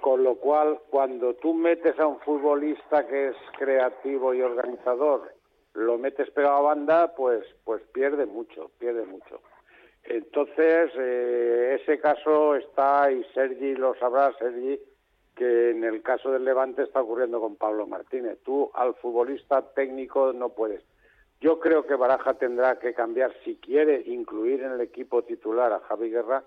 con 0.00 0.22
lo 0.22 0.36
cual 0.36 0.80
cuando 0.90 1.34
tú 1.34 1.54
metes 1.54 1.98
a 1.98 2.06
un 2.06 2.20
futbolista 2.20 3.06
que 3.06 3.28
es 3.28 3.36
creativo 3.58 4.34
y 4.34 4.42
organizador, 4.42 5.34
lo 5.74 5.98
metes 5.98 6.30
pegado 6.30 6.56
a 6.56 6.60
banda, 6.60 7.14
pues 7.14 7.44
pues 7.64 7.82
pierde 7.92 8.26
mucho, 8.26 8.70
pierde 8.78 9.04
mucho. 9.06 9.40
Entonces, 10.04 10.90
eh, 10.96 11.78
ese 11.80 11.98
caso 12.00 12.56
está, 12.56 13.10
y 13.10 13.24
Sergi 13.34 13.74
lo 13.74 13.94
sabrá, 13.94 14.32
Sergi, 14.38 14.78
que 15.34 15.70
en 15.70 15.84
el 15.84 16.02
caso 16.02 16.30
del 16.30 16.44
Levante 16.44 16.82
está 16.82 17.00
ocurriendo 17.00 17.40
con 17.40 17.56
Pablo 17.56 17.86
Martínez. 17.86 18.38
Tú 18.44 18.70
al 18.74 18.94
futbolista 18.94 19.62
técnico 19.74 20.32
no 20.32 20.50
puedes. 20.50 20.82
Yo 21.40 21.58
creo 21.58 21.86
que 21.86 21.94
Baraja 21.94 22.34
tendrá 22.34 22.78
que 22.78 22.94
cambiar, 22.94 23.32
si 23.44 23.56
quiere 23.56 24.02
incluir 24.06 24.62
en 24.62 24.72
el 24.72 24.80
equipo 24.80 25.22
titular 25.22 25.72
a 25.72 25.80
Javi 25.80 26.10
Guerra, 26.10 26.44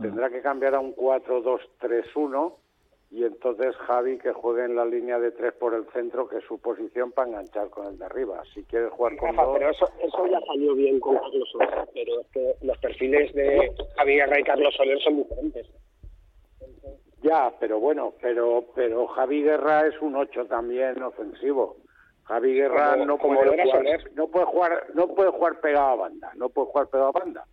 tendrá 0.00 0.28
que 0.30 0.42
cambiar 0.42 0.74
a 0.74 0.80
un 0.80 0.94
4-2-3-1 0.96 2.54
y 3.14 3.22
entonces 3.24 3.76
Javi 3.76 4.18
que 4.18 4.32
juegue 4.32 4.64
en 4.64 4.74
la 4.74 4.84
línea 4.84 5.20
de 5.20 5.30
tres 5.30 5.52
por 5.52 5.72
el 5.72 5.86
centro, 5.92 6.26
que 6.28 6.38
es 6.38 6.44
su 6.48 6.58
posición 6.58 7.12
para 7.12 7.28
enganchar 7.28 7.70
con 7.70 7.86
el 7.86 7.96
de 7.96 8.06
arriba. 8.06 8.42
Si 8.52 8.64
quiere 8.64 8.88
jugar 8.88 9.16
con 9.16 9.28
Rafa, 9.28 9.44
dos... 9.44 9.56
pero 9.56 9.70
eso, 9.70 9.88
eso 10.00 10.26
ya 10.26 10.40
salió 10.40 10.74
bien 10.74 10.98
con 10.98 11.16
Carlos 11.18 11.48
Soler, 11.52 11.88
pero 11.94 12.20
es 12.22 12.26
que 12.32 12.54
los 12.62 12.76
perfiles 12.78 13.32
de 13.32 13.72
Javi 13.94 14.16
Guerra 14.16 14.40
y 14.40 14.42
Carlos 14.42 14.74
Soler 14.74 15.00
son 15.00 15.18
diferentes. 15.18 15.64
Ya, 17.22 17.54
pero 17.60 17.78
bueno, 17.78 18.14
pero 18.20 18.64
pero 18.74 19.06
Javi 19.06 19.44
Guerra 19.44 19.86
es 19.86 19.94
un 20.02 20.16
8 20.16 20.46
también 20.46 21.00
ofensivo. 21.00 21.76
Javi 22.24 22.54
Guerra 22.54 22.94
Como- 22.94 23.06
no 23.06 23.18
como 23.18 23.40
puede 23.40 23.62
jugar, 23.62 24.00
no 24.16 24.26
puede 24.26 24.46
jugar 24.46 24.86
no 24.94 25.06
puede 25.14 25.30
jugar 25.30 25.60
pegado 25.60 25.86
a 25.86 25.94
banda, 25.94 26.32
no 26.34 26.48
puede 26.48 26.66
jugar 26.66 26.88
pegado 26.88 27.10
a 27.10 27.20
banda. 27.20 27.46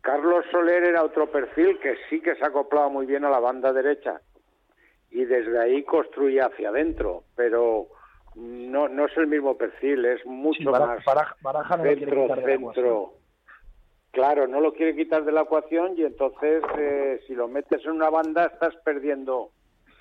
Carlos 0.00 0.44
Soler 0.50 0.82
era 0.82 1.04
otro 1.04 1.30
perfil 1.30 1.78
que 1.78 1.94
sí 2.10 2.20
que 2.20 2.34
se 2.34 2.44
acoplaba 2.44 2.88
muy 2.88 3.06
bien 3.06 3.24
a 3.24 3.30
la 3.30 3.38
banda 3.38 3.72
derecha 3.72 4.20
y 5.10 5.24
desde 5.24 5.58
ahí 5.58 5.82
construía 5.84 6.46
hacia 6.46 6.68
adentro, 6.70 7.24
pero 7.34 7.86
no 8.34 8.88
no 8.88 9.06
es 9.06 9.16
el 9.16 9.26
mismo 9.26 9.56
perfil, 9.56 10.04
es 10.04 10.24
mucho 10.26 10.58
Sí, 10.58 10.64
más 10.66 10.80
Baraja- 11.04 11.36
Baraja 11.42 11.76
no 11.76 11.82
centro. 12.74 13.12
Claro, 14.12 14.46
no 14.46 14.60
lo 14.60 14.72
quiere 14.72 14.96
quitar 14.96 15.24
de 15.24 15.32
la 15.32 15.42
ecuación 15.42 15.92
y 15.98 16.02
entonces 16.02 16.62
eh, 16.78 17.20
si 17.26 17.34
lo 17.34 17.48
metes 17.48 17.84
en 17.84 17.92
una 17.92 18.08
banda 18.08 18.46
estás 18.46 18.74
perdiendo 18.84 19.50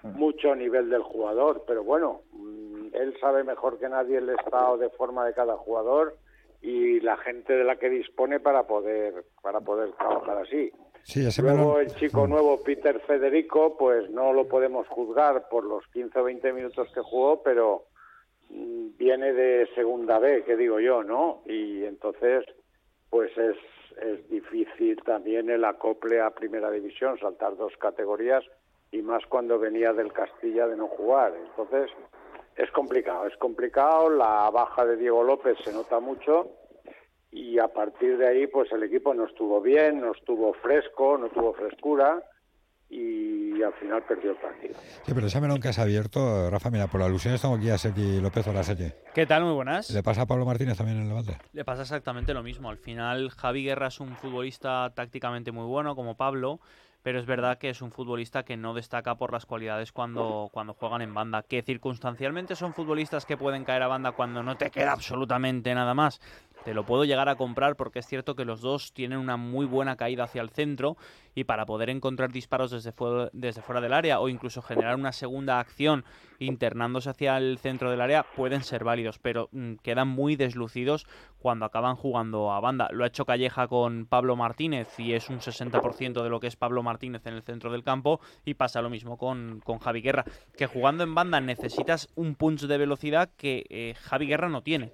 mucho 0.03 0.55
nivel 0.55 0.89
del 0.89 1.01
jugador, 1.01 1.63
pero 1.67 1.83
bueno, 1.83 2.21
mm, 2.31 2.87
él 2.93 3.17
sabe 3.19 3.43
mejor 3.43 3.77
que 3.79 3.89
nadie 3.89 4.17
el 4.19 4.29
estado 4.29 4.77
de 4.77 4.89
forma 4.91 5.25
de 5.25 5.33
cada 5.33 5.57
jugador 5.57 6.15
y 6.61 6.99
la 7.01 7.17
gente 7.17 7.53
de 7.53 7.63
la 7.63 7.75
que 7.77 7.89
dispone 7.89 8.39
para 8.39 8.63
poder 8.67 9.25
para 9.41 9.59
poder 9.61 9.91
trabajar 9.93 10.37
así. 10.37 10.71
Sí, 11.05 11.23
Luego 11.39 11.79
el 11.79 11.93
chico 11.93 12.25
nuevo, 12.25 12.63
Peter 12.63 12.99
Federico, 13.01 13.77
pues 13.77 14.09
no 14.09 14.33
lo 14.33 14.47
podemos 14.47 14.87
juzgar 14.87 15.47
por 15.49 15.63
los 15.63 15.85
15 15.93 16.17
o 16.17 16.23
20 16.23 16.51
minutos 16.51 16.87
que 16.95 17.01
jugó, 17.01 17.43
pero 17.43 17.85
mm, 18.49 18.97
viene 18.97 19.31
de 19.31 19.69
segunda 19.75 20.17
B, 20.17 20.43
que 20.43 20.57
digo 20.57 20.79
yo, 20.79 21.03
¿no? 21.03 21.43
Y 21.45 21.85
entonces, 21.85 22.43
pues 23.11 23.29
es, 23.37 23.55
es 24.01 24.27
difícil 24.31 24.99
también 25.03 25.51
el 25.51 25.63
acople 25.63 26.21
a 26.21 26.31
primera 26.31 26.71
división, 26.71 27.19
saltar 27.19 27.55
dos 27.55 27.77
categorías, 27.77 28.43
y 28.91 29.03
más 29.03 29.23
cuando 29.27 29.59
venía 29.59 29.93
del 29.93 30.11
Castilla 30.11 30.65
de 30.65 30.75
no 30.75 30.87
jugar. 30.87 31.35
Entonces, 31.49 31.91
es 32.55 32.71
complicado, 32.71 33.27
es 33.27 33.37
complicado, 33.37 34.09
la 34.09 34.49
baja 34.49 34.83
de 34.83 34.97
Diego 34.97 35.23
López 35.23 35.55
se 35.63 35.71
nota 35.71 35.99
mucho, 35.99 36.49
y 37.35 37.59
a 37.59 37.67
partir 37.67 38.17
de 38.17 38.27
ahí 38.27 38.47
pues 38.47 38.71
el 38.71 38.83
equipo 38.83 39.13
no 39.13 39.25
estuvo 39.25 39.61
bien, 39.61 39.99
no 39.99 40.13
estuvo 40.13 40.53
fresco, 40.53 41.17
no 41.17 41.27
tuvo 41.29 41.53
frescura 41.53 42.23
y 42.89 43.61
al 43.61 43.73
final 43.73 44.03
perdió 44.03 44.31
el 44.31 44.37
partido. 44.37 44.75
Sí, 45.03 45.11
pero 45.13 45.27
ese 45.27 45.41
melón 45.41 45.59
que 45.59 45.67
has 45.67 45.79
abierto, 45.79 46.49
Rafa, 46.49 46.69
mira, 46.69 46.87
por 46.87 47.01
alusiones 47.01 47.41
tengo 47.41 47.55
aquí 47.55 47.69
a 47.69 47.77
Sergi 47.77 48.21
López. 48.21 48.47
Hola, 48.47 48.63
Sergi. 48.63 48.91
¿Qué 49.13 49.25
tal? 49.25 49.43
Muy 49.43 49.53
buenas. 49.53 49.89
¿Le 49.89 50.01
pasa 50.01 50.21
a 50.21 50.25
Pablo 50.25 50.45
Martínez 50.45 50.77
también 50.77 50.97
en 50.97 51.03
el 51.03 51.09
Levante? 51.09 51.37
Le 51.51 51.65
pasa 51.65 51.81
exactamente 51.81 52.33
lo 52.33 52.43
mismo. 52.43 52.69
Al 52.69 52.77
final, 52.77 53.31
Javi 53.31 53.63
Guerra 53.63 53.87
es 53.87 53.99
un 53.99 54.15
futbolista 54.15 54.91
tácticamente 54.95 55.51
muy 55.51 55.65
bueno, 55.65 55.95
como 55.95 56.15
Pablo, 56.15 56.59
pero 57.01 57.19
es 57.19 57.25
verdad 57.25 57.57
que 57.57 57.69
es 57.69 57.81
un 57.81 57.91
futbolista 57.91 58.43
que 58.43 58.55
no 58.55 58.73
destaca 58.73 59.15
por 59.15 59.33
las 59.33 59.45
cualidades 59.45 59.91
cuando, 59.91 60.49
cuando 60.51 60.73
juegan 60.73 61.01
en 61.01 61.13
banda. 61.13 61.43
Que 61.43 61.63
circunstancialmente 61.63 62.55
son 62.55 62.73
futbolistas 62.73 63.25
que 63.25 63.35
pueden 63.35 63.63
caer 63.63 63.83
a 63.83 63.87
banda 63.87 64.13
cuando 64.13 64.41
no 64.41 64.57
te 64.57 64.69
queda 64.69 64.93
absolutamente 64.93 65.73
nada 65.73 65.93
más. 65.93 66.21
Te 66.65 66.73
lo 66.73 66.83
puedo 66.83 67.05
llegar 67.05 67.29
a 67.29 67.35
comprar 67.35 67.75
porque 67.75 67.99
es 67.99 68.07
cierto 68.07 68.35
que 68.35 68.43
los 68.43 68.59
dos 68.59 68.91
tienen 68.91 69.19
una 69.19 69.37
muy 69.37 69.67
buena 69.67 69.97
caída 69.97 70.23
hacia 70.23 70.41
el 70.41 70.49
centro 70.49 70.97
y 71.35 71.43
para 71.43 71.67
poder 71.67 71.91
encontrar 71.91 72.31
disparos 72.31 72.71
desde 72.71 72.91
desde 73.33 73.61
fuera 73.61 73.81
del 73.81 73.93
área 73.93 74.19
o 74.19 74.29
incluso 74.29 74.63
generar 74.63 74.95
una 74.95 75.11
segunda 75.11 75.59
acción 75.59 76.03
internándose 76.39 77.11
hacia 77.11 77.37
el 77.37 77.59
centro 77.59 77.91
del 77.91 78.01
área 78.01 78.25
pueden 78.35 78.63
ser 78.63 78.83
válidos, 78.83 79.19
pero 79.19 79.47
mm, 79.51 79.75
quedan 79.83 80.07
muy 80.07 80.35
deslucidos 80.35 81.05
cuando 81.37 81.65
acaban 81.65 81.95
jugando 81.95 82.51
a 82.51 82.59
banda. 82.59 82.89
Lo 82.91 83.03
ha 83.03 83.07
hecho 83.07 83.25
Calleja 83.25 83.67
con 83.67 84.07
Pablo 84.07 84.35
Martínez 84.35 84.99
y 84.99 85.13
es 85.13 85.29
un 85.29 85.41
60% 85.41 86.23
de 86.23 86.29
lo 86.29 86.39
que 86.39 86.47
es 86.47 86.55
Pablo 86.55 86.81
Martínez 86.81 87.27
en 87.27 87.35
el 87.35 87.43
centro 87.43 87.71
del 87.71 87.83
campo 87.83 88.19
y 88.43 88.55
pasa 88.55 88.81
lo 88.81 88.89
mismo 88.89 89.19
con, 89.19 89.61
con 89.63 89.77
Javi 89.77 90.01
Guerra, 90.01 90.25
que 90.57 90.65
jugando 90.65 91.03
en 91.03 91.13
banda 91.13 91.39
necesitas 91.41 92.09
un 92.15 92.33
punch 92.33 92.61
de 92.61 92.77
velocidad 92.79 93.29
que 93.37 93.65
eh, 93.69 93.93
Javi 94.01 94.25
Guerra 94.25 94.49
no 94.49 94.63
tiene. 94.63 94.91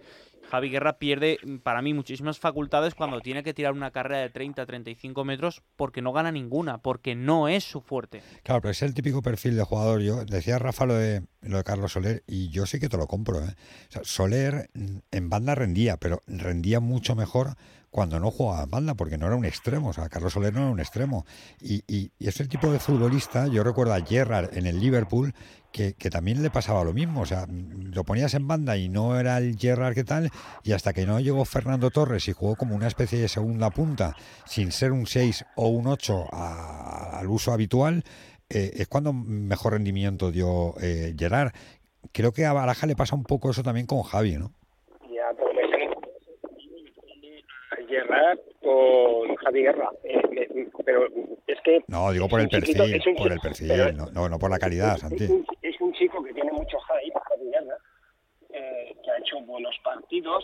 Javi 0.51 0.69
Guerra 0.69 0.99
pierde 0.99 1.39
mm, 1.43 1.57
para 1.59 1.81
mí 1.81 1.93
muchísimas 1.93 2.37
facultades 2.37 2.93
cuando 2.93 3.21
tiene 3.21 3.41
que 3.41 3.53
tirar 3.53 3.71
una 3.71 3.91
carrera 3.91 4.19
de 4.19 4.33
30-35 4.33 5.23
metros 5.23 5.63
porque 5.77 6.01
no 6.01 6.11
gana 6.11 6.31
ninguna, 6.31 6.79
porque 6.79 7.15
no 7.15 7.47
es 7.47 7.63
su 7.63 7.79
fuerte. 7.79 8.21
Claro, 8.43 8.61
pero 8.61 8.71
es 8.71 8.81
el 8.81 8.93
típico 8.93 9.21
perfil 9.21 9.55
de 9.55 9.63
jugador. 9.63 10.01
Yo 10.01 10.25
decía 10.25 10.59
Rafa 10.59 10.85
lo 10.85 10.95
de, 10.95 11.23
lo 11.41 11.57
de 11.57 11.63
Carlos 11.63 11.93
Soler 11.93 12.23
y 12.27 12.49
yo 12.49 12.65
sí 12.65 12.79
que 12.79 12.89
te 12.89 12.97
lo 12.97 13.07
compro. 13.07 13.39
¿eh? 13.39 13.55
Soler 14.03 14.69
mm, 14.73 14.97
en 15.11 15.29
banda 15.29 15.55
rendía, 15.55 15.95
pero 15.95 16.21
rendía 16.27 16.81
mucho 16.81 17.15
mejor 17.15 17.55
cuando 17.91 18.19
no 18.21 18.31
jugaba 18.31 18.63
en 18.63 18.69
banda, 18.71 18.93
porque 18.95 19.17
no 19.17 19.27
era 19.27 19.35
un 19.35 19.43
extremo. 19.45 19.89
O 19.89 19.93
sea, 19.93 20.07
Carlos 20.09 20.31
Soler 20.33 20.53
no 20.53 20.61
era 20.61 20.69
un 20.71 20.79
extremo. 20.79 21.25
Y, 21.59 21.83
y- 21.87 22.11
es 22.19 22.39
el 22.39 22.47
tipo 22.47 22.71
de 22.71 22.79
futbolista, 22.79 23.47
yo 23.47 23.63
recuerdo 23.63 23.93
a 23.93 23.99
Gerrard 24.01 24.57
en 24.57 24.65
el 24.65 24.79
Liverpool, 24.79 25.33
que, 25.73 25.93
también 26.09 26.41
le 26.41 26.49
pasaba 26.49 26.83
lo 26.85 26.93
mismo. 26.93 27.21
O 27.21 27.25
sea, 27.25 27.45
lo 27.49 28.03
ponías 28.05 28.33
en 28.33 28.47
banda 28.47 28.77
y 28.77 28.87
no 28.89 29.19
era 29.19 29.37
el 29.37 29.57
Gerrard 29.57 29.93
que 29.93 30.03
tal, 30.05 30.29
y 30.63 30.71
hasta 30.71 30.93
que 30.93 31.05
no 31.05 31.19
llegó 31.19 31.43
Fernando 31.45 31.89
Torres 31.91 32.27
y 32.29 32.33
jugó 32.33 32.55
como 32.55 32.75
una 32.75 32.87
especie 32.87 33.19
de 33.19 33.27
segunda 33.27 33.69
punta, 33.71 34.15
sin 34.45 34.71
ser 34.71 34.91
un 34.93 35.05
6 35.05 35.45
o 35.55 35.67
un 35.67 35.87
8 35.87 36.27
a- 36.31 37.19
al 37.19 37.27
uso 37.27 37.51
habitual, 37.51 38.03
eh, 38.49 38.71
es 38.75 38.87
cuando 38.87 39.11
mejor 39.13 39.73
rendimiento 39.73 40.31
dio 40.31 40.75
eh, 40.81 41.13
Gerard. 41.17 41.51
Creo 42.13 42.31
que 42.31 42.45
a 42.45 42.53
Baraja 42.53 42.87
le 42.87 42.95
pasa 42.95 43.15
un 43.15 43.23
poco 43.23 43.51
eso 43.51 43.63
también 43.63 43.85
con 43.85 44.01
Javi, 44.01 44.37
¿no? 44.37 44.53
Ya, 45.13 45.27
pero 45.37 45.53
me 45.53 45.61
Gerrard 48.11 48.39
con 48.61 49.35
Javi 49.35 49.61
Guerra. 49.63 49.89
Eh, 50.03 50.21
me- 50.31 50.67
pero 50.85 51.07
es 51.47 51.59
que 51.63 51.83
No, 51.87 52.11
digo 52.11 52.27
por 52.27 52.39
el 52.39 52.47
es 52.47 52.51
chiquito- 52.51 52.79
perfil, 52.83 52.95
es 53.01 53.07
un 53.07 53.15
por 53.15 53.31
el 53.31 53.39
perfil, 53.39 53.67
no, 53.97 54.05
no, 54.11 54.29
no 54.29 54.39
por 54.39 54.49
la 54.51 54.59
calidad, 54.59 54.97
Santi. 54.97 55.23
Es 55.25 55.29
un, 55.29 55.45
es 55.61 55.81
un 55.81 55.93
chico 55.93 56.23
que 56.23 56.33
tiene 56.33 56.51
mucho 56.51 56.77
hype, 56.79 57.19
Javi 57.29 57.49
Guerra, 57.51 57.77
eh, 58.53 58.95
que 59.03 59.11
ha 59.11 59.17
hecho 59.17 59.39
buenos 59.41 59.75
partidos, 59.83 60.43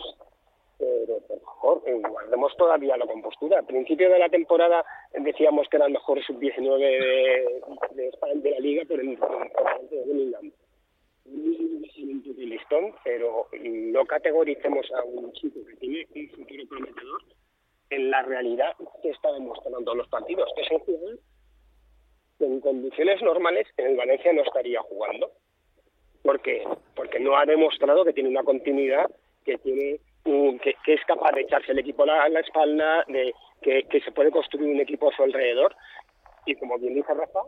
pero 0.78 1.18
por 1.26 1.40
favor, 1.40 1.82
eh, 1.86 1.94
guardemos 2.08 2.56
todavía 2.56 2.96
la 2.96 3.06
compostura. 3.06 3.58
Al 3.58 3.66
principio 3.66 4.08
de 4.10 4.18
la 4.18 4.28
temporada 4.28 4.84
eh, 5.12 5.18
decíamos 5.20 5.68
que 5.68 5.76
era 5.76 5.86
el 5.86 5.92
mejor 5.92 6.22
sub-19 6.24 6.78
de, 6.78 7.60
de, 7.94 8.40
de 8.40 8.50
la 8.50 8.58
liga 8.60 8.84
por 8.86 9.00
el 9.00 9.16
por 9.18 9.88
de 9.90 10.04
Bellingham. 10.06 10.52
Listón, 12.36 12.94
pero 13.04 13.46
no 13.62 14.04
categoricemos 14.06 14.86
a 14.92 15.04
un 15.04 15.32
chico 15.32 15.60
que 15.66 15.76
tiene 15.76 16.06
un 16.14 16.28
futuro 16.30 16.64
prometedor 16.68 17.20
en 17.90 18.10
la 18.10 18.22
realidad 18.22 18.74
que 19.02 19.10
está 19.10 19.32
demostrando 19.32 19.94
los 19.94 20.08
partidos, 20.08 20.50
que 20.54 20.62
es 20.62 20.70
un 20.70 20.78
jugador 20.80 21.18
que 22.38 22.44
en 22.44 22.60
condiciones 22.60 23.20
normales 23.22 23.66
en 23.76 23.86
el 23.88 23.96
Valencia 23.96 24.32
no 24.32 24.42
estaría 24.42 24.80
jugando. 24.82 25.32
¿Por 26.22 26.40
qué? 26.40 26.62
Porque 26.94 27.18
no 27.18 27.36
ha 27.36 27.44
demostrado 27.44 28.04
que 28.04 28.12
tiene 28.12 28.28
una 28.28 28.44
continuidad, 28.44 29.10
que 29.44 29.58
tiene 29.58 29.98
que, 30.24 30.74
que 30.84 30.94
es 30.94 31.04
capaz 31.06 31.32
de 31.32 31.42
echarse 31.42 31.72
el 31.72 31.78
equipo 31.78 32.02
a 32.02 32.06
la, 32.06 32.22
a 32.24 32.28
la 32.28 32.40
espalda, 32.40 33.04
de 33.08 33.32
que, 33.62 33.84
que 33.84 34.00
se 34.00 34.12
puede 34.12 34.30
construir 34.30 34.70
un 34.70 34.80
equipo 34.80 35.08
a 35.08 35.16
su 35.16 35.22
alrededor. 35.22 35.74
Y 36.46 36.54
como 36.56 36.78
bien 36.78 36.94
dice 36.94 37.14
Rafa, 37.14 37.40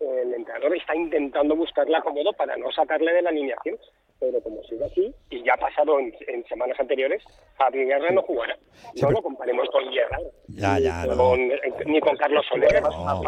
el 0.00 0.34
entrenador 0.34 0.76
está 0.76 0.94
intentando 0.94 1.56
buscarle 1.56 1.96
acomodo 1.96 2.32
para 2.32 2.56
no 2.56 2.70
sacarle 2.72 3.12
de 3.12 3.22
la 3.22 3.30
alineación. 3.30 3.78
Pero 4.20 4.40
como 4.42 4.62
sigue 4.64 4.84
así, 4.84 5.14
y 5.30 5.42
ya 5.44 5.54
ha 5.54 5.56
pasado 5.56 5.98
en, 5.98 6.12
en 6.28 6.44
semanas 6.46 6.78
anteriores, 6.78 7.22
Javi 7.58 7.84
Guerra 7.86 8.10
no 8.12 8.22
jugará. 8.22 8.54
Sí, 8.94 9.00
no 9.02 9.08
pero- 9.08 9.10
lo 9.12 9.22
comparemos 9.22 9.66
con 9.70 9.90
Guerra. 9.90 10.18
Ya, 10.48 10.78
ya, 10.78 11.04
ni, 11.04 11.10
no. 11.10 11.16
con, 11.16 11.40
ni 11.86 12.00
con 12.00 12.16
Carlos 12.16 12.44
Soler. 12.48 12.82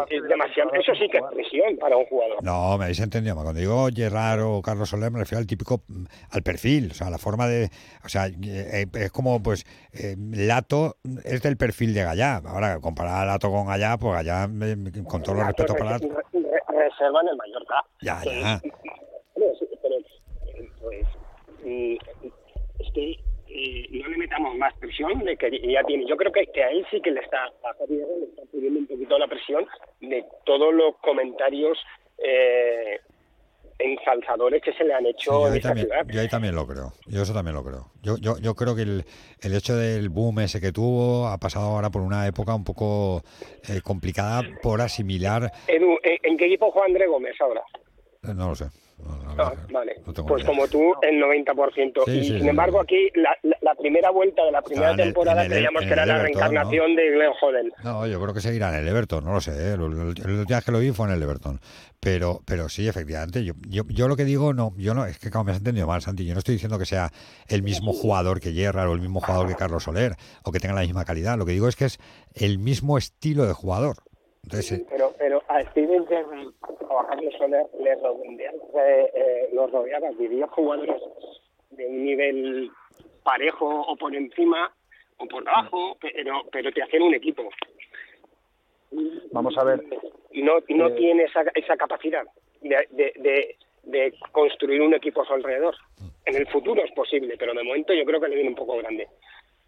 Es 0.09 0.23
demasiado, 0.23 0.71
eso 0.73 0.93
sí 0.95 1.07
que 1.09 1.17
es 1.17 1.23
presión 1.33 1.77
para 1.77 1.97
un 1.97 2.05
jugador. 2.05 2.43
No, 2.43 2.77
me 2.77 2.83
habéis 2.85 2.99
entendido. 2.99 3.33
Cuando 3.35 3.53
digo 3.53 3.87
Gerard 3.93 4.41
o 4.41 4.61
Carlos 4.61 4.89
Soler 4.89 5.09
me 5.11 5.19
refiero 5.19 5.39
al 5.39 5.47
típico, 5.47 5.81
al 6.31 6.43
perfil, 6.43 6.89
o 6.91 6.93
sea, 6.93 7.09
la 7.09 7.17
forma 7.17 7.47
de, 7.47 7.69
o 8.05 8.09
sea, 8.09 8.27
eh, 8.27 8.85
es 8.93 9.11
como, 9.11 9.41
pues, 9.41 9.65
eh, 9.93 10.15
Lato 10.17 10.97
es 11.23 11.41
del 11.41 11.57
perfil 11.57 11.93
de 11.93 12.03
Gallá. 12.03 12.41
Ahora, 12.45 12.79
comparar 12.79 13.23
a 13.23 13.25
Lato 13.25 13.49
con 13.49 13.65
Gallá, 13.67 13.97
pues 13.97 14.13
Gallá, 14.13 14.47
eh, 14.61 14.75
con 15.07 15.23
todo 15.23 15.39
el 15.39 15.47
respeto 15.47 15.73
re- 15.73 15.79
para 15.79 15.91
Lato, 15.91 16.07
re- 16.09 16.61
reserva 16.67 17.21
en 17.21 17.27
el 17.29 17.37
Mallorca. 17.37 17.75
ya, 18.01 18.21
ya. 18.23 18.59
Sí, 18.59 19.65
pero, 19.81 19.95
eh, 19.95 20.05
pues, 20.83 21.07
es 22.79 22.91
que 22.93 23.11
eh, 23.49 23.87
no 23.91 24.07
le 24.09 24.17
metamos 24.17 24.55
más 24.57 24.73
presión 24.75 25.19
de 25.23 25.37
que 25.37 25.49
ya 25.71 25.83
tiene. 25.83 26.05
Yo 26.07 26.15
creo 26.17 26.31
que, 26.31 26.45
que 26.47 26.63
a 26.63 26.69
él 26.69 26.85
sí 26.91 26.99
que 27.01 27.11
le 27.11 27.19
está, 27.21 27.45
a 27.45 27.73
Javi 27.79 27.97
Guerra 27.97 28.11
le 28.19 28.25
está 28.25 28.41
pidiendo 28.51 28.79
un 28.79 28.87
poquito 28.87 29.17
la 29.19 29.27
presión 29.27 29.65
de 30.01 30.25
todos 30.45 30.73
los 30.73 30.95
comentarios 30.97 31.77
eh, 32.17 32.99
ensalzadores 33.79 34.61
que 34.61 34.73
se 34.73 34.83
le 34.83 34.93
han 34.93 35.03
Sí, 35.03 35.09
hecho 35.09 35.31
yo, 35.31 35.47
en 35.47 35.51
ahí 35.53 35.57
esta 35.57 35.69
también, 35.69 35.87
ciudad. 35.87 36.05
yo 36.07 36.21
ahí 36.21 36.27
también 36.29 36.55
lo 36.55 36.67
creo. 36.67 36.93
Yo 37.07 37.21
eso 37.21 37.33
también 37.33 37.55
lo 37.55 37.63
creo. 37.63 37.91
Yo, 38.01 38.17
yo, 38.17 38.37
yo 38.39 38.55
creo 38.55 38.75
que 38.75 38.83
el, 38.83 39.03
el 39.41 39.55
hecho 39.55 39.75
del 39.75 40.09
boom 40.09 40.39
ese 40.39 40.59
que 40.61 40.71
tuvo 40.71 41.27
ha 41.27 41.37
pasado 41.37 41.65
ahora 41.67 41.89
por 41.89 42.01
una 42.01 42.27
época 42.27 42.55
un 42.55 42.63
poco 42.63 43.23
eh, 43.69 43.81
complicada 43.83 44.41
por 44.61 44.81
asimilar. 44.81 45.51
Edu, 45.67 45.97
¿en, 46.03 46.17
en 46.23 46.37
qué 46.37 46.45
equipo 46.45 46.71
juega 46.71 46.87
André 46.87 47.07
Gómez 47.07 47.35
ahora? 47.41 47.61
eh, 48.23 48.33
No 48.35 48.49
lo 48.49 48.55
sé. 48.55 48.65
Ah, 49.35 49.51
vale. 49.71 49.95
no 50.05 50.13
tengo 50.13 50.27
Pues 50.27 50.43
como 50.43 50.67
tú, 50.67 50.93
el 51.01 51.19
90%. 51.19 52.03
Sí, 52.05 52.11
y 52.11 52.23
sí, 52.23 52.27
sin 52.33 52.41
sí, 52.41 52.47
embargo, 52.49 52.79
aquí 52.79 53.09
la, 53.15 53.35
la- 53.41 53.57
la 53.61 53.73
primera 53.75 54.11
vuelta 54.11 54.43
de 54.45 54.51
la 54.51 54.61
primera 54.61 54.91
el- 54.91 54.97
temporada 54.97 55.45
creíamos 55.47 55.81
que 55.83 55.89
era 55.93 56.05
la 56.05 56.19
reencarnación 56.21 56.95
de 56.95 57.09
Glenn 57.11 57.31
Hoddle. 57.41 57.71
No, 57.83 58.05
yo 58.05 58.21
creo 58.21 58.33
que 58.33 58.41
seguirá 58.41 58.69
en 58.69 58.83
el 58.83 58.87
Everton, 58.87 59.23
no 59.25 59.33
lo 59.33 59.41
sé. 59.41 59.51
¿eh? 59.51 59.73
El, 59.73 59.81
último 59.81 60.43
día 60.45 60.61
que 60.61 60.71
lo 60.71 60.77
vi 60.79 60.91
fue 60.91 61.07
en 61.07 61.13
el 61.13 61.23
Everton. 61.23 61.59
Pero, 61.99 62.41
pero 62.45 62.69
sí, 62.69 62.87
efectivamente. 62.87 63.43
Yo, 63.43 63.53
yo, 63.67 63.83
yo 63.87 64.07
lo 64.07 64.15
que 64.15 64.25
digo, 64.25 64.53
no, 64.53 64.73
yo 64.77 64.93
no, 64.93 65.05
es 65.05 65.17
que 65.17 65.31
como 65.31 65.45
me 65.45 65.51
has 65.53 65.57
entendido 65.57 65.87
mal, 65.87 66.01
Santi. 66.01 66.25
Yo 66.25 66.33
no 66.33 66.39
estoy 66.39 66.55
diciendo 66.55 66.77
que 66.77 66.85
sea 66.85 67.11
el 67.47 67.63
mismo 67.63 67.93
jugador 67.93 68.39
que 68.39 68.51
Gerrard 68.51 68.89
o 68.89 68.93
el 68.93 69.01
mismo 69.01 69.19
jugador 69.21 69.47
que 69.47 69.55
Carlos 69.55 69.83
Soler 69.83 70.13
o 70.43 70.51
que 70.51 70.59
tenga 70.59 70.75
la 70.75 70.81
misma 70.81 71.05
calidad. 71.05 71.37
Lo 71.37 71.45
que 71.45 71.53
digo 71.53 71.67
es 71.67 71.75
que 71.75 71.85
es 71.85 71.97
el 72.35 72.59
mismo 72.59 72.97
estilo 72.97 73.45
de 73.47 73.53
jugador. 73.53 73.95
Entonces, 74.43 74.83
Pero, 74.89 75.12
pero 75.23 75.41
a 75.47 75.61
Steven 75.71 76.05
Gerrard 76.05 76.51
o 76.89 76.99
a 76.99 77.07
Carlos 77.07 77.33
Soler 77.37 77.65
les 77.79 77.97
rodeaba, 78.01 78.57
eh, 78.85 79.11
eh, 79.15 79.49
los 79.53 79.71
rodeaba 79.71 80.11
de 80.11 80.27
10 80.27 80.49
jugadores 80.49 81.01
de 81.71 81.85
un 81.85 82.03
nivel 82.03 82.69
parejo 83.23 83.65
o 83.87 83.95
por 83.95 84.13
encima 84.13 84.73
o 85.19 85.25
por 85.25 85.47
abajo, 85.47 85.95
pero, 86.01 86.41
pero 86.51 86.73
te 86.73 86.83
hacían 86.83 87.03
un 87.03 87.13
equipo. 87.13 87.49
Vamos 89.31 89.57
a 89.57 89.63
ver. 89.63 89.81
No, 90.33 90.55
no 90.67 90.87
Eh, 90.87 90.91
tiene 90.97 91.23
esa, 91.23 91.43
esa 91.55 91.77
capacidad 91.77 92.25
de, 92.61 92.85
de, 92.91 93.13
de, 93.15 93.55
de 93.83 94.13
construir 94.33 94.81
un 94.81 94.93
equipo 94.93 95.21
a 95.21 95.25
su 95.25 95.35
alrededor. 95.35 95.75
En 96.25 96.35
el 96.35 96.47
futuro 96.47 96.83
es 96.83 96.91
posible, 96.91 97.37
pero 97.39 97.53
de 97.53 97.63
momento 97.63 97.93
yo 97.93 98.03
creo 98.03 98.19
que 98.19 98.27
le 98.27 98.35
viene 98.35 98.49
un 98.49 98.55
poco 98.57 98.75
grande. 98.75 99.07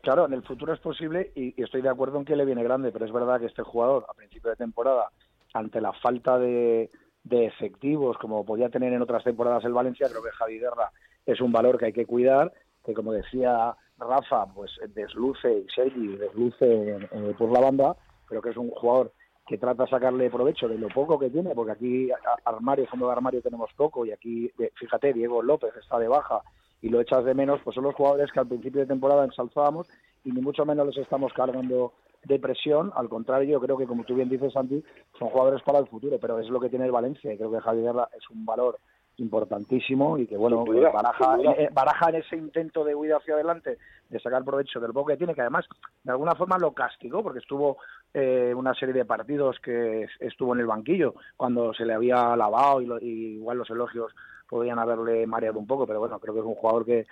Claro, 0.01 0.26
en 0.26 0.34
el 0.34 0.43
futuro 0.43 0.74
es 0.74 0.82
posible 0.82 1.32
y, 1.34 1.60
y 1.60 1.64
estoy 1.64 1.82
de 1.82 1.89
acuerdo 1.89 2.20
en 2.20 2.26
que 2.26 2.36
le 2.36 2.43
viene 2.43 2.62
grande, 2.62 2.91
pero 2.91 3.06
es 3.06 3.14
verdad 3.14 3.39
que 3.39 3.45
este 3.45 3.64
jugador 3.64 4.06
a 4.10 4.14
principio 4.14 4.49
de 4.49 4.58
temporada, 4.58 5.10
ante 5.56 5.80
la 5.80 5.93
falta 5.93 6.38
de, 6.38 6.91
efectivos 7.24 8.18
como 8.18 8.45
podía 8.45 8.70
tener 8.70 8.93
en 8.93 9.01
otras 9.01 9.24
temporadas 9.24 9.64
el 9.64 9.74
Valencia, 9.74 10.08
creo 10.10 10.22
que 10.22 10.32
Javi 10.32 10.60
Guerra 10.60 10.91
es 11.26 11.41
un 11.41 11.51
valor 11.51 11.78
que 11.78 11.86
hay 11.86 11.93
que 11.93 12.06
cuidar, 12.06 12.53
que 12.84 12.93
como 12.93 13.12
decía 13.12 13.76
Rafa, 13.97 14.45
pues 14.53 14.72
desluce 14.93 15.60
y 15.60 15.68
Sergi 15.74 16.18
desluce 16.18 17.08
por 17.38 17.51
la 17.51 17.62
banda, 17.62 17.95
pero 18.30 18.41
que 18.41 18.49
es 18.49 18.58
un 18.58 18.70
jugador 18.70 19.14
que 19.47 19.58
trata 19.58 19.84
de 19.84 19.89
sacarle 19.89 20.30
provecho 20.30 20.68
de 20.68 20.78
lo 20.78 20.89
poco 20.89 21.18
que 21.18 21.30
tiene, 21.30 21.56
porque 21.56 21.72
aquí 21.72 22.10
armario, 22.43 22.86
fondo 22.88 23.08
de 23.08 23.14
armario 23.14 23.41
tenemos 23.41 23.72
poco 23.76 24.06
y 24.06 24.12
aquí, 24.12 24.51
eh, 24.60 24.72
fíjate, 24.76 25.14
Diego 25.14 25.41
López 25.41 25.74
está 25.78 25.97
de 25.97 26.08
baja 26.08 26.41
y 26.82 26.89
lo 26.89 26.99
echas 26.99 27.24
de 27.24 27.34
menos, 27.34 27.62
pues 27.64 27.76
son 27.76 27.86
los 27.86 27.95
jugadores 27.95 28.32
que 28.32 28.39
al 28.39 28.47
principio 28.47 28.82
de 28.82 28.88
temporada 28.88 29.24
ensalzábamos 29.24 29.88
y 30.24 30.32
ni 30.32 30.41
mucho 30.41 30.66
menos 30.66 30.88
les 30.88 30.97
estamos 30.97 31.32
cargando 31.34 31.93
de 32.26 32.39
presión, 32.39 32.91
al 32.95 33.07
contrario, 33.09 33.49
yo 33.49 33.59
creo 33.61 33.78
que 33.78 33.88
como 33.88 34.03
tú 34.03 34.15
bien 34.15 34.30
dices, 34.30 34.53
Santi, 34.53 34.84
son 35.19 35.30
jugadores 35.30 35.61
para 35.63 35.80
el 35.80 35.88
futuro, 35.88 36.17
pero 36.19 36.39
es 36.39 36.49
lo 36.49 36.59
que 36.59 36.69
tiene 36.69 36.86
el 36.86 36.91
Valencia 36.91 37.32
y 37.34 37.38
creo 37.38 37.51
que 37.51 37.59
Javi 37.61 37.82
Guerra 37.82 38.09
es 38.17 38.30
un 38.30 38.45
valor 38.45 38.78
importantísimo 39.17 40.17
y 40.17 40.28
que 40.28 40.38
bueno, 40.38 40.63
duda, 40.65 40.89
eh, 40.89 40.93
Baraja, 40.93 41.38
eh, 41.57 41.69
Baraja 41.73 42.09
en 42.09 42.15
ese 42.15 42.36
intento 42.38 42.84
de 42.84 42.95
huida 42.95 43.17
hacia 43.17 43.34
adelante, 43.34 43.78
de 44.09 44.19
sacar 44.19 44.43
provecho 44.43 44.80
del 44.80 44.93
poco 44.93 45.07
que 45.07 45.17
tiene, 45.17 45.34
que 45.34 45.41
además 45.41 45.65
de 46.03 46.11
alguna 46.11 46.36
forma 46.36 46.57
lo 46.57 46.73
castigó 46.73 47.23
porque 47.23 47.39
estuvo 47.39 47.78
eh, 48.13 48.53
una 48.55 48.73
serie 48.73 48.93
de 48.93 49.05
partidos 49.05 49.57
que 49.59 50.03
es- 50.03 50.11
estuvo 50.19 50.53
en 50.53 50.61
el 50.61 50.67
banquillo 50.67 51.15
cuando 51.36 51.73
se 51.73 51.86
le 51.86 51.93
había 51.93 52.36
lavado 52.36 52.82
y, 52.82 52.86
lo- 52.86 52.99
y 52.99 53.36
igual 53.36 53.57
los 53.57 53.69
elogios 53.69 54.13
podían 54.49 54.80
haberle 54.80 55.26
mareado 55.28 55.59
un 55.59 55.67
poco, 55.67 55.88
pero 55.88 55.99
bueno, 55.99 56.19
creo 56.19 56.34
que 56.34 56.39
es 56.41 56.45
un 56.45 56.55
jugador 56.55 56.86
que, 56.86 57.05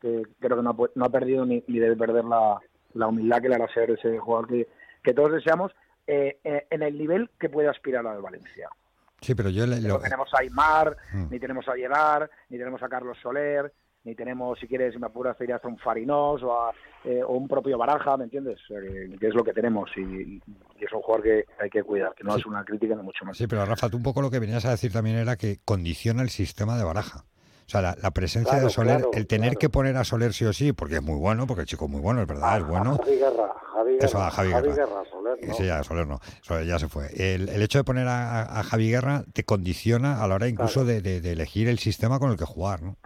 que 0.00 0.22
creo 0.40 0.56
que 0.56 0.62
no 0.62 0.70
ha, 0.70 0.76
no 0.94 1.04
ha 1.04 1.08
perdido 1.10 1.44
ni, 1.44 1.62
ni 1.66 1.78
debe 1.78 1.96
perder 1.96 2.24
la, 2.24 2.58
la 2.94 3.06
humildad 3.08 3.40
que 3.42 3.48
le 3.48 3.54
hará 3.56 3.68
ser 3.72 3.90
ese 3.90 4.18
jugador 4.18 4.48
que, 4.48 4.68
que 5.02 5.14
todos 5.14 5.32
deseamos 5.32 5.72
eh, 6.06 6.38
eh, 6.44 6.66
en 6.70 6.82
el 6.82 6.96
nivel 6.96 7.30
que 7.38 7.48
puede 7.48 7.68
aspirar 7.68 8.06
al 8.06 8.22
Valencia. 8.22 8.68
sí, 9.20 9.34
pero 9.34 9.50
yo 9.50 9.66
le- 9.66 9.80
No 9.80 9.88
lo, 9.88 9.98
tenemos 10.00 10.32
a 10.34 10.38
Aymar, 10.40 10.96
Mm. 11.12 11.26
ni 11.30 11.38
tenemos 11.40 11.68
a 11.68 11.74
Gerard, 11.74 12.30
ni 12.48 12.56
tenemos 12.58 12.82
a 12.82 12.88
Carlos 12.88 13.18
Soler, 13.22 13.72
ni 14.04 14.14
tenemos, 14.14 14.58
si 14.58 14.66
quieres, 14.66 14.94
si 14.94 14.98
me 15.00 15.06
apuras, 15.06 15.36
te 15.36 15.52
hasta 15.52 15.68
un 15.68 15.76
Farinós 15.76 16.42
o, 16.42 16.52
a, 16.52 16.72
eh, 17.04 17.20
o 17.22 17.32
un 17.34 17.46
propio 17.48 17.76
Baraja, 17.76 18.16
¿me 18.16 18.24
entiendes? 18.24 18.58
Sea, 18.66 18.80
que, 18.80 19.16
que 19.18 19.26
es 19.26 19.34
lo 19.34 19.42
que 19.44 19.52
tenemos 19.52 19.90
y, 19.96 20.00
y 20.00 20.42
es 20.80 20.92
un 20.92 21.02
jugador 21.02 21.24
que 21.24 21.44
hay 21.60 21.68
que 21.68 21.82
cuidar, 21.82 22.14
que 22.14 22.24
no 22.24 22.32
Sí. 22.34 22.40
es 22.40 22.46
una 22.46 22.64
crítica 22.64 22.94
ni 22.94 23.02
mucho 23.02 23.24
más. 23.26 23.36
Sí, 23.36 23.46
pero 23.46 23.66
Rafa, 23.66 23.90
tú 23.90 23.96
un 23.98 24.02
poco 24.04 24.22
lo 24.22 24.30
que 24.30 24.38
venías 24.38 24.64
a 24.64 24.70
decir 24.70 24.92
también 24.92 25.16
era 25.16 25.36
que 25.36 25.58
condiciona 25.64 26.22
el 26.22 26.30
sistema 26.30 26.78
de 26.78 26.84
baraja. 26.84 27.24
O 27.68 27.70
sea, 27.70 27.82
la, 27.82 27.94
la 28.02 28.10
presencia 28.12 28.52
Claro, 28.52 28.66
de 28.68 28.72
Soler, 28.72 28.96
claro, 28.96 29.10
el 29.12 29.26
tener 29.26 29.50
claro. 29.50 29.58
que 29.58 29.68
poner 29.68 29.96
a 29.98 30.04
Soler 30.04 30.32
sí 30.32 30.46
o 30.46 30.54
sí, 30.54 30.72
porque 30.72 30.94
es 30.96 31.02
muy 31.02 31.18
bueno, 31.18 31.46
porque 31.46 31.60
el 31.60 31.66
chico 31.66 31.84
es 31.84 31.90
muy 31.90 32.00
bueno, 32.00 32.22
es 32.22 32.26
verdad, 32.26 32.56
es 32.56 32.66
bueno. 32.66 32.96
Javi 32.96 33.16
Guerra, 33.18 33.54
Javi 33.74 33.92
Guerra, 33.92 34.06
Eso, 34.06 34.18
a 34.22 34.30
Javi 34.30 34.48
Guerra. 34.48 35.02
Soler, 35.10 35.38
¿no? 35.46 35.54
Sí, 35.54 35.66
ya, 35.66 35.84
Soler 35.84 36.06
no, 36.06 36.18
Soler 36.40 36.64
ya 36.66 36.78
se 36.78 36.88
fue. 36.88 37.08
El, 37.14 37.50
el 37.50 37.60
hecho 37.60 37.76
de 37.76 37.84
poner 37.84 38.08
a, 38.08 38.58
a 38.58 38.62
Javi 38.62 38.88
Guerra 38.90 39.22
te 39.34 39.44
condiciona 39.44 40.24
a 40.24 40.28
la 40.28 40.36
hora 40.36 40.48
incluso 40.48 40.86
de, 40.86 41.02
de- 41.02 41.20
de 41.20 41.32
elegir 41.32 41.68
el 41.68 41.78
sistema 41.78 42.18
con 42.18 42.30
el 42.30 42.38
que 42.38 42.46
jugar, 42.46 42.80
¿no? 42.82 42.96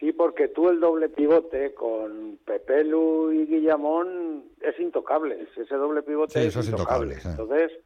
Sí, 0.00 0.12
porque 0.12 0.48
tú 0.48 0.68
el 0.68 0.80
doble 0.80 1.08
pivote 1.08 1.72
con 1.72 2.40
Pepelu 2.44 3.30
y 3.32 3.46
Guillamón 3.46 4.42
es 4.60 4.78
intocable. 4.80 5.46
Ese 5.56 5.74
doble 5.76 6.02
pivote 6.02 6.32
Sí, 6.32 6.40
es 6.40 6.46
eso 6.46 6.60
es 6.60 6.68
intocable. 6.70 7.14
intocable, 7.14 7.20
sí. 7.22 7.28
Entonces, 7.42 7.78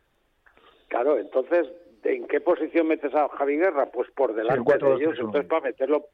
claro, 0.88 1.18
entonces, 1.18 1.66
¿en 2.04 2.26
qué 2.26 2.40
posición 2.40 2.88
metes 2.88 3.14
a 3.14 3.28
Javi 3.28 3.56
Guerra? 3.56 3.86
Pues 3.86 4.10
por 4.10 4.34
delante 4.34 4.60
de 4.60 4.78
4-2-3-1. 4.78 5.00
ellos. 5.00 5.18
Entonces, 5.18 5.46
para 5.46 5.62
meterlo 5.62 6.06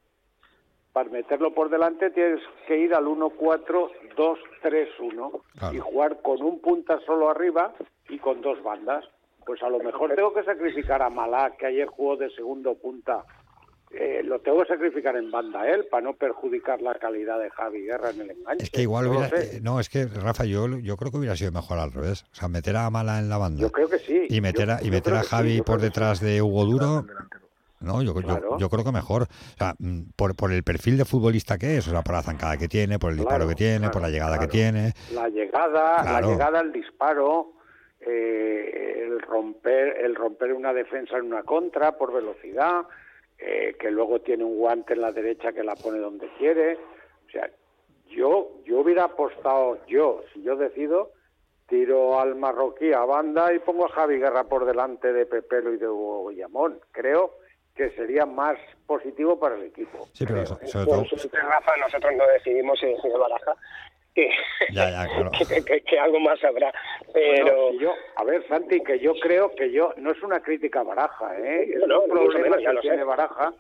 para 0.93 1.11
meterlo 1.11 1.53
por 1.53 1.69
delante 1.69 2.09
tienes 2.09 2.41
que 2.67 2.79
ir 2.79 2.95
al 2.95 3.05
1-4-2-3-1 3.05 5.43
y 5.75 5.79
jugar 5.79 6.23
con 6.23 6.43
un 6.43 6.59
punta 6.63 6.99
solo 7.01 7.29
arriba 7.29 7.75
y 8.09 8.19
con 8.19 8.41
dos 8.41 8.63
bandas. 8.63 9.05
Pues 9.45 9.63
a 9.63 9.69
lo 9.69 9.79
mejor 9.79 10.15
tengo 10.15 10.33
que 10.33 10.43
sacrificar 10.43 11.03
a 11.03 11.11
Malá, 11.11 11.53
que 11.59 11.67
ayer 11.67 11.87
jugó 11.87 12.17
de 12.17 12.31
segundo 12.31 12.77
punta. 12.77 13.27
Eh, 13.99 14.23
lo 14.25 14.41
tengo 14.41 14.61
que 14.63 14.69
sacrificar 14.69 15.17
en 15.17 15.31
banda 15.31 15.67
él 15.71 15.87
para 15.91 16.03
no 16.05 16.13
perjudicar 16.15 16.83
la 16.83 16.95
calidad 16.97 17.39
de 17.41 17.49
Javi 17.51 17.83
Guerra 17.87 18.11
en 18.11 18.21
el 18.21 18.31
enganche. 18.33 18.65
Es 18.65 18.71
que 18.71 18.83
igual 18.83 19.07
hubiera, 19.07 19.29
eh, 19.29 19.61
no, 19.63 19.81
es 19.81 19.89
que 19.89 20.05
Rafa, 20.07 20.45
yo, 20.45 20.69
yo 20.79 20.97
creo 20.97 21.11
que 21.11 21.17
hubiera 21.17 21.35
sido 21.37 21.51
mejor 21.53 21.79
al 21.79 21.93
revés. 21.93 22.25
O 22.33 22.35
sea, 22.35 22.49
meter 22.49 22.77
a 22.77 22.91
Mala 22.91 23.19
en 23.21 23.29
la 23.31 23.39
banda. 23.39 23.61
Yo 23.63 23.73
creo 23.73 23.89
que 23.89 23.99
sí. 23.99 24.27
Y 24.29 24.41
meter 24.43 24.71
a, 24.71 24.79
Yo- 24.81 24.83
y 24.83 24.87
yo 24.89 24.93
meter 24.93 25.15
a 25.15 25.23
sí, 25.23 25.29
Javi 25.31 25.57
yo 25.59 25.65
por 25.65 25.81
detrás 25.81 26.21
de 26.21 26.43
Hugo 26.43 26.65
Duro. 26.67 27.07
No, 27.81 28.03
yo, 28.03 28.15
yo- 28.15 28.23
Claro. 28.23 28.59
yo 28.59 28.69
creo 28.69 28.85
que 28.85 28.93
mejor. 28.93 29.23
O 29.23 29.27
sea, 29.59 29.75
mm, 29.79 30.01
por, 30.17 30.35
por 30.37 30.53
el 30.53 30.63
perfil 30.63 30.99
de 30.99 31.05
futbolista 31.05 31.57
que 31.57 31.79
es, 31.79 31.87
o 31.89 31.91
sea, 31.91 32.03
por 32.03 32.15
la 32.17 32.23
zancada 32.23 32.57
que 32.59 32.69
tiene, 32.69 32.99
por 32.99 33.11
el 33.13 33.17
disparo 33.17 33.37
Claro, 33.45 33.49
que 33.51 33.55
tiene, 33.55 33.89
por 33.91 34.03
la 34.03 34.09
llegada 34.11 34.39
que 34.39 34.47
tiene. 34.49 34.93
la 35.15 35.29
llegada, 35.29 36.03
Claro. 36.03 36.27
la 36.27 36.33
llegada, 36.33 36.61
el 36.61 36.73
disparo, 36.73 37.53
eh, 38.01 39.05
el 39.07 39.21
romper, 39.23 39.99
el 40.05 40.15
romper 40.15 40.53
una 40.53 40.73
defensa 40.73 41.17
en 41.17 41.25
una 41.27 41.43
contra 41.43 41.93
por 41.97 42.13
velocidad, 42.13 42.83
eh, 43.39 43.77
que 43.79 43.91
luego 43.91 44.21
tiene 44.21 44.45
un 44.45 44.57
guante 44.57 44.95
en 44.95 45.01
la 45.03 45.13
derecha 45.13 45.53
que 45.53 45.63
la 45.65 45.75
pone 45.77 45.99
donde 45.99 46.29
quiere. 46.39 46.75
O 47.27 47.31
sea, 47.31 47.51
yo, 48.09 48.51
yo 48.65 48.81
hubiera 48.81 49.05
apostado, 49.05 49.79
yo, 49.87 50.23
si 50.33 50.43
yo 50.43 50.57
decido, 50.57 51.13
tiro 51.69 52.19
al 52.21 52.37
marroquí 52.37 52.93
a 52.93 53.05
banda 53.05 53.53
y 53.53 53.59
pongo 53.59 53.87
a 53.87 53.91
Javi 53.91 54.19
Guerra 54.19 54.45
por 54.45 54.65
delante 54.65 55.13
de 55.13 55.27
Pepelo 55.27 55.73
y 55.73 55.79
de 55.79 55.89
Hugo 55.89 56.29
Guillamón. 56.29 56.81
Creo 56.93 57.35
que 57.75 57.91
sería 57.91 58.25
más 58.25 58.57
positivo 58.87 59.39
para 59.39 59.57
el 59.57 59.65
equipo. 59.65 60.09
Sí, 60.13 60.25
pero 60.27 60.47
sobre 60.47 60.67
Por 60.67 60.85
todo. 60.87 61.05
suerte, 61.05 61.39
Rafa, 61.39 61.77
nosotros 61.77 62.13
no 62.17 62.27
decidimos 62.29 62.79
si 62.79 62.87
decide 62.87 63.19
Baraja, 63.19 63.55
que, 64.17 64.31
Ya, 64.73 64.91
ya, 64.91 65.07
claro. 65.07 65.31
que, 65.49 65.63
que- 65.65 65.81
que 65.83 65.99
algo 65.99 66.19
más 66.21 66.43
habrá. 66.43 66.73
Pero 67.13 67.45
Bueno, 67.45 67.71
si 67.73 67.79
yo, 67.79 67.93
a 68.17 68.25
ver, 68.25 68.47
Santi, 68.49 68.81
que 68.83 68.99
yo 68.99 69.13
creo 69.21 69.55
que 69.55 69.71
yo, 69.71 69.93
no 69.99 70.11
es 70.11 70.23
una 70.23 70.41
crítica 70.41 70.81
a 70.81 70.85
Baraja, 70.85 71.39
¿eh? 71.39 71.71
Es 71.75 71.87
No, 71.87 72.01
un 72.01 72.11
problema 72.11 72.57
menos, 72.57 72.63
ya 72.63 72.73
que 72.73 72.81
tiene 72.81 72.97
sé. 72.99 73.05
Baraja, 73.05 73.53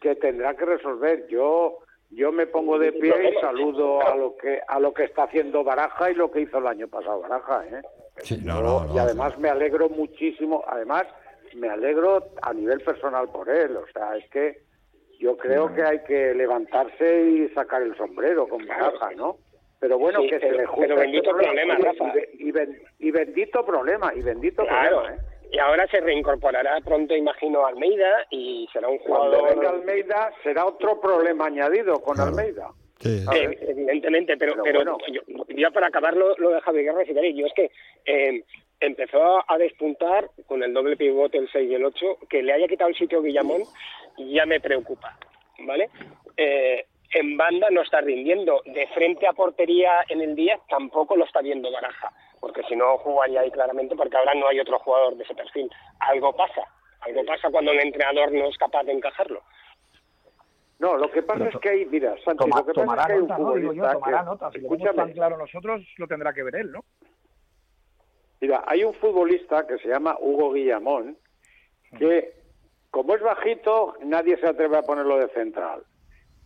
que 0.00 0.14
tendrá 0.14 0.54
que 0.54 0.64
resolver. 0.64 1.26
Yo 1.28 1.78
yo 2.10 2.32
me 2.32 2.46
pongo 2.46 2.78
de 2.78 2.90
pie 2.92 3.32
y 3.36 3.40
saludo 3.40 4.00
a 4.00 4.16
lo 4.16 4.34
que 4.38 4.60
a 4.66 4.80
lo 4.80 4.94
que 4.94 5.04
está 5.04 5.24
haciendo 5.24 5.62
Baraja 5.62 6.10
y 6.10 6.14
lo 6.14 6.30
que 6.30 6.40
hizo 6.40 6.56
el 6.58 6.66
año 6.66 6.88
pasado 6.88 7.20
Baraja, 7.20 7.66
¿eh? 7.66 7.82
Sí, 8.22 8.38
no, 8.42 8.56
Yo- 8.56 8.62
no, 8.62 8.84
no, 8.86 8.94
y 8.94 8.98
además 8.98 9.36
me 9.38 9.50
alegro 9.50 9.88
muchísimo, 9.90 10.64
además 10.66 11.04
me 11.54 11.68
alegro 11.68 12.28
a 12.40 12.54
nivel 12.54 12.80
personal 12.80 13.28
por 13.28 13.50
él, 13.50 13.76
o 13.76 13.86
sea, 13.92 14.16
es 14.16 14.28
que 14.30 14.58
yo 15.18 15.36
creo 15.36 15.74
que 15.74 15.82
hay 15.82 15.98
que 16.04 16.32
levantarse 16.34 17.22
y 17.22 17.48
sacar 17.50 17.82
el 17.82 17.96
sombrero 17.96 18.46
con 18.48 18.64
Baraja, 18.66 19.10
¿no? 19.16 19.36
Pero 19.80 19.98
bueno, 19.98 20.20
Sí, 20.22 20.28
que 20.28 20.40
pero- 20.40 20.52
se 20.52 20.58
le 20.60 20.66
junta 20.66 20.80
pero 20.82 20.94
este 20.94 21.02
bendito 21.06 21.30
problema, 21.30 21.74
Oye, 21.74 21.84
Rafa. 21.84 22.04
y 22.04 22.12
be- 22.12 22.30
Y, 22.38 22.52
ben- 22.52 22.82
y 22.98 23.10
bendito 23.10 23.64
problema, 23.64 24.12
y 24.14 24.20
bendito 24.22 24.64
Claro. 24.64 24.96
problema, 25.02 25.16
¿eh? 25.16 25.24
Y 25.50 25.58
ahora 25.58 25.86
se 25.86 26.00
reincorporará 26.00 26.78
pronto, 26.84 27.14
imagino, 27.16 27.64
Almeida 27.64 28.26
y 28.30 28.68
será 28.72 28.88
un 28.88 28.98
Cuando 28.98 29.36
jugador... 29.38 29.54
venga 29.54 29.70
Almeida 29.70 30.30
será 30.42 30.66
otro 30.66 31.00
problema 31.00 31.46
añadido 31.46 32.00
con 32.02 32.20
Almeida. 32.20 32.68
Eh, 33.04 33.24
evidentemente, 33.62 34.36
pero, 34.36 34.54
Pero 34.54 34.64
pero, 34.64 34.78
bueno. 34.98 34.98
yo, 35.10 35.22
ya 35.56 35.70
para 35.70 35.86
acabar 35.86 36.14
lo, 36.16 36.36
lo 36.36 36.50
de 36.50 36.60
Javi 36.60 36.82
Guerra, 36.82 37.04
si 37.06 37.14
queréis, 37.14 37.36
yo 37.36 37.46
es 37.46 37.52
que 37.54 37.70
eh, 38.04 38.42
empezó 38.80 39.40
a 39.50 39.56
despuntar 39.56 40.28
con 40.46 40.62
el 40.64 40.74
doble 40.74 40.96
pivote, 40.96 41.38
el 41.38 41.48
6 41.50 41.70
y 41.70 41.74
el 41.76 41.84
8, 41.84 42.18
que 42.28 42.42
le 42.42 42.52
haya 42.52 42.66
quitado 42.68 42.90
el 42.90 42.96
sitio 42.96 43.20
a 43.20 43.22
Guillamón 43.22 43.62
ya 44.18 44.44
me 44.46 44.60
preocupa, 44.60 45.16
¿vale? 45.60 45.88
Eh, 46.36 46.84
en 47.12 47.36
banda 47.36 47.68
no 47.70 47.82
está 47.82 48.00
rindiendo, 48.00 48.60
de 48.66 48.86
frente 48.88 49.26
a 49.26 49.32
portería 49.32 50.04
en 50.08 50.20
el 50.20 50.34
10 50.34 50.60
tampoco 50.68 51.16
lo 51.16 51.24
está 51.24 51.40
viendo 51.40 51.70
Baraja, 51.72 52.12
porque 52.40 52.62
si 52.68 52.76
no 52.76 52.98
jugaría 52.98 53.40
ahí 53.40 53.50
claramente, 53.50 53.96
porque 53.96 54.16
ahora 54.16 54.34
no 54.34 54.46
hay 54.48 54.60
otro 54.60 54.78
jugador 54.80 55.16
de 55.16 55.24
ese 55.24 55.34
perfil. 55.34 55.70
Algo 56.00 56.34
pasa, 56.36 56.62
algo 57.00 57.24
pasa 57.24 57.48
cuando 57.50 57.72
el 57.72 57.80
entrenador 57.80 58.30
no 58.32 58.46
es 58.48 58.56
capaz 58.58 58.84
de 58.84 58.92
encajarlo. 58.92 59.42
No, 60.80 60.96
lo 60.96 61.10
que 61.10 61.22
pasa 61.22 61.48
es 61.48 61.56
que 61.58 61.68
hay, 61.70 61.86
mira, 61.86 62.14
Sánchez, 62.24 62.36
Toma- 62.36 62.58
lo 62.60 62.66
que 62.66 62.72
pasa 62.74 62.80
tomará 62.84 63.02
es 63.02 63.06
que 63.08 63.12
hay 63.14 63.18
un 63.18 63.26
nota, 63.28 63.38
¿no? 63.38 63.54
Digo 63.54 63.72
yo, 63.72 63.82
futbolista 63.82 63.92
tomará 63.94 64.18
que- 64.18 64.24
nota. 64.26 64.50
Si 64.52 64.60
lo 64.60 64.94
tan 64.94 65.12
claro 65.12 65.36
nosotros, 65.38 65.82
lo 65.96 66.06
tendrá 66.06 66.32
que 66.32 66.42
ver 66.44 66.56
él, 66.56 66.70
¿no? 66.72 66.84
Mira, 68.40 68.62
hay 68.66 68.84
un 68.84 68.94
futbolista 68.94 69.66
que 69.66 69.78
se 69.78 69.88
llama 69.88 70.16
Hugo 70.20 70.52
Guillamón, 70.52 71.18
que 71.98 72.32
como 72.90 73.14
es 73.16 73.22
bajito, 73.22 73.96
nadie 74.04 74.36
se 74.36 74.46
atreve 74.46 74.76
a 74.76 74.82
ponerlo 74.82 75.18
de 75.18 75.28
central. 75.30 75.82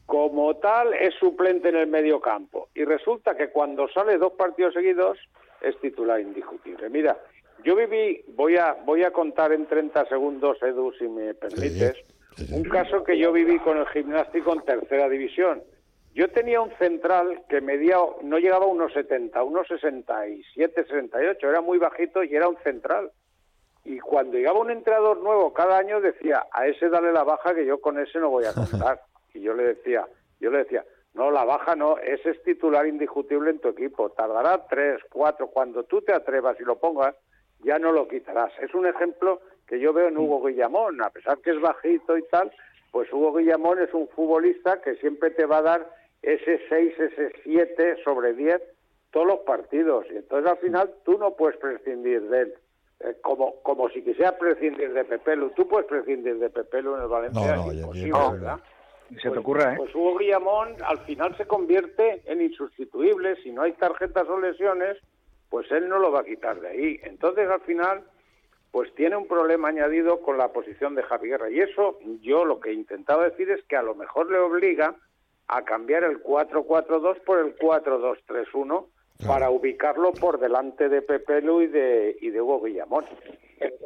Como 0.07 0.57
tal, 0.57 0.93
es 0.95 1.15
suplente 1.15 1.69
en 1.69 1.77
el 1.77 1.87
medio 1.87 2.21
campo. 2.21 2.69
Y 2.75 2.85
resulta 2.85 3.37
que 3.37 3.51
cuando 3.51 3.89
sale 3.89 4.19
dos 4.19 4.33
partidos 4.33 4.75
seguidos, 4.75 5.19
es 5.61 5.79
titular 5.81 6.21
indiscutible. 6.21 6.89
Mira, 6.91 7.17
yo 7.65 7.77
viví, 7.77 8.25
voy 8.35 8.57
a, 8.57 8.75
voy 8.85 9.05
a 9.05 9.13
contar 9.13 9.53
en 9.53 9.67
30 9.67 10.07
segundos, 10.07 10.61
Edu, 10.63 10.93
si 10.93 11.07
me 11.07 11.35
permites, 11.35 11.97
un 12.51 12.65
caso 12.65 13.05
que 13.05 13.17
yo 13.19 13.33
viví 13.33 13.59
con 13.61 13.79
el 13.79 13.87
gimnástico 13.89 14.53
en 14.53 14.63
tercera 14.63 15.09
división. 15.09 15.63
Yo 16.15 16.29
tenía 16.29 16.61
un 16.61 16.71
central 16.77 17.43
que 17.49 17.61
medía, 17.61 17.97
no 18.23 18.39
llegaba 18.39 18.67
a 18.67 18.69
unos 18.69 18.93
70, 18.93 19.43
unos 19.45 19.67
67, 19.69 20.85
68, 20.85 21.49
era 21.49 21.61
muy 21.61 21.79
bajito 21.79 22.23
y 22.23 22.35
era 22.35 22.49
un 22.49 22.59
central. 22.59 23.11
Y 23.85 23.99
cuando 23.99 24.37
llegaba 24.37 24.61
un 24.61 24.71
entrenador 24.71 25.21
nuevo 25.23 25.53
cada 25.53 25.79
año 25.79 26.01
decía, 26.01 26.47
a 26.53 26.67
ese 26.67 26.89
dale 26.89 27.13
la 27.13 27.25
baja 27.25 27.55
que 27.55 27.65
yo 27.65 27.81
con 27.81 27.99
ese 27.99 28.19
no 28.19 28.31
voy 28.31 28.45
a 28.45 28.53
contar. 28.53 29.01
Y 29.35 29.41
yo 29.41 29.55
le 29.55 29.65
decía, 29.75 30.07
yo 30.41 30.51
le 30.51 30.59
decía, 30.59 30.85
no, 31.15 31.31
la 31.31 31.45
baja 31.45 31.75
no, 31.77 31.99
ese 31.99 32.31
es 32.31 32.43
titular 32.43 32.87
indiscutible 32.87 33.51
en 33.51 33.59
tu 33.61 33.69
equipo. 33.69 34.11
Tardará 34.11 34.67
tres, 34.69 35.01
cuatro, 35.11 35.49
cuando 35.49 35.85
tú 35.85 36.01
te 36.03 36.13
atrevas 36.13 36.59
y 36.61 36.65
lo 36.65 36.77
pongas, 36.79 37.15
ya 37.61 37.79
no 37.79 37.93
lo 37.93 38.09
quitarás. 38.09 38.53
Es 38.61 38.75
un 38.75 38.87
ejemplo 38.87 39.41
que 39.67 39.79
yo 39.79 39.93
veo 39.93 40.09
en 40.09 40.17
Hugo 40.19 40.45
Guillamón, 40.47 41.03
a 41.03 41.11
pesar 41.11 41.39
que 41.39 41.51
es 41.51 41.61
bajito 41.61 42.17
y 42.17 42.23
tal, 42.29 42.53
pues 42.91 43.13
Hugo 43.13 43.35
Guillamón 43.35 43.79
es 43.81 43.93
un 43.95 44.09
futbolista 44.09 44.81
que 44.81 44.97
siempre 44.97 45.31
te 45.31 45.47
va 45.47 45.59
a 45.59 45.63
dar 45.63 45.91
ese 46.23 46.61
6, 46.69 46.95
ese 46.99 47.33
7 47.45 47.97
sobre 48.05 48.35
10 48.35 48.61
todos 49.11 49.27
los 49.27 49.41
partidos. 49.41 50.07
Y 50.11 50.17
entonces 50.17 50.51
al 50.51 50.59
final 50.59 50.95
tú 51.05 51.19
no 51.19 51.35
puedes 51.35 51.59
prescindir 51.59 52.23
de 52.29 52.41
él. 52.41 52.55
Eh, 53.01 53.17
como, 53.23 53.61
como 53.63 53.89
si 53.91 54.03
quisieras 54.03 54.35
prescindir 54.35 54.93
de 54.93 55.05
Pepelu. 55.05 55.51
Tú 55.51 55.67
puedes 55.67 55.87
prescindir 55.87 56.39
de 56.39 56.49
Pepelu 56.51 56.95
en 56.97 57.03
el 57.03 57.09
Valencia. 57.09 57.57
No, 57.57 57.65
no, 57.67 57.71
es 57.73 57.77
ya- 57.79 57.83
imposible, 57.83 58.13
ya- 58.13 58.31
¿verdad? 58.31 58.59
Ni 59.13 59.21
se 59.21 59.31
te 59.31 59.39
ocurra, 59.39 59.75
¿eh? 59.75 59.77
Pues 59.77 59.95
Hugo 59.95 60.17
Guillamón 60.17 60.75
al 60.85 60.99
final 61.01 61.37
se 61.37 61.47
convierte 61.47 62.23
en 62.25 62.41
insustituible. 62.41 63.37
Si 63.43 63.51
no 63.53 63.63
hay 63.63 63.73
tarjetas 63.73 64.27
o 64.27 64.41
lesiones, 64.41 64.97
pues 65.51 65.71
él 65.71 65.89
no 65.91 65.99
lo 65.99 66.11
va 66.11 66.21
a 66.21 66.25
quitar 66.25 66.59
de 66.61 66.69
ahí. 66.69 67.01
Entonces 67.03 67.47
al 67.51 67.61
final, 67.61 68.05
pues 68.71 68.95
tiene 68.95 69.17
un 69.17 69.29
problema 69.29 69.69
añadido 69.69 70.23
con 70.23 70.39
la 70.39 70.49
posición 70.49 70.95
de 70.95 71.03
Javi 71.03 71.29
Guerra. 71.29 71.51
Y 71.51 71.61
eso 71.61 71.99
yo 72.23 72.47
lo 72.47 72.59
que 72.59 72.71
he 72.71 72.75
intentado 72.75 73.21
decir 73.21 73.51
es 73.51 73.63
que 73.65 73.77
a 73.77 73.83
lo 73.83 73.95
mejor 73.95 74.31
le 74.31 74.39
obliga 74.39 74.97
a 75.49 75.63
cambiar 75.63 76.05
el 76.05 76.23
4-4-2 76.23 77.21
por 77.21 77.39
el 77.39 77.55
4-2-3-1 77.59 78.87
para 79.27 79.51
ubicarlo 79.51 80.13
por 80.13 80.41
delante 80.41 80.89
de 80.89 81.03
Pepelu 81.03 81.61
y 81.61 81.67
de, 81.67 82.17
y 82.19 82.31
de 82.31 82.41
Hugo 82.41 82.63
Guillamón. 82.63 83.05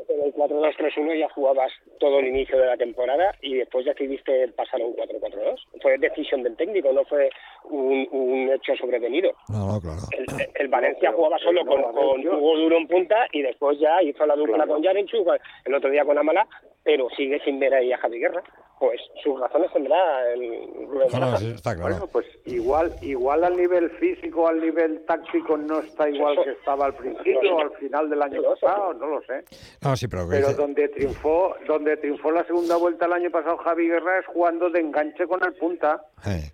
Pero 0.07 0.25
el 0.25 0.33
4-2-3-1 0.35 1.19
ya 1.19 1.29
jugabas 1.31 1.73
todo 1.99 2.19
el 2.21 2.29
inicio 2.29 2.59
de 2.59 2.67
la 2.67 2.77
temporada 2.77 3.35
y 3.43 3.55
después 3.55 3.85
decidiste 3.85 4.49
pasar 4.49 4.81
a 4.81 4.85
un 4.87 4.95
4-4-2. 4.95 5.57
Fue 5.83 5.99
decisión 5.99 6.43
del 6.43 6.57
técnico, 6.57 6.93
no 6.93 7.05
fue 7.05 7.29
un, 7.65 8.07
un 8.11 8.51
hecho 8.53 8.75
sobrevenido. 8.77 9.33
No, 9.49 9.75
no, 9.75 9.81
claro. 9.81 9.99
El, 10.13 10.27
el 10.55 10.69
Valencia 10.69 11.13
jugaba 11.13 11.39
solo 11.39 11.65
con, 11.67 11.83
con 11.83 12.27
Hugo 12.27 12.57
Duro 12.57 12.77
en 12.77 12.87
punta 12.89 13.27
y 13.33 13.43
después 13.43 13.79
ya 13.79 14.03
hizo 14.03 14.25
la 14.27 14.35
dupla 14.37 14.55
Claro. 14.57 14.73
con 14.75 14.83
Yarenchu, 14.83 15.25
el 15.65 15.75
otro 15.75 15.91
día 15.91 16.05
con 16.05 16.17
Amala, 16.19 16.47
pero 16.87 17.09
sigue 17.17 17.39
sin 17.45 17.59
ver 17.59 17.75
ahí 17.75 17.93
a 17.93 17.99
Javi 17.99 18.21
Guerra. 18.21 18.43
Pues 18.79 19.01
sus 19.25 19.41
razones 19.41 19.73
tendrá 19.73 19.97
el 20.35 20.39
Rubén 20.87 21.09
No, 21.11 21.19
no, 21.19 21.27
Baraja. 21.27 21.37
sí, 21.39 21.51
está 21.55 21.75
claro. 21.75 21.91
Bueno, 21.93 22.07
pues 22.13 22.27
igual, 22.45 22.93
igual 23.01 23.43
al 23.43 23.57
nivel 23.57 23.91
físico, 23.93 24.47
al 24.47 24.61
nivel 24.61 25.03
táctico 25.07 25.57
no 25.57 25.81
está 25.81 26.09
igual 26.11 26.37
que 26.45 26.51
estaba 26.51 26.85
al 26.87 26.95
principio 26.95 27.57
o 27.57 27.61
al 27.61 27.71
final 27.79 28.09
del 28.11 28.21
año 28.23 28.43
pasado, 28.43 28.93
no 28.95 29.07
lo 29.07 29.23
sé. 29.23 29.45
No, 29.83 29.97
sí, 29.97 30.07
pero, 30.09 30.29
que 30.29 30.37
Pero 30.37 30.49
dice- 30.49 30.61
donde 30.61 30.89
triunfó, 30.91 31.57
donde 31.67 31.97
triunfó 31.97 32.31
la 32.31 32.45
segunda 32.45 32.77
vuelta 32.77 33.07
el 33.07 33.15
año 33.15 33.31
pasado 33.31 33.57
Javi 33.57 33.89
Guerra 33.89 34.19
es 34.19 34.27
jugando 34.27 34.69
de 34.69 34.81
enganche 34.81 35.27
con 35.27 35.43
el 35.43 35.55
punta 35.55 36.05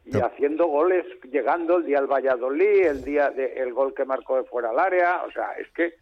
y 0.07 0.17
haciendo 0.17 0.67
goles, 0.69 1.05
llegando 1.31 1.79
el 1.79 1.87
día 1.87 1.99
al 1.99 2.07
Valladolid, 2.07 2.87
el 2.87 3.05
día 3.05 3.31
de, 3.31 3.53
el 3.55 3.75
gol 3.75 3.95
que 3.95 4.05
marcó 4.05 4.37
de 4.37 4.45
fuera 4.45 4.71
al 4.71 4.79
área, 4.79 5.25
o 5.27 5.33
sea, 5.33 5.55
es 5.59 5.69
que 5.73 5.95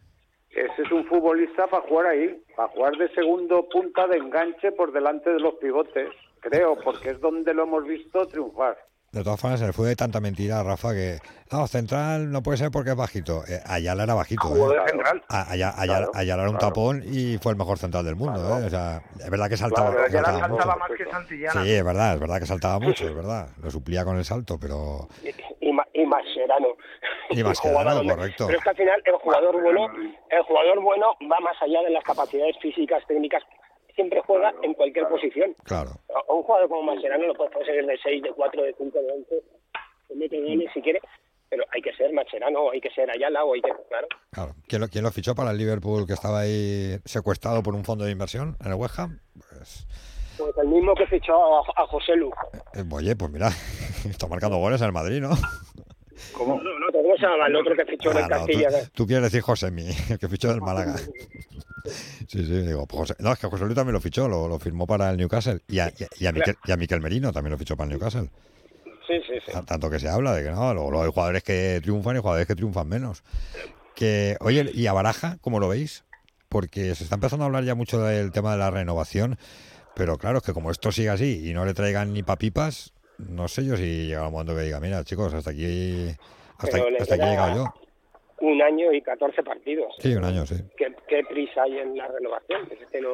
ese 0.55 0.81
es 0.83 0.91
un 0.91 1.05
futbolista 1.05 1.67
para 1.67 1.83
jugar 1.87 2.07
ahí, 2.07 2.41
para 2.55 2.67
jugar 2.69 2.93
de 2.97 3.09
segundo 3.13 3.67
punta 3.69 4.07
de 4.07 4.17
enganche 4.17 4.71
por 4.71 4.91
delante 4.91 5.29
de 5.29 5.39
los 5.39 5.55
pivotes, 5.55 6.09
creo, 6.39 6.77
porque 6.83 7.09
es 7.11 7.19
donde 7.21 7.53
lo 7.53 7.63
hemos 7.63 7.85
visto 7.85 8.25
triunfar. 8.27 8.77
De 9.11 9.23
todas 9.25 9.41
formas, 9.41 9.59
se 9.59 9.65
le 9.67 9.73
fue 9.73 9.89
de 9.89 9.97
tanta 9.97 10.21
mentira 10.21 10.61
a 10.61 10.63
Rafa 10.63 10.93
que, 10.93 11.19
no, 11.51 11.67
central 11.67 12.31
no 12.31 12.41
puede 12.41 12.57
ser 12.57 12.71
porque 12.71 12.91
es 12.91 12.95
bajito. 12.95 13.43
Eh, 13.45 13.59
Ayala 13.65 14.03
era 14.03 14.13
bajito. 14.13 14.47
Jugó 14.47 14.71
¿eh? 14.73 14.79
de 14.79 14.89
central. 14.89 15.21
A- 15.27 15.51
Aya- 15.51 15.73
Ayala, 15.77 15.97
Claro, 16.05 16.11
Ayala 16.15 16.41
era 16.43 16.51
un 16.51 16.57
claro. 16.57 16.73
tapón 16.73 17.03
y 17.05 17.37
fue 17.39 17.51
el 17.51 17.57
mejor 17.57 17.77
central 17.77 18.05
del 18.05 18.15
mundo. 18.15 18.39
¿eh? 18.39 18.65
O 18.65 18.69
sea, 18.69 19.01
es 19.19 19.29
verdad 19.29 19.49
que 19.49 19.57
saltaba, 19.57 19.91
Claro, 19.91 20.07
ya 20.07 20.21
la 20.21 20.27
saltaba 20.27 20.47
saltaba 20.47 20.73
mucho. 20.75 20.79
más 20.79 20.97
que 20.97 21.11
Santillana. 21.11 21.61
Sí, 21.65 21.71
es 21.73 21.83
verdad, 21.83 22.13
es 22.13 22.19
verdad 22.21 22.39
que 22.39 22.45
saltaba 22.45 22.79
mucho, 22.79 23.05
es 23.05 23.13
verdad. 23.13 23.49
Lo 23.61 23.69
suplía 23.69 24.05
con 24.05 24.15
el 24.17 24.23
salto, 24.23 24.57
pero... 24.57 25.09
Mascherano. 26.47 26.67
Y 27.29 27.43
Mascherano, 27.43 28.15
correcto. 28.15 28.45
Pero 28.47 28.57
es 28.57 28.63
que 28.63 28.69
al 28.69 28.75
final 28.75 29.01
el 29.05 29.15
jugador 29.15 29.61
bueno, 29.61 29.87
el 30.29 30.43
jugador 30.43 30.81
bueno 30.81 31.07
va 31.31 31.39
más 31.39 31.61
allá 31.61 31.81
de 31.83 31.89
las 31.91 32.03
capacidades 32.03 32.57
físicas, 32.61 33.05
técnicas. 33.07 33.43
Siempre 33.95 34.21
juega 34.25 34.53
en 34.63 34.73
cualquier 34.73 35.07
posición. 35.09 35.53
Claro. 35.63 35.91
A 36.15 36.33
un 36.33 36.43
jugador 36.43 36.69
como 36.69 36.83
Mascherano 36.93 37.27
lo 37.27 37.33
puedes 37.33 37.53
conseguir 37.53 37.85
de 37.85 37.97
6, 38.01 38.23
de 38.23 38.31
4, 38.31 38.63
de 38.63 38.73
5, 38.77 38.99
de 38.99 39.11
11, 39.11 39.35
de 40.09 40.15
mete 40.15 40.41
goles 40.41 40.69
si 40.73 40.81
quiere, 40.81 41.01
pero 41.49 41.65
hay 41.71 41.81
que 41.81 41.93
ser 41.95 42.13
Mascherano, 42.13 42.59
o 42.61 42.71
hay 42.71 42.79
que 42.79 42.89
ser 42.91 43.11
Ayala, 43.11 43.43
o 43.43 43.53
hay 43.53 43.61
que... 43.61 43.71
Claro. 43.89 44.07
Claro. 44.31 44.51
¿Quién 44.67 44.81
lo, 44.81 44.87
quién 44.87 45.03
lo 45.03 45.11
fichó 45.11 45.35
para 45.35 45.51
el 45.51 45.57
Liverpool 45.57 46.07
que 46.07 46.13
estaba 46.13 46.39
ahí 46.39 46.95
secuestrado 47.03 47.61
por 47.61 47.75
un 47.75 47.83
fondo 47.83 48.05
de 48.05 48.11
inversión 48.11 48.55
en 48.63 48.71
el 48.71 48.77
West 48.77 48.97
Ham? 48.97 49.19
Pues, 49.33 49.85
Pues 50.37 50.57
el 50.57 50.67
mismo 50.69 50.95
que 50.95 51.05
fichó 51.07 51.33
a, 51.35 51.59
a 51.75 51.85
José 51.87 52.15
Lu. 52.15 52.31
eh, 52.73 52.83
oye, 52.89 53.15
pues 53.17 53.29
mira, 53.29 53.49
está 54.09 54.27
marcando 54.27 54.57
goles 54.57 54.79
en 54.79 54.87
el 54.87 54.93
Madrid, 54.93 55.19
¿no? 55.19 55.31
¿Cómo? 56.33 56.61
No, 56.61 56.79
no, 56.79 56.91
¿cómo 56.91 57.15
se 57.15 57.21
llama 57.23 57.47
el 57.47 57.55
otro 57.55 57.75
que 57.75 57.85
fichó 57.85 58.09
Ah, 58.11 58.21
no, 58.21 58.27
Castilla? 58.27 58.69
tú, 58.69 58.89
tú 58.93 59.07
quieres 59.07 59.23
decir 59.25 59.41
Josemi, 59.41 59.87
el 60.09 60.19
que 60.19 60.27
fichó 60.29 60.49
del 60.49 60.61
Málaga. 60.61 60.95
Sí, 62.27 62.45
sí, 62.45 62.61
digo, 62.61 62.85
pues 62.85 62.99
José- 63.09 63.15
no, 63.19 63.33
es 63.33 63.39
que 63.39 63.47
José 63.47 63.63
Luis 63.65 63.75
también 63.75 63.93
lo 63.93 63.99
fichó, 63.99 64.27
lo, 64.27 64.47
lo 64.47 64.59
firmó 64.59 64.85
para 64.85 65.09
el 65.09 65.17
Newcastle. 65.17 65.59
Y 65.67 65.79
a, 65.79 65.91
y 65.97 66.03
a- 66.03 66.07
y 66.19 66.25
a 66.27 66.31
Miquel, 66.31 66.55
y 66.63 66.71
a 66.71 66.77
Miquel 66.77 67.01
Merino 67.01 67.33
también 67.33 67.51
lo 67.51 67.57
fichó 67.57 67.75
para 67.75 67.85
el 67.91 67.97
Newcastle. 67.97 68.29
Sí, 69.07 69.15
sí, 69.27 69.33
sí. 69.45 69.51
Ta- 69.51 69.63
Tanto 69.63 69.89
que 69.89 69.99
se 69.99 70.07
habla 70.07 70.33
de 70.35 70.43
que 70.43 70.51
no, 70.51 70.73
luego 70.73 71.01
hay 71.03 71.09
jugadores 71.11 71.43
que 71.43 71.79
triunfan 71.81 72.15
y 72.15 72.19
jugadores 72.19 72.47
que 72.47 72.55
triunfan 72.55 72.87
menos. 72.87 73.23
Que, 73.95 74.37
oye, 74.41 74.69
¿y 74.73 74.85
a 74.87 74.93
Baraja, 74.93 75.37
cómo 75.41 75.59
lo 75.59 75.67
veis? 75.67 76.03
Porque 76.49 76.93
se 76.95 77.03
está 77.03 77.15
empezando 77.15 77.43
a 77.43 77.47
hablar 77.47 77.63
ya 77.63 77.73
mucho 77.75 77.99
del 78.01 78.31
tema 78.31 78.51
de 78.53 78.59
la 78.59 78.69
renovación, 78.69 79.37
pero 79.95 80.17
claro, 80.17 80.37
es 80.37 80.43
que 80.43 80.53
como 80.53 80.69
esto 80.71 80.91
sigue 80.91 81.09
así 81.09 81.49
y 81.49 81.53
no 81.53 81.65
le 81.65 81.73
traigan 81.73 82.13
ni 82.13 82.21
papipas, 82.23 82.93
no 83.29 83.47
sé 83.47 83.65
yo 83.65 83.75
si 83.77 84.07
llega 84.07 84.25
un 84.27 84.33
momento 84.33 84.55
que 84.55 84.61
diga, 84.63 84.79
mira, 84.79 85.03
chicos, 85.03 85.33
hasta 85.33 85.51
aquí, 85.51 86.07
hasta, 86.57 86.77
hasta 86.99 87.15
aquí 87.15 87.23
he 87.23 87.29
llegado 87.29 87.55
yo. 87.55 87.73
Un 88.47 88.61
año 88.61 88.91
y 88.91 89.01
14 89.01 89.43
partidos. 89.43 89.93
Sí, 89.99 90.15
un 90.15 90.23
año, 90.25 90.45
sí. 90.45 90.55
¿Qué, 90.75 90.95
qué 91.07 91.23
prisa 91.29 91.63
hay 91.63 91.77
en 91.77 91.95
la 91.95 92.07
renovación? 92.07 92.67
Es 92.71 92.87
que 92.89 92.99
no... 93.01 93.09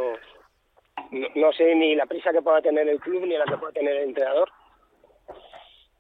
no, 1.12 1.28
no 1.36 1.52
sé 1.54 1.76
ni 1.76 1.96
la 1.96 2.06
prisa 2.06 2.32
que 2.32 2.42
pueda 2.42 2.62
tener 2.62 2.88
el 2.88 3.00
club 3.00 3.26
ni 3.26 3.38
la 3.38 3.44
que 3.46 3.58
pueda 3.58 3.74
tener 3.74 3.96
el 3.98 4.10
entrenador. 4.10 4.50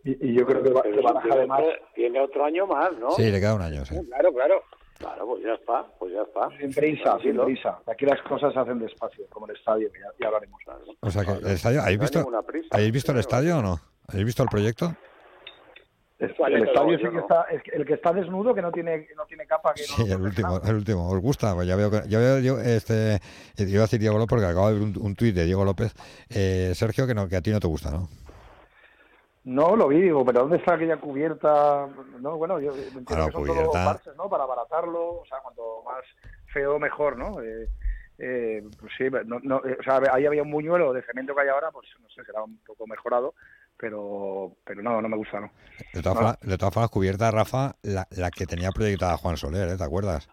Y, 0.03 0.29
y 0.29 0.33
yo 0.37 0.45
creo 0.45 0.63
que, 0.63 0.69
va- 0.69 0.81
que 0.83 1.01
Baraja 1.01 1.27
además 1.31 1.61
Tiene 1.93 2.19
otro 2.21 2.45
año 2.45 2.65
más, 2.67 2.91
¿no? 2.97 3.11
Sí, 3.11 3.23
le 3.29 3.39
queda 3.39 3.55
un 3.55 3.61
año, 3.61 3.83
sí. 3.85 3.95
Claro, 4.07 4.31
claro. 4.33 4.63
Claro, 4.97 5.27
pues 5.27 5.43
ya 5.43 5.53
está, 5.53 5.85
pues 5.99 6.11
ya 6.13 6.21
está. 6.23 6.49
sin 6.57 6.73
prisa, 6.73 7.19
sin 7.21 7.37
prisa. 7.37 7.79
Aquí 7.85 8.05
las 8.05 8.19
cosas 8.23 8.51
se 8.51 8.59
hacen 8.59 8.79
despacio, 8.79 9.25
como 9.29 9.45
el 9.47 9.55
estadio, 9.55 9.91
que 9.91 9.99
ya, 9.99 10.07
ya 10.19 10.25
hablaremos. 10.27 10.59
O 11.01 11.11
sea, 11.11 11.23
que 11.23 11.31
el 11.33 11.51
estadio, 11.53 11.81
¿habéis 11.81 11.99
visto, 11.99 12.27
¿habéis 12.71 12.91
visto 12.91 13.11
el 13.11 13.19
estadio 13.19 13.59
o 13.59 13.61
no? 13.61 13.79
¿Habéis 14.07 14.25
visto 14.25 14.43
el 14.43 14.49
proyecto? 14.49 14.95
El, 16.19 16.31
estadio 16.31 16.57
No, 16.57 16.97
sí 16.97 17.03
que 17.03 17.11
no. 17.11 17.19
está, 17.19 17.45
el 17.73 17.85
que 17.85 17.93
está 17.93 18.11
desnudo, 18.11 18.55
que 18.55 18.61
no 18.61 18.71
tiene, 18.71 19.07
no 19.15 19.25
tiene 19.25 19.45
capa, 19.45 19.73
que 19.73 19.83
Sí, 19.83 20.09
el 20.11 20.19
último, 20.21 20.59
el 20.65 20.75
último. 20.75 21.09
¿Os 21.09 21.19
gusta? 21.19 21.53
Pues 21.53 21.67
ya 21.67 21.75
veo 21.75 21.91
que, 21.91 22.01
ya 22.07 22.17
veo 22.17 22.39
yo, 22.39 22.59
este, 22.59 23.19
yo 23.57 23.65
iba 23.67 23.79
a 23.79 23.81
decir 23.83 23.99
Diego 23.99 24.17
López 24.17 24.29
porque 24.29 24.45
acabo 24.45 24.69
de 24.69 24.73
ver 24.75 24.83
un, 24.83 24.93
un 24.99 25.15
tuit 25.15 25.35
de 25.35 25.45
Diego 25.45 25.63
López. 25.63 25.93
Eh, 26.29 26.71
Sergio, 26.73 27.05
que, 27.05 27.13
no, 27.13 27.27
que 27.27 27.35
a 27.35 27.41
ti 27.41 27.51
no 27.51 27.59
te 27.59 27.67
gusta, 27.67 27.91
¿no? 27.91 28.07
No, 29.43 29.75
lo 29.75 29.87
vi, 29.89 30.01
digo, 30.01 30.25
pero 30.25 30.41
¿dónde 30.41 30.57
está 30.57 30.73
aquella 30.73 30.97
cubierta? 30.97 31.87
No, 32.19 32.35
bueno, 32.37 32.59
yo 32.59 32.71
entiendo 32.71 33.05
Claro, 33.05 33.25
que 33.27 33.31
son 33.33 33.41
cubierta. 33.43 33.63
todos 33.63 33.85
parches, 33.85 34.15
¿no? 34.17 34.27
Para 34.29 34.43
abaratarlo, 34.43 35.19
o 35.19 35.25
sea, 35.29 35.39
cuanto 35.39 35.83
más 35.85 36.03
feo, 36.51 36.79
mejor, 36.79 37.17
¿no? 37.17 37.41
Eh, 37.41 37.69
eh, 38.17 38.63
pues 38.79 38.91
sí, 38.97 39.05
no, 39.25 39.39
no, 39.43 39.61
eh, 39.65 39.77
o 39.79 39.83
sea, 39.83 40.01
ahí 40.11 40.25
había 40.25 40.41
un 40.41 40.51
buñuelo 40.51 40.91
de 40.91 41.03
cemento 41.03 41.35
que 41.35 41.41
hay 41.43 41.49
ahora, 41.49 41.69
pues 41.71 41.87
no 42.01 42.09
sé, 42.09 42.23
será 42.25 42.43
un 42.43 42.57
poco 42.65 42.87
mejorado, 42.87 43.35
pero 43.79 44.53
pero 44.65 44.81
no, 44.81 45.01
no 45.01 45.09
me 45.09 45.17
gusta, 45.17 45.39
¿no? 45.39 45.51
De 45.93 46.01
todas, 46.01 46.15
No. 46.15 46.21
formas, 46.21 46.39
de 46.41 46.57
todas 46.57 46.73
formas, 46.73 46.89
cubierta, 46.89 47.31
Rafa, 47.31 47.75
la, 47.83 48.07
la 48.11 48.31
que 48.31 48.45
tenía 48.45 48.71
proyectada 48.71 49.17
Juan 49.17 49.37
Soler, 49.37 49.69
¿eh? 49.69 49.77
¿te 49.77 49.83
acuerdas? 49.83 50.27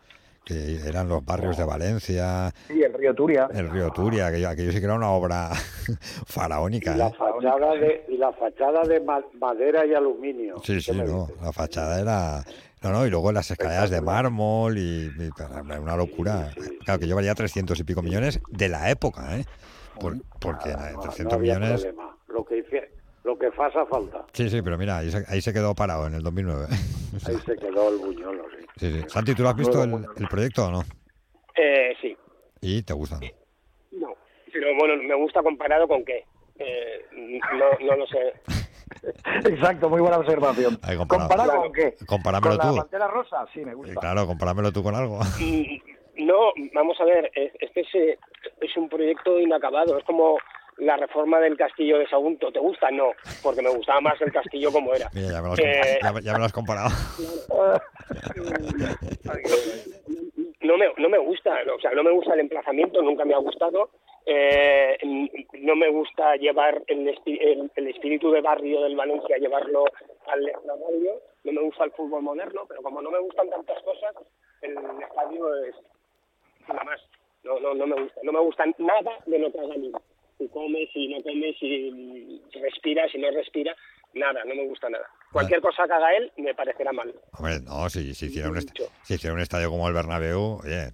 Que 0.45 0.76
eran 0.86 1.09
los 1.09 1.24
barrios 1.24 1.57
de 1.57 1.64
Valencia, 1.64 2.53
Sí, 2.68 2.82
el 2.82 2.92
río 2.92 3.14
Turia. 3.14 3.49
el 3.53 3.70
río 3.70 3.90
Turia, 3.90 4.26
aquello, 4.26 4.49
aquello 4.51 4.72
sí 4.72 4.78
que 4.78 4.84
era 4.84 4.95
una 4.95 5.11
obra 5.11 5.51
faraónica, 6.26 6.95
Y 6.95 6.99
la 6.99 7.09
¿eh? 7.09 7.12
fachada 7.16 7.74
de, 7.76 8.05
y 8.09 8.16
la 8.16 8.32
fachada 8.32 8.82
de 8.82 9.01
ma- 9.01 9.24
madera 9.40 9.86
y 9.86 9.95
aluminio. 9.95 10.57
Sí, 10.62 10.80
sí, 10.80 10.92
¿Qué 10.92 10.99
me 10.99 11.05
no, 11.05 11.26
dices? 11.26 11.42
la 11.42 11.53
fachada 11.53 12.01
era... 12.01 12.45
No, 12.82 12.92
no, 12.92 13.07
y 13.07 13.11
luego 13.11 13.32
las 13.32 13.51
escaleras 13.51 13.88
de 13.88 14.03
mármol 14.03 14.76
y, 14.76 15.11
una 15.80 15.97
locura. 15.97 16.51
Claro, 16.84 17.01
que 17.01 17.07
yo 17.09 17.16
valía 17.16 17.34
300 17.34 17.80
y 17.80 17.84
pico 17.84 18.03
millones 18.03 18.40
de 18.51 18.68
la 18.68 18.90
época, 18.90 19.38
¿eh? 19.38 19.47
Por- 19.99 20.18
porque 20.38 20.70
No, 20.92 21.01
300 21.01 21.32
no 21.32 21.38
millones... 21.38 21.80
problema. 21.82 22.14
Lo 22.28 22.45
que 22.45 22.59
hice, 22.59 22.84
lo 23.25 23.39
que 23.39 23.51
pasa 23.53 23.85
falta. 23.87 24.25
Sí, 24.33 24.49
sí, 24.51 24.62
pero 24.62 24.77
mira, 24.79 24.99
ahí 24.99 25.11
se, 25.11 25.25
ahí 25.29 25.41
se 25.41 25.53
quedó 25.53 25.75
parado 25.75 26.07
en 26.07 26.14
el 26.14 26.22
2009. 26.22 26.66
Ahí 27.29 27.37
se 27.47 27.57
quedó 27.57 27.91
el 27.91 27.99
buñuelo, 27.99 28.45
sí. 28.51 28.66
Sí, 28.77 28.93
sí. 28.93 29.05
Santi, 29.09 29.35
¿tú 29.37 29.43
lo 29.45 29.49
has 29.51 29.57
visto 29.57 29.83
el, 29.85 30.05
el 30.16 30.29
proyecto 30.29 30.66
o 30.66 30.70
no? 30.72 30.83
Eh, 31.57 31.95
sí, 32.01 32.16
¿Y 32.61 32.83
te 32.83 32.93
gusta? 32.93 33.20
no? 33.20 34.09
no. 34.09 34.14
Pero 34.53 34.66
bueno, 34.79 35.01
me 35.03 35.14
gusta 35.14 35.41
comparado 35.43 35.87
con 35.87 36.05
qué. 36.05 36.25
Eh, 36.59 37.07
no, 37.12 37.87
no 37.87 37.97
lo 37.97 38.07
sé. 38.09 38.33
Exacto, 39.49 39.89
muy 39.89 40.01
buena 40.01 40.18
observación. 40.18 40.75
Comparado. 40.77 41.29
¿Comparado 41.29 41.62
con 41.62 41.72
qué? 41.72 41.95
Comparámelo 42.07 42.59
¿Con 42.59 42.75
la 42.75 42.81
pantera 42.83 43.07
rosa? 43.09 43.47
Sí, 43.55 43.64
me 43.64 43.72
Eh, 43.72 43.75
gusta. 43.75 44.01
Claro, 44.01 44.27
comparámelo 44.27 44.72
tú 44.72 44.83
con 44.83 44.95
algo. 44.95 45.20
Mm, 45.41 46.27
No, 46.27 46.53
vamos 46.75 46.97
a 47.01 47.05
ver, 47.05 47.31
es- 47.35 47.53
este 47.61 47.81
es, 47.81 47.95
eh, 47.95 48.18
es 48.61 48.77
un 48.77 48.89
proyecto 48.89 49.39
inacabado. 49.41 49.99
Es 49.99 50.05
como 50.05 50.37
la 50.79 50.97
reforma 50.97 51.41
del 51.41 51.57
castillo 51.57 51.99
de 51.99 52.09
Sagunto. 52.09 52.51
¿Te 52.53 52.59
gusta? 52.59 52.91
No, 52.91 53.12
porque 53.43 53.62
me 53.62 53.70
gustaba 53.70 54.01
más 54.01 54.20
el 54.20 54.33
castillo 54.33 54.72
como 54.72 54.95
era. 54.95 55.09
Mira, 55.12 55.29
ya 55.31 55.41
me 55.43 55.47
lo 55.49 55.53
has, 55.53 55.59
Eh, 55.59 55.99
ya, 56.03 56.20
ya 56.20 56.33
me 56.33 56.39
lo 56.39 56.45
has 56.45 56.53
comparado. 56.53 56.91
no 60.62 60.77
me, 60.77 60.87
no 60.97 61.09
me 61.09 61.18
gusta, 61.18 61.57
o 61.75 61.81
sea, 61.81 61.91
no 61.93 62.03
me 62.03 62.11
gusta 62.11 62.35
el 62.35 62.41
emplazamiento, 62.41 63.03
nunca 63.03 63.25
me 63.25 63.35
ha 63.35 63.39
gustado. 63.39 63.91
Eh, 64.27 64.97
no 65.61 65.77
me 65.77 65.91
gusta 65.91 66.37
llevar 66.37 66.83
el, 66.87 67.07
el, 67.27 67.70
el 67.75 67.89
espíritu 67.89 68.31
de 68.31 68.41
barrio 68.41 68.81
del 68.83 68.97
Valencia, 68.97 69.37
llevarlo 69.37 69.85
al 70.27 70.41
barrio. 70.64 71.20
No 71.45 71.53
me 71.53 71.61
gusta 71.61 71.85
el 71.85 71.93
fútbol 71.93 72.22
moderno, 72.22 72.62
pero 72.66 72.83
como 72.83 73.03
no 73.03 73.11
me 73.11 73.18
gustan 73.18 73.51
tantas 73.51 73.83
cosas, 73.83 74.14
el 74.62 74.72
estadio 75.03 75.64
es 75.64 75.75
nada 76.66 76.85
más. 76.85 77.01
No, 77.43 77.61
no, 77.61 77.75
no 77.75 77.87
me 77.87 78.03
gusta. 78.03 78.20
No 78.22 78.33
me 78.33 78.41
gusta 78.41 78.64
nada 78.79 79.18
de 79.27 79.39
lo 79.39 79.53
que 79.53 79.59
haga 79.61 79.75
Si 80.39 80.49
comes, 80.49 80.89
si 80.93 81.09
no 81.09 81.22
comes, 81.22 81.57
si 81.59 82.43
respira, 82.61 83.09
si 83.11 83.18
no 83.18 83.30
respira, 83.30 83.74
nada, 84.14 84.45
no 84.45 84.55
me 84.55 84.66
gusta 84.66 84.89
nada. 84.91 85.07
Cualquier 85.32 85.61
cosa 85.61 85.85
que 85.87 85.93
haga 85.93 86.16
él 86.16 86.32
me 86.39 86.55
parecerá 86.55 86.93
mal. 86.93 87.12
Hombre, 87.39 87.61
no, 87.61 87.89
si, 87.91 88.14
si, 88.14 88.26
hiciera 88.26 88.49
un 88.49 88.57
est- 88.59 88.70
si 89.03 89.14
hiciera 89.14 89.35
un 89.35 89.41
estadio 89.41 89.70
como 89.70 89.89
el 89.89 89.95
Bernabéu, 89.95 90.61
oye, 90.62 90.91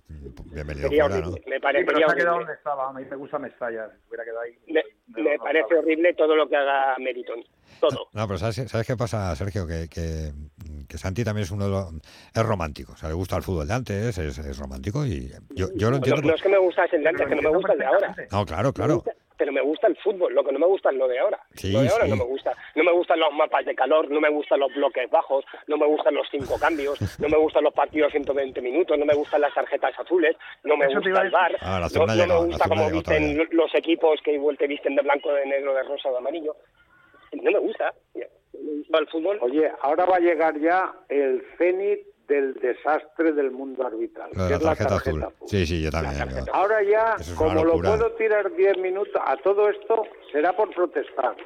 bienvenido 0.53 0.89
Sería 0.89 1.05
fuera, 1.05 1.21
¿no? 1.21 1.29
horrible, 1.33 1.43
me 1.47 1.57
Sí, 1.57 1.61
pero 1.87 1.99
se 1.99 2.05
ha 2.05 2.07
quedado 2.09 2.11
horrible. 2.15 2.31
donde 2.39 2.53
estaba. 2.55 2.89
A 2.89 2.93
mí 2.93 3.05
me 3.11 3.17
gusta 3.17 3.39
Mestalla. 3.39 3.91
Hubiera 4.09 4.25
quedado 4.25 4.41
ahí. 4.41 4.57
Me, 4.69 4.83
me 5.23 5.39
parece 5.39 5.75
horrible 5.75 6.15
todo 6.15 6.37
lo 6.37 6.49
que 6.49 6.57
haga 6.57 6.97
Meriton. 6.99 7.43
Todo. 7.81 8.09
No, 8.13 8.27
pero 8.27 8.39
¿sabes, 8.39 8.57
¿sabes 8.71 8.87
qué 8.87 8.97
pasa, 8.97 9.35
Sergio? 9.37 9.67
Que, 9.67 9.89
que, 9.89 10.33
que 10.89 10.99
Santi 10.99 11.25
también 11.25 11.45
es 11.45 11.51
uno 11.51 11.65
de 11.65 11.71
los... 11.71 11.87
Es 12.35 12.43
romántico, 12.43 12.93
o 12.93 12.97
sea, 12.97 13.09
le 13.09 13.15
gusta 13.15 13.37
el 13.37 13.43
fútbol 13.43 13.67
de 13.69 13.75
antes, 13.75 14.19
es, 14.19 14.39
es 14.39 14.59
romántico 14.59 15.05
y 15.07 15.31
yo, 15.51 15.69
yo 15.75 15.87
lo 15.87 15.93
No, 15.93 15.97
entiendo. 15.97 16.23
no 16.23 16.35
es 16.35 16.43
que 16.43 16.49
me 16.49 16.59
gusta 16.59 16.85
el 16.93 17.03
de 17.03 17.09
antes, 17.09 17.27
que 17.29 17.35
no 17.37 17.43
me 17.43 17.49
gusta 17.57 17.73
el 17.73 17.79
de 17.79 17.85
ahora. 17.87 18.15
No, 18.33 18.45
claro, 18.45 18.73
claro. 18.73 19.03
Pero 19.41 19.53
me 19.53 19.63
gusta 19.63 19.87
el 19.87 19.97
fútbol, 19.97 20.35
lo 20.35 20.45
que 20.45 20.53
no 20.53 20.59
me 20.59 20.67
gusta 20.67 20.91
es 20.91 20.97
lo 20.97 21.09
de 21.09 21.19
ahora. 21.19 21.41
Sí, 21.55 21.73
lo 21.73 21.81
de 21.81 21.89
ahora 21.89 22.05
sí. 22.05 22.11
no 22.11 22.17
me 22.17 22.25
gusta. 22.25 22.53
No 22.75 22.85
me 22.85 22.93
gustan 22.93 23.19
los 23.21 23.33
mapas 23.33 23.65
de 23.65 23.75
calor, 23.75 24.11
no 24.11 24.21
me 24.21 24.29
gustan 24.29 24.61
los 24.61 24.71
bloques 24.75 25.09
bajos, 25.11 25.47
no 25.67 25.79
me 25.79 25.87
gustan 25.87 26.15
los 26.15 26.29
cinco 26.31 26.59
cambios, 26.61 27.01
no 27.19 27.27
me 27.27 27.39
gustan 27.39 27.65
los 27.65 27.73
partidos 27.73 28.13
120 28.13 28.61
minutos, 28.61 28.99
no 28.99 29.07
me 29.07 29.15
gustan 29.15 29.41
las 29.41 29.55
tarjetas 29.55 29.99
azules, 29.99 30.37
no 30.63 30.77
me 30.77 30.89
gusta 30.95 31.23
el 31.23 31.31
bar, 31.31 31.57
Ah, 31.63 31.81
no, 31.81 31.89
me 31.89 31.99
gusta 32.05 32.15
llegado 32.15 32.45
visten 32.45 33.03
todavía. 33.37 33.49
los 33.53 33.75
equipos 33.75 34.21
que 34.23 34.33
igual 34.35 34.59
te 34.59 34.67
visten 34.67 34.95
de 34.95 35.01
blanco, 35.01 35.33
de 35.33 35.47
negro, 35.47 35.73
de 35.73 35.85
rosa, 35.85 36.11
de 36.11 36.19
amarillo. 36.19 36.55
No 37.33 37.51
me 37.51 37.59
gusta. 37.61 37.95
No 38.15 38.21
me 38.63 38.77
gusta 38.77 38.99
el 38.99 39.07
fútbol. 39.09 39.39
Oye, 39.41 39.73
ahora 39.81 40.05
va 40.05 40.17
a 40.17 40.21
llegar 40.21 40.61
ya 40.61 40.93
el 41.09 41.43
cenit 41.57 42.01
del 42.31 42.55
desastre 42.55 43.33
del 43.33 43.51
mundo 43.51 43.85
arbitral. 43.85 44.31
Lo 44.35 44.45
de 44.45 44.51
la 44.51 44.59
tarjeta 44.59 44.95
azul. 44.95 45.27
Sí, 45.47 45.67
sí, 45.67 45.83
yo 45.83 45.91
también. 45.91 46.47
Ahora 46.53 46.81
ya, 46.83 47.17
es 47.19 47.31
como 47.33 47.65
lo 47.65 47.81
puedo 47.81 48.13
tirar 48.13 48.55
10 48.55 48.79
minutos, 48.79 49.21
a 49.27 49.37
todo 49.39 49.69
esto 49.69 50.05
será 50.31 50.57
por 50.57 50.73
protestar. 50.73 51.37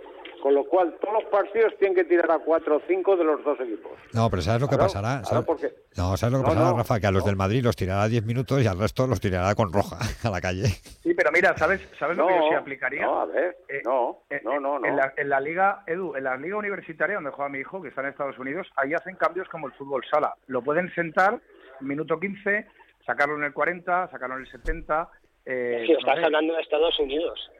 Con 0.44 0.54
lo 0.54 0.62
cual, 0.66 0.94
todos 1.00 1.14
los 1.22 1.24
partidos 1.32 1.72
tienen 1.78 1.94
que 1.96 2.04
tirar 2.04 2.30
a 2.30 2.38
4 2.38 2.76
o 2.76 2.80
5 2.86 3.16
de 3.16 3.24
los 3.24 3.42
dos 3.42 3.58
equipos. 3.60 3.92
No, 4.12 4.28
pero 4.28 4.42
¿sabes 4.42 4.60
lo 4.60 4.68
que 4.68 4.74
Claro, 4.76 4.92
pasará? 4.92 5.08
claro, 5.22 5.24
¿Sabes? 5.24 5.46
porque- 5.46 5.72
No, 5.96 6.18
¿sabes 6.18 6.32
lo 6.34 6.38
que 6.40 6.42
No, 6.42 6.48
pasará, 6.50 6.70
no, 6.72 6.76
Rafa? 6.76 7.00
Que 7.00 7.06
a 7.06 7.10
los 7.12 7.24
del 7.24 7.34
Madrid 7.36 7.64
los 7.64 7.74
tirará 7.76 8.06
10 8.08 8.26
minutos 8.26 8.62
y 8.62 8.66
al 8.66 8.78
resto 8.78 9.06
los 9.06 9.22
tirará 9.22 9.54
con 9.54 9.72
roja 9.72 9.96
a 10.22 10.28
la 10.30 10.42
calle. 10.42 10.64
Sí, 11.02 11.14
pero 11.14 11.30
mira, 11.32 11.56
¿sabes, 11.56 11.80
sabes 11.98 12.18
lo 12.18 12.26
que 12.26 12.34
yo 12.34 12.48
sí 12.50 12.54
aplicaría? 12.56 13.06
No, 13.06 13.20
a 13.22 13.24
ver, 13.24 13.56
Eh, 13.70 13.80
no, 13.86 14.18
eh, 14.28 14.42
no, 14.44 14.60
no, 14.60 14.78
no. 14.80 14.86
En 14.86 14.96
la, 14.96 15.14
en 15.16 15.30
la 15.30 15.40
liga, 15.40 15.82
Edu, 15.86 16.14
en 16.14 16.24
la 16.24 16.36
liga 16.36 16.58
universitaria 16.58 17.14
donde 17.14 17.30
juega 17.30 17.48
mi 17.48 17.60
hijo, 17.60 17.80
que 17.80 17.88
está 17.88 18.02
en 18.02 18.08
Estados 18.08 18.38
Unidos, 18.38 18.66
ahí 18.76 18.92
hacen 18.92 19.16
cambios 19.16 19.48
como 19.48 19.68
el 19.68 19.72
fútbol 19.72 20.04
sala. 20.10 20.34
Lo 20.48 20.60
pueden 20.60 20.92
sentar, 20.94 21.40
minuto 21.80 22.20
15, 22.20 22.66
sacarlo 23.06 23.36
en 23.38 23.44
el 23.44 23.54
40, 23.54 24.10
sacarlo 24.10 24.34
en 24.36 24.42
el 24.42 24.50
70. 24.50 25.08
Eh, 25.46 25.84
Sí, 25.86 25.92
no 25.94 25.98
estás 26.00 26.16
sé. 26.18 26.24
hablando 26.26 26.52
de 26.54 26.60
Estados 26.60 26.98
Unidos. 27.00 27.50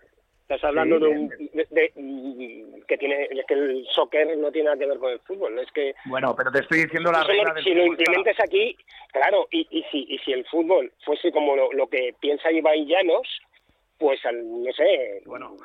Estás 0.44 0.62
hablando 0.64 0.98
Sí, 0.98 1.02
de, 1.04 1.08
un, 1.08 1.28
de, 1.28 1.66
de- 1.70 1.92
mm, 1.96 2.82
que 2.86 2.98
tiene 2.98 3.28
es 3.30 3.46
que 3.46 3.54
el 3.54 3.86
soccer 3.94 4.36
no 4.36 4.52
tiene 4.52 4.66
nada 4.66 4.78
que 4.78 4.86
ver 4.86 4.98
con 4.98 5.10
el 5.10 5.18
fútbol. 5.20 5.58
Es 5.58 5.72
que 5.72 5.94
Bueno, 6.04 6.34
pero 6.36 6.52
te 6.52 6.58
estoy 6.60 6.82
diciendo 6.82 7.10
la 7.10 7.24
regla 7.24 7.54
si 7.64 7.72
lo 7.72 7.86
implementes 7.86 8.38
aquí, 8.38 8.76
claro, 9.10 9.48
y, 9.50 9.66
y 9.70 9.82
si 9.90 10.04
y 10.06 10.18
si 10.18 10.32
el 10.32 10.44
fútbol 10.46 10.92
fuese 11.02 11.32
como 11.32 11.56
lo, 11.56 11.72
lo 11.72 11.86
que 11.86 12.14
piensa 12.20 12.52
Ibai 12.52 12.84
Llanos, 12.84 13.26
pues 14.04 14.20
al, 14.26 14.36
no 14.44 14.70
sé, 14.76 15.22
bueno, 15.24 15.56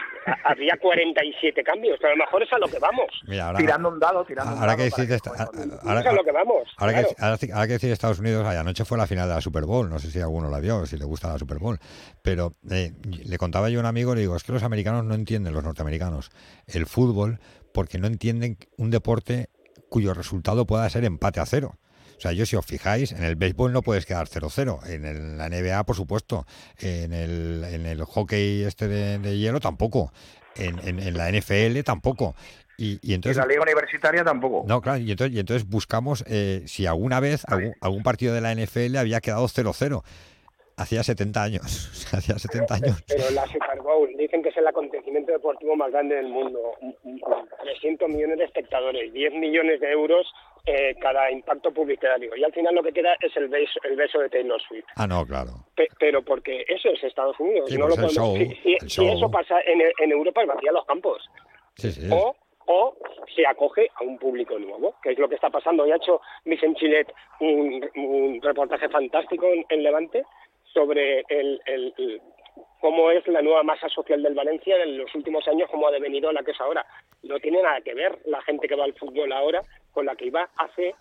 habría 0.45 0.77
47 0.81 1.61
cambios, 1.61 1.97
pero 1.99 2.13
a 2.13 2.15
lo 2.15 2.23
mejor 2.23 2.41
es 2.43 2.53
a 2.53 2.57
lo 2.57 2.67
que 2.69 2.79
vamos. 2.79 3.07
Mira, 3.27 3.47
ahora, 3.47 3.57
Tirando 3.59 3.89
un 3.89 3.99
dado, 3.99 4.23
tirando 4.23 4.53
un 4.53 4.59
ahora 4.59 4.75
dado. 4.75 4.83
que 4.85 4.89
para 4.91 5.03
decís 5.03 5.09
de 5.09 5.15
esta- 5.17 5.29
ahora, 5.83 5.99
es 5.99 6.05
a 6.07 6.11
lo 6.13 6.23
que 6.23 6.31
vamos. 6.31 6.63
ahora 6.77 6.93
claro. 6.93 7.07
que, 7.09 7.15
ahora, 7.21 7.37
ahora 7.53 7.67
que 7.67 7.73
decís 7.73 7.89
Estados 7.91 8.19
Unidos, 8.19 8.45
ay, 8.47 8.55
anoche 8.57 8.85
fue 8.85 8.97
la 8.97 9.07
final 9.07 9.27
de 9.27 9.35
la 9.35 9.41
Super 9.41 9.65
Bowl, 9.65 9.89
no 9.89 9.99
sé 9.99 10.09
si 10.09 10.21
alguno 10.21 10.49
la 10.49 10.59
vio, 10.61 10.85
si 10.85 10.97
le 10.97 11.03
gusta 11.03 11.27
la 11.27 11.37
Super 11.37 11.57
Bowl, 11.59 11.77
pero 12.21 12.53
eh, 12.71 12.93
le 13.25 13.37
contaba 13.37 13.69
yo 13.69 13.79
a 13.79 13.81
un 13.81 13.85
amigo, 13.87 14.15
le 14.15 14.21
digo, 14.21 14.37
es 14.37 14.43
que 14.43 14.53
los 14.53 14.63
americanos 14.63 15.03
no 15.03 15.15
entienden, 15.15 15.53
los 15.53 15.63
norteamericanos, 15.63 16.29
el 16.67 16.85
fútbol, 16.85 17.39
porque 17.73 17.97
no 17.97 18.07
entienden 18.07 18.57
un 18.77 18.89
deporte 18.89 19.49
cuyo 19.89 20.13
resultado 20.13 20.65
pueda 20.65 20.89
ser 20.89 21.03
empate 21.03 21.39
a 21.41 21.45
cero. 21.45 21.75
O 22.19 22.21
sea, 22.21 22.33
yo 22.33 22.45
si 22.45 22.57
os 22.57 22.65
fijáis, 22.65 23.13
en 23.13 23.23
el 23.23 23.37
béisbol 23.37 23.71
no 23.71 23.81
puedes 23.81 24.05
quedar 24.05 24.27
0-0, 24.27 24.85
en 24.89 25.05
el- 25.05 25.37
la 25.37 25.47
NBA 25.49 25.85
por 25.85 25.95
supuesto, 25.95 26.45
en 26.79 27.13
el, 27.13 27.63
en 27.63 27.85
el 27.85 28.03
hockey 28.03 28.63
este 28.63 28.89
de, 28.89 29.19
de 29.19 29.37
hielo 29.37 29.61
tampoco, 29.61 30.11
en, 30.57 30.77
en- 30.85 30.99
en 30.99 31.17
la 31.17 31.29
NFL 31.31 31.81
tampoco. 31.83 32.35
Y, 32.77 32.99
y 33.01 33.11
Y 33.11 33.13
entonces 33.13 33.37
la 33.37 33.45
liga 33.45 33.61
universitaria 33.61 34.23
tampoco. 34.25 34.65
no, 34.67 34.81
claro, 34.81 34.99
y 34.99 35.09
entonces, 35.11 35.35
y 35.35 35.39
entonces 35.39 35.67
buscamos 35.67 36.23
eh, 36.27 36.63
si 36.65 36.85
alguna 36.85 37.19
vez 37.21 37.43
algún, 37.47 37.73
algún 37.81 38.03
partido 38.03 38.33
de 38.33 38.41
la 38.41 38.53
NFL 38.53 38.97
había 38.97 39.21
quedado 39.21 39.45
0-0. 39.47 40.03
Hacía 40.77 41.03
70 41.03 41.43
años, 41.43 42.07
hacía 42.13 42.39
70 42.39 42.73
años. 42.75 43.03
Pero 43.07 43.29
la 43.31 43.45
Super 43.47 43.81
Bowl 43.81 44.09
dicen 44.17 44.41
que 44.41 44.47
es 44.47 44.55
el 44.57 44.65
acontecimiento 44.67 45.31
deportivo 45.33 45.75
más 45.75 45.91
grande 45.91 46.15
del 46.15 46.29
mundo. 46.29 46.59
300 47.63 48.07
millones 48.09 48.37
de 48.37 48.45
espectadores, 48.45 49.11
10 49.11 49.33
millones 49.33 49.81
de 49.81 49.91
euros 49.91 50.25
eh, 50.65 50.95
cada 51.01 51.31
impacto 51.31 51.71
publicitario. 51.71 52.35
Y 52.35 52.43
al 52.43 52.53
final 52.53 52.75
lo 52.75 52.83
que 52.83 52.91
queda 52.93 53.15
es 53.21 53.35
el 53.37 53.47
beso, 53.49 53.79
el 53.83 53.95
beso 53.95 54.19
de 54.19 54.29
Taylor 54.29 54.61
Swift. 54.61 54.85
Ah, 54.95 55.07
no, 55.07 55.25
claro. 55.25 55.51
Pe- 55.75 55.87
pero 55.99 56.21
porque 56.23 56.63
eso 56.67 56.89
es 56.89 57.03
Estados 57.03 57.39
Unidos. 57.39 57.69
Sí, 57.69 57.77
no 57.77 57.85
pues 57.87 57.97
lo 57.97 58.07
podemos- 58.07 58.13
show, 58.15 58.37
si, 58.37 58.55
si- 58.61 58.73
el 58.73 58.79
si 58.81 58.87
show. 59.05 59.13
eso 59.15 59.31
pasa 59.31 59.59
en, 59.65 59.81
en 59.99 60.11
Europa, 60.11 60.43
vacía 60.45 60.71
los 60.71 60.85
campos. 60.85 61.23
Sí, 61.75 61.91
sí. 61.91 62.07
O, 62.11 62.35
o 62.67 62.95
se 63.35 63.45
acoge 63.47 63.89
a 63.95 64.03
un 64.03 64.17
público 64.19 64.59
nuevo, 64.59 64.95
que 65.01 65.11
es 65.11 65.17
lo 65.19 65.27
que 65.29 65.35
está 65.35 65.49
pasando. 65.49 65.85
Ya 65.87 65.93
ha 65.95 65.97
hecho 65.97 66.21
Vicent 66.45 66.77
Chilet 66.77 67.11
un, 67.39 67.89
un 67.95 68.39
reportaje 68.41 68.89
fantástico 68.89 69.47
en, 69.47 69.65
en 69.69 69.83
Levante 69.83 70.23
sobre 70.73 71.23
el, 71.29 71.59
el- 71.65 71.93
el- 71.97 72.21
cómo 72.79 73.11
es 73.11 73.27
la 73.27 73.41
nueva 73.41 73.63
masa 73.63 73.89
social 73.89 74.23
del 74.23 74.33
Valencia 74.33 74.81
en 74.81 74.97
los 74.97 75.13
últimos 75.13 75.47
años, 75.47 75.69
cómo 75.69 75.87
ha 75.87 75.91
devenido 75.91 76.31
la 76.31 76.43
que 76.43 76.51
es 76.51 76.61
ahora. 76.61 76.85
No 77.23 77.39
tiene 77.39 77.61
nada 77.61 77.81
que 77.81 77.93
ver 77.93 78.17
la 78.25 78.41
gente 78.41 78.67
que 78.67 78.75
va 78.75 78.85
al 78.85 78.93
fútbol 78.93 79.31
ahora 79.31 79.61
con 79.91 80.05
la 80.05 80.15
que 80.15 80.27
iba 80.27 80.49
hace 80.55 80.95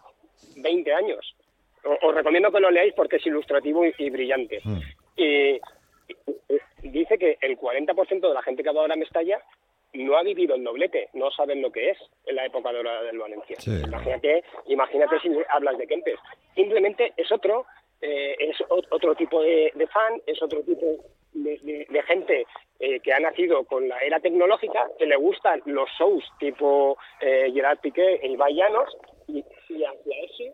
20 0.56 0.92
años. 0.92 1.36
Os 2.02 2.14
recomiendo 2.14 2.50
que 2.50 2.60
lo 2.60 2.70
leáis 2.70 2.92
porque 2.94 3.16
es 3.16 3.26
ilustrativo 3.26 3.84
y, 3.84 4.10
brillante. 4.10 4.60
Y 5.16 5.60
dice 6.82 7.18
que 7.18 7.38
el 7.40 7.56
40% 7.56 8.20
de 8.20 8.34
la 8.34 8.42
gente 8.42 8.62
que 8.62 8.72
va 8.72 8.80
ahora 8.80 8.94
a 8.94 8.96
Mestalla 8.96 9.40
no 9.94 10.16
ha 10.16 10.22
vivido 10.22 10.54
el 10.54 10.64
doblete, 10.64 11.08
no 11.14 11.30
saben 11.30 11.62
lo 11.62 11.72
que 11.72 11.90
es 11.90 11.98
en 12.26 12.36
la 12.36 12.46
época 12.46 12.72
dorada 12.72 13.02
del 13.02 13.18
Valencia. 13.18 13.56
Imagínate, 13.86 14.44
imagínate 14.66 15.20
si 15.20 15.30
hablas 15.48 15.78
de 15.78 15.86
Kempes. 15.86 16.18
Simplemente 16.54 17.12
es 17.16 17.30
otro, 17.32 17.66
eh, 18.00 18.36
es 18.38 18.56
otro 18.68 19.14
tipo 19.14 19.42
de, 19.42 19.72
de 19.74 19.86
fan, 19.86 20.20
es 20.26 20.42
otro 20.42 20.60
tipo 20.62 20.86
de, 21.44 21.58
de- 21.58 21.86
gente 22.02 22.46
eh, 22.80 23.00
que 23.00 23.12
ha 23.12 23.18
nacido 23.18 23.64
con 23.64 23.88
la 23.88 23.98
era 23.98 24.20
tecnológica, 24.20 24.88
que 24.98 25.06
le 25.06 25.16
gustan 25.16 25.60
los 25.66 25.88
shows 25.98 26.24
tipo 26.38 26.96
eh, 27.20 27.50
Gerard 27.52 27.78
Piqué 27.80 28.16
e 28.22 28.28
Ibai 28.28 28.54
Llanos, 28.54 28.96
y, 29.26 29.38
y 29.68 29.84
hacia 29.84 30.24
ese 30.24 30.52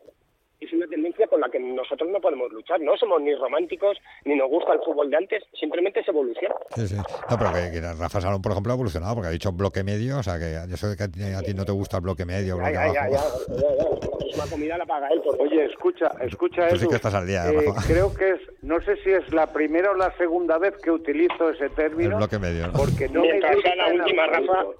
es 0.64 0.72
una 0.72 0.86
tendencia 0.86 1.26
con 1.26 1.40
la 1.40 1.48
que 1.48 1.58
nosotros 1.60 2.08
no 2.10 2.20
podemos 2.20 2.52
luchar. 2.52 2.80
No 2.80 2.96
somos 2.96 3.20
ni 3.22 3.34
románticos, 3.34 3.96
ni 4.24 4.34
nos 4.36 4.48
gusta 4.48 4.72
el 4.72 4.80
fútbol 4.80 5.10
de 5.10 5.16
antes, 5.16 5.42
simplemente 5.58 6.00
es 6.00 6.08
evolución. 6.08 6.52
Sí, 6.74 6.88
sí. 6.88 6.96
No, 6.96 7.38
pero 7.38 7.52
que, 7.52 7.70
que 7.72 7.80
Rafa 7.80 8.20
Salón, 8.20 8.42
por 8.42 8.52
ejemplo, 8.52 8.72
ha 8.72 8.76
evolucionado 8.76 9.14
porque 9.14 9.28
ha 9.28 9.32
dicho 9.32 9.52
bloque 9.52 9.82
medio, 9.84 10.18
o 10.18 10.22
sea, 10.22 10.38
que 10.38 10.54
eso 10.72 10.88
de 10.88 10.96
que 10.96 11.02
a 11.04 11.08
ti, 11.08 11.22
a 11.22 11.42
ti 11.42 11.54
no 11.54 11.64
te 11.64 11.72
gusta 11.72 11.96
el 11.98 12.02
bloque 12.02 12.24
medio, 12.24 12.56
bloque 12.56 12.72
Ya, 12.72 12.86
ya, 12.86 12.92
ya, 12.92 13.08
ya, 13.10 13.18
ya, 13.48 13.56
ya. 13.56 13.84
La 13.84 14.18
próxima 14.18 14.44
comida 14.50 14.78
la 14.78 14.86
paga 14.86 15.08
él. 15.08 15.20
Por 15.22 15.40
Oye, 15.40 15.64
escucha, 15.66 16.10
escucha, 16.20 16.68
Tú 16.68 16.76
sí 16.76 16.88
que 16.88 16.96
estás 16.96 17.14
al 17.14 17.26
día, 17.26 17.46
¿eh, 17.48 17.52
Rafa? 17.66 17.82
creo 17.86 18.14
que 18.14 18.30
es, 18.30 18.40
no 18.62 18.80
sé 18.80 18.96
si 19.04 19.10
es 19.10 19.32
la 19.32 19.52
primera 19.52 19.90
o 19.90 19.94
la 19.94 20.10
segunda 20.16 20.58
vez 20.58 20.74
que 20.82 20.90
utilizo 20.90 21.50
ese 21.50 21.64
El 21.66 21.70
término, 21.72 22.16
bloque 22.16 22.38
medio, 22.38 22.66
¿no? 22.68 22.72
porque 22.72 23.08
no 23.08 23.20
Mientras 23.22 23.50
me 23.50 23.56
gusta 23.56 23.70
sea 23.72 23.76
la 23.88 23.94
última, 23.94 24.24
absoluto. 24.24 24.74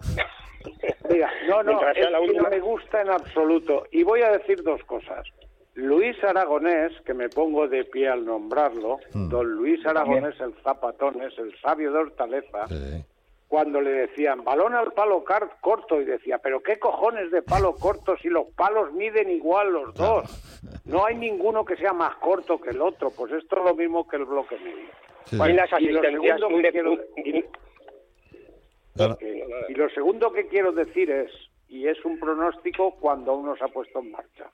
Mira, 1.11 1.31
no, 1.49 1.63
no, 1.63 1.73
es 1.91 2.11
la 2.11 2.19
que 2.19 2.25
última. 2.25 2.43
no 2.45 2.51
me 2.51 2.61
gusta 2.61 3.03
en 3.03 3.11
absoluto. 3.11 3.87
Y 3.93 4.03
voy 4.03 4.23
a 4.23 4.31
decir 4.31 4.63
dos 4.63 4.83
cosas. 4.85 5.27
Luis 5.75 6.23
Aragonés, 6.23 6.93
que 7.05 7.15
me 7.15 7.29
pongo 7.29 7.67
de 7.69 7.85
pie 7.85 8.09
al 8.09 8.25
nombrarlo, 8.25 8.99
Mm. 9.13 9.29
don 9.29 9.47
Luis 9.57 9.85
Aragonés, 9.87 10.39
el 10.41 10.55
zapatones, 10.63 11.37
el 11.39 11.55
sabio 11.61 11.91
de 11.93 11.99
Hortaleza, 11.99 12.67
cuando 13.49 13.81
le 13.81 13.91
decían 13.91 14.45
balón 14.45 14.75
al 14.75 14.93
palo 14.93 15.23
car- 15.25 15.57
corto 15.61 16.01
y 16.01 16.05
decía, 16.05 16.39
pero 16.39 16.61
qué 16.63 16.79
cojones 16.79 17.31
de 17.33 17.43
palo 17.43 17.75
corto 17.81 18.17
si 18.19 18.29
los 18.29 18.47
palos 18.55 18.93
miden 18.93 19.31
igual 19.31 19.73
los 19.73 19.95
dos. 19.95 20.25
No 20.85 21.05
hay 21.07 21.17
ninguno 21.17 21.65
que 21.65 21.77
sea 21.77 21.93
más 21.93 22.15
corto 22.17 22.61
que 22.61 22.71
el 22.71 22.81
otro, 22.81 23.11
pues 23.11 23.33
esto 23.33 23.59
es 23.59 23.65
lo 23.65 23.75
mismo 23.75 24.07
que 24.07 24.17
el 24.17 24.25
bloque 24.25 24.57
medio. 24.59 24.89
Sí. 25.25 25.37
Y 25.37 25.53
las 25.55 25.71
Y 25.81 25.87
lo 25.89 26.03
segundo 26.03 26.49
un 26.49 26.63
que 26.63 26.71
quiero- 26.73 26.99
Claro. 28.95 29.19
Y 29.69 29.75
lo 29.75 29.89
segundo 29.91 30.33
que 30.33 30.47
quiero 30.47 30.71
decir 30.73 31.11
es, 31.11 31.31
y 31.69 31.89
es 31.89 32.03
un 32.05 32.19
pronóstico 32.21 32.95
cuando 33.01 33.33
aún 33.33 33.47
no 33.47 33.57
se 33.57 33.65
ha 33.65 33.69
puesto 33.69 33.99
en 33.99 34.13
marcha, 34.13 34.51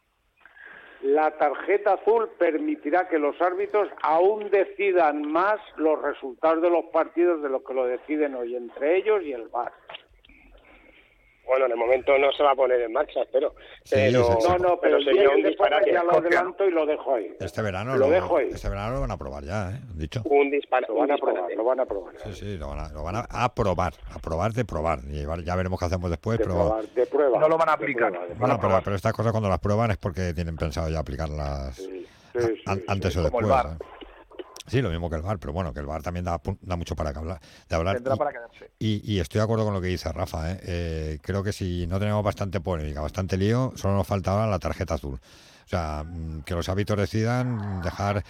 la 1.02 1.30
tarjeta 1.38 1.94
azul 1.94 2.28
permitirá 2.38 3.08
que 3.08 3.18
los 3.18 3.40
árbitros 3.40 3.88
aún 4.02 4.50
decidan 4.50 5.30
más 5.30 5.58
los 5.76 6.00
resultados 6.00 6.62
de 6.62 6.70
los 6.70 6.86
partidos 6.86 7.42
de 7.42 7.48
lo 7.48 7.64
que 7.64 7.74
lo 7.74 7.86
deciden 7.86 8.34
hoy, 8.34 8.56
entre 8.56 8.96
ellos 8.96 9.22
y 9.22 9.32
el 9.32 9.48
VAR. 9.48 9.72
Bueno, 11.50 11.66
de 11.66 11.74
momento 11.74 12.16
no 12.16 12.30
se 12.30 12.44
va 12.44 12.52
a 12.52 12.54
poner 12.54 12.80
en 12.80 12.92
marcha, 12.92 13.22
espero. 13.22 13.52
pero, 13.90 14.24
sí, 14.24 14.32
sí. 14.40 14.48
No, 14.48 14.56
no, 14.58 14.80
pero 14.80 14.98
el 14.98 15.04
sería 15.04 15.28
un 15.30 15.42
disparate. 15.42 15.92
ya 15.92 16.04
lo 16.04 16.12
adelanto 16.18 16.64
y 16.64 16.70
lo 16.70 16.86
dejo 16.86 17.14
ahí. 17.16 17.34
Este 17.40 17.60
verano 17.60 17.96
Lo 17.96 18.06
lo, 18.06 18.10
dejo 18.12 18.36
ahí. 18.36 18.48
este 18.52 18.68
verano 18.68 18.94
lo 18.94 19.00
van 19.00 19.10
a 19.10 19.16
probar 19.16 19.42
ya, 19.44 19.70
¿eh? 19.72 19.80
Han 19.90 19.98
dicho. 19.98 20.22
Un 20.26 20.48
disparate. 20.50 20.92
Lo 20.92 21.00
van 21.00 21.10
a 21.10 21.16
probar, 21.16 21.50
lo 21.56 21.64
van 21.64 21.80
a 21.80 21.86
probar. 21.86 22.14
Sí, 22.22 22.32
sí, 22.34 22.56
lo 22.56 22.68
van 22.68 22.78
a, 22.78 22.88
lo 22.90 23.02
van 23.02 23.16
a 23.16 23.26
aprobar, 23.30 23.94
aprobar 24.14 24.52
de 24.52 24.64
probar. 24.64 25.00
Y 25.10 25.24
ya 25.44 25.56
veremos 25.56 25.78
qué 25.80 25.86
hacemos 25.86 26.08
después, 26.08 26.38
De 26.38 26.44
pero... 26.44 26.54
probar, 26.56 26.84
de 26.86 27.06
prueba. 27.06 27.38
No 27.40 27.48
lo 27.48 27.58
van 27.58 27.68
a 27.68 27.72
aplicar. 27.72 28.10
prueba, 28.10 28.26
de 28.28 28.34
Bueno, 28.34 28.58
pero, 28.60 28.80
pero 28.84 28.94
estas 28.94 29.12
cosas 29.12 29.32
cuando 29.32 29.48
las 29.48 29.58
prueban 29.58 29.90
es 29.90 29.96
porque 29.96 30.32
tienen 30.32 30.56
pensado 30.56 30.88
ya 30.88 31.00
aplicarlas 31.00 31.80
a- 32.66 32.70
an- 32.72 32.82
antes 32.86 33.16
o 33.16 33.28
como 33.28 33.40
el 33.40 33.46
después. 33.46 33.76
Sí, 34.70 34.80
lo 34.80 34.88
mismo 34.90 35.10
que 35.10 35.16
el 35.16 35.22
VAR, 35.22 35.38
pero 35.40 35.52
bueno, 35.52 35.72
que 35.74 35.80
el 35.80 35.86
VAR 35.86 36.02
también 36.02 36.24
da, 36.24 36.38
pu- 36.40 36.58
da 36.62 36.76
mucho 36.76 36.94
para 36.94 37.12
que 37.12 37.18
hablar, 37.18 37.40
de 37.68 37.76
hablar. 37.76 37.96
Tendrá 37.96 38.14
Y- 38.14 38.18
para 38.18 38.32
quedarse. 38.32 38.70
Y, 38.78 39.02
y 39.14 39.18
estoy 39.20 39.40
de 39.40 39.44
acuerdo 39.44 39.64
con 39.64 39.74
lo 39.74 39.80
que 39.80 39.88
dice 39.88 40.12
Rafa. 40.12 40.52
¿eh? 40.52 40.60
Eh, 40.66 41.18
creo 41.22 41.42
que 41.42 41.52
si 41.52 41.86
no 41.88 41.98
tenemos 41.98 42.22
bastante 42.22 42.60
polémica, 42.60 43.00
bastante 43.00 43.36
lío, 43.36 43.72
solo 43.74 43.94
nos 43.94 44.06
falta 44.06 44.30
ahora 44.32 44.46
la 44.46 44.58
tarjeta 44.60 44.94
azul. 44.94 45.14
O 45.64 45.68
sea, 45.70 46.02
mm, 46.04 46.42
que 46.42 46.54
los 46.54 46.68
hábitos 46.68 46.96
decidan 46.96 47.80
dejar 47.82 48.22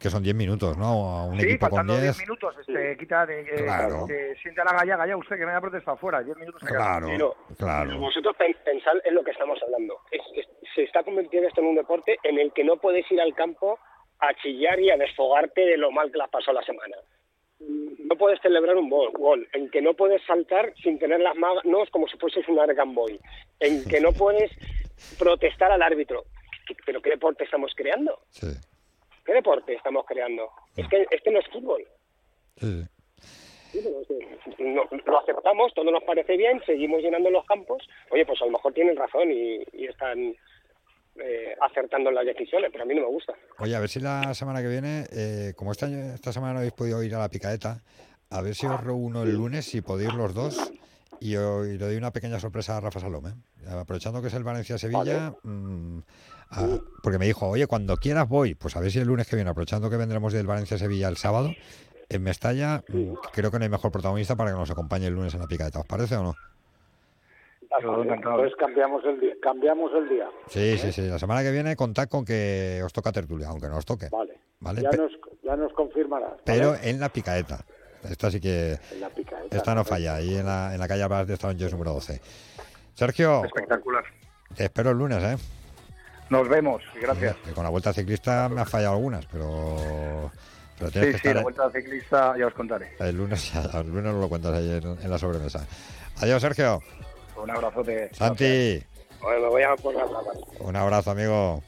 que 0.00 0.10
son 0.10 0.22
10 0.22 0.34
minutos, 0.34 0.76
¿no? 0.76 0.86
A 0.86 1.24
un 1.26 1.38
Sí, 1.38 1.46
equipo 1.46 1.68
con 1.68 1.76
faltando 1.78 1.92
10 1.94 2.16
10. 2.16 2.18
minutos, 2.28 2.54
este, 2.60 2.96
quita 2.96 3.24
de, 3.24 3.40
eh, 3.42 3.64
Claro. 3.64 4.06
de- 4.06 4.36
siente 4.42 4.60
a 4.60 4.64
la 4.64 4.72
galla, 4.72 4.96
galla 4.96 5.16
usted 5.16 5.36
que 5.36 5.44
me 5.46 5.52
haya 5.52 5.60
protestado 5.60 5.96
fuera, 5.96 6.22
10 6.22 6.36
minutos. 6.36 6.60
Claro, 6.64 7.06
queda. 7.06 7.16
Pero- 7.16 7.36
claro. 7.56 7.98
Vosotros 7.98 8.34
pen- 8.36 8.56
pensad 8.64 8.94
en 9.04 9.14
lo 9.14 9.22
que 9.24 9.30
estamos 9.30 9.58
hablando. 9.64 9.94
Es- 10.10 10.20
es- 10.38 10.48
se 10.74 10.82
está 10.84 11.02
convirtiendo 11.04 11.48
esto 11.48 11.60
en 11.60 11.68
un 11.68 11.76
deporte 11.76 12.18
en 12.24 12.38
el 12.38 12.52
que 12.52 12.64
no 12.64 12.76
puedes 12.76 13.04
ir 13.12 13.20
al 13.20 13.34
campo 13.34 13.78
a 14.20 14.34
chillar 14.42 14.80
y 14.80 14.90
a 14.90 14.96
desfogarte 14.96 15.60
de 15.62 15.76
lo 15.76 15.90
mal 15.90 16.10
que 16.10 16.18
las 16.18 16.28
pasó 16.30 16.52
la 16.52 16.62
semana. 16.62 16.96
No 17.60 18.16
puedes 18.16 18.40
celebrar 18.40 18.76
un 18.76 18.88
gol, 18.88 19.48
en 19.52 19.68
que 19.70 19.82
no 19.82 19.94
puedes 19.94 20.22
saltar 20.24 20.72
sin 20.82 20.98
tener 20.98 21.20
las 21.20 21.34
manos 21.36 21.88
como 21.90 22.06
si 22.08 22.16
fueses 22.16 22.46
un 22.48 22.58
Argan 22.60 22.94
Boy, 22.94 23.18
en 23.60 23.84
que 23.88 24.00
no 24.00 24.12
puedes 24.12 24.50
protestar 25.18 25.70
al 25.72 25.82
árbitro. 25.82 26.24
¿Pero 26.86 27.00
qué 27.02 27.10
deporte 27.10 27.44
estamos 27.44 27.72
creando? 27.74 28.20
Sí, 28.30 28.46
¿Qué 29.24 29.32
deporte 29.34 29.74
estamos 29.74 30.06
creando? 30.06 30.48
Es 30.76 30.86
que 30.88 31.06
este 31.10 31.30
no 31.30 31.40
es 31.40 31.46
fútbol. 31.48 31.84
sí. 32.56 32.82
Es 33.74 33.84
no- 34.58 34.88
lo 35.04 35.18
aceptamos, 35.20 35.74
todo 35.74 35.90
nos 35.90 36.02
parece 36.04 36.36
bien, 36.38 36.62
seguimos 36.64 37.02
llenando 37.02 37.28
los 37.30 37.44
campos. 37.44 37.86
Oye, 38.10 38.24
pues 38.24 38.40
a 38.40 38.46
lo 38.46 38.52
mejor 38.52 38.72
tienen 38.72 38.96
razón 38.96 39.30
y, 39.30 39.62
y 39.74 39.86
están 39.86 40.34
eh, 41.22 41.54
acertando 41.60 42.08
en 42.10 42.14
las 42.16 42.24
decisiones, 42.26 42.70
pero 42.72 42.84
a 42.84 42.86
mí 42.86 42.94
no 42.94 43.02
me 43.02 43.08
gusta. 43.08 43.32
Oye, 43.58 43.74
a 43.76 43.80
ver 43.80 43.88
si 43.88 44.00
la 44.00 44.34
semana 44.34 44.60
que 44.62 44.68
viene, 44.68 45.06
eh, 45.12 45.52
como 45.56 45.72
esta, 45.72 45.86
esta 46.14 46.32
semana 46.32 46.52
no 46.54 46.58
habéis 46.60 46.72
podido 46.74 47.02
ir 47.02 47.14
a 47.14 47.18
la 47.18 47.28
picadeta, 47.28 47.82
a 48.30 48.40
ver 48.42 48.54
si 48.54 48.66
os 48.66 48.80
reúno 48.82 49.22
el 49.22 49.34
lunes, 49.34 49.64
si 49.66 49.80
podéis 49.80 50.12
los 50.14 50.34
dos, 50.34 50.72
y, 51.20 51.34
o- 51.36 51.64
y 51.66 51.78
le 51.78 51.84
doy 51.86 51.96
una 51.96 52.12
pequeña 52.12 52.38
sorpresa 52.38 52.76
a 52.76 52.80
Rafa 52.80 53.00
Salome. 53.00 53.32
Aprovechando 53.68 54.20
que 54.22 54.28
es 54.28 54.34
el 54.34 54.44
Valencia-Sevilla, 54.44 55.34
mm, 55.42 55.98
porque 57.02 57.18
me 57.18 57.26
dijo, 57.26 57.48
oye, 57.48 57.66
cuando 57.66 57.96
quieras 57.96 58.28
voy, 58.28 58.54
pues 58.54 58.76
a 58.76 58.80
ver 58.80 58.90
si 58.90 58.98
el 58.98 59.06
lunes 59.08 59.26
que 59.28 59.36
viene, 59.36 59.50
aprovechando 59.50 59.90
que 59.90 59.96
vendremos 59.96 60.32
del 60.32 60.46
Valencia-Sevilla 60.46 61.08
el 61.08 61.16
sábado, 61.16 61.52
en 62.08 62.22
Mestalla, 62.22 62.82
mm, 62.88 63.12
creo 63.32 63.50
que 63.50 63.58
no 63.58 63.64
hay 63.64 63.68
mejor 63.70 63.90
protagonista 63.90 64.36
para 64.36 64.52
que 64.52 64.56
nos 64.56 64.70
acompañe 64.70 65.06
el 65.08 65.14
lunes 65.14 65.34
en 65.34 65.40
la 65.40 65.46
picadeta. 65.46 65.80
¿Os 65.80 65.86
parece 65.86 66.16
o 66.16 66.22
no? 66.22 66.34
Entonces 67.70 68.52
cambiamos 68.58 69.04
el 69.04 69.20
día. 69.20 69.34
Cambiamos 69.42 69.92
el 69.94 70.08
día. 70.08 70.28
Sí, 70.48 70.78
sí, 70.78 70.92
sí. 70.92 71.02
La 71.02 71.18
semana 71.18 71.42
que 71.42 71.50
viene 71.52 71.76
contad 71.76 72.08
con 72.08 72.24
que 72.24 72.80
os 72.84 72.92
toca 72.92 73.12
tertulia, 73.12 73.48
aunque 73.48 73.68
no 73.68 73.76
os 73.76 73.84
toque. 73.84 74.08
Vale. 74.10 74.38
¿Vale? 74.60 74.82
Ya, 74.82 74.90
Pe- 74.90 74.96
nos, 74.96 75.12
ya 75.42 75.56
nos 75.56 75.72
confirmarás. 75.72 76.30
¿vale? 76.30 76.42
pero 76.44 76.74
en 76.82 76.98
la 77.00 77.08
picaeta. 77.10 77.64
Esta 78.08 78.30
sí 78.30 78.40
que. 78.40 78.78
En 78.92 79.00
la 79.00 79.08
picaeta, 79.10 79.56
Esta 79.56 79.74
no 79.74 79.84
falla, 79.84 80.14
ahí 80.16 80.36
en 80.36 80.46
la, 80.46 80.72
en 80.72 80.80
la 80.80 80.88
calle 80.88 81.02
Abad 81.02 81.26
de 81.26 81.34
Estalonges 81.34 81.72
número 81.72 81.92
12. 81.94 82.20
Sergio, 82.94 83.44
Espectacular. 83.44 84.04
te 84.56 84.64
espero 84.64 84.90
el 84.90 84.98
lunes, 84.98 85.22
¿eh? 85.22 85.36
Nos 86.30 86.48
vemos, 86.48 86.82
gracias. 87.00 87.36
Con 87.54 87.64
la 87.64 87.70
vuelta 87.70 87.92
ciclista 87.92 88.48
me 88.48 88.60
ha 88.60 88.64
fallado 88.64 88.94
algunas, 88.94 89.26
pero. 89.26 90.30
Pero 90.78 90.90
tienes 90.92 91.08
Sí, 91.08 91.12
que 91.14 91.18
sí, 91.18 91.28
estar 91.28 91.36
la 91.36 91.42
vuelta 91.42 91.70
ciclista 91.72 92.34
ya 92.38 92.46
os 92.46 92.54
contaré. 92.54 92.92
el 93.00 93.16
lunes, 93.16 93.52
el 93.74 93.86
lunes 93.88 94.04
nos 94.12 94.20
lo 94.20 94.28
cuentas 94.28 94.54
ahí 94.54 94.70
en, 94.70 94.84
en 95.02 95.10
la 95.10 95.18
sobremesa. 95.18 95.66
Adiós, 96.20 96.40
Sergio. 96.40 96.80
Un 97.42 97.50
abrazote. 97.50 98.10
Santi, 98.14 98.82
Bueno, 99.20 99.40
me 99.42 99.48
voy 99.48 99.62
a 99.62 99.76
por 99.76 99.94
la 99.94 100.06
un 100.60 100.76
abrazo, 100.76 101.10
amigo. 101.10 101.62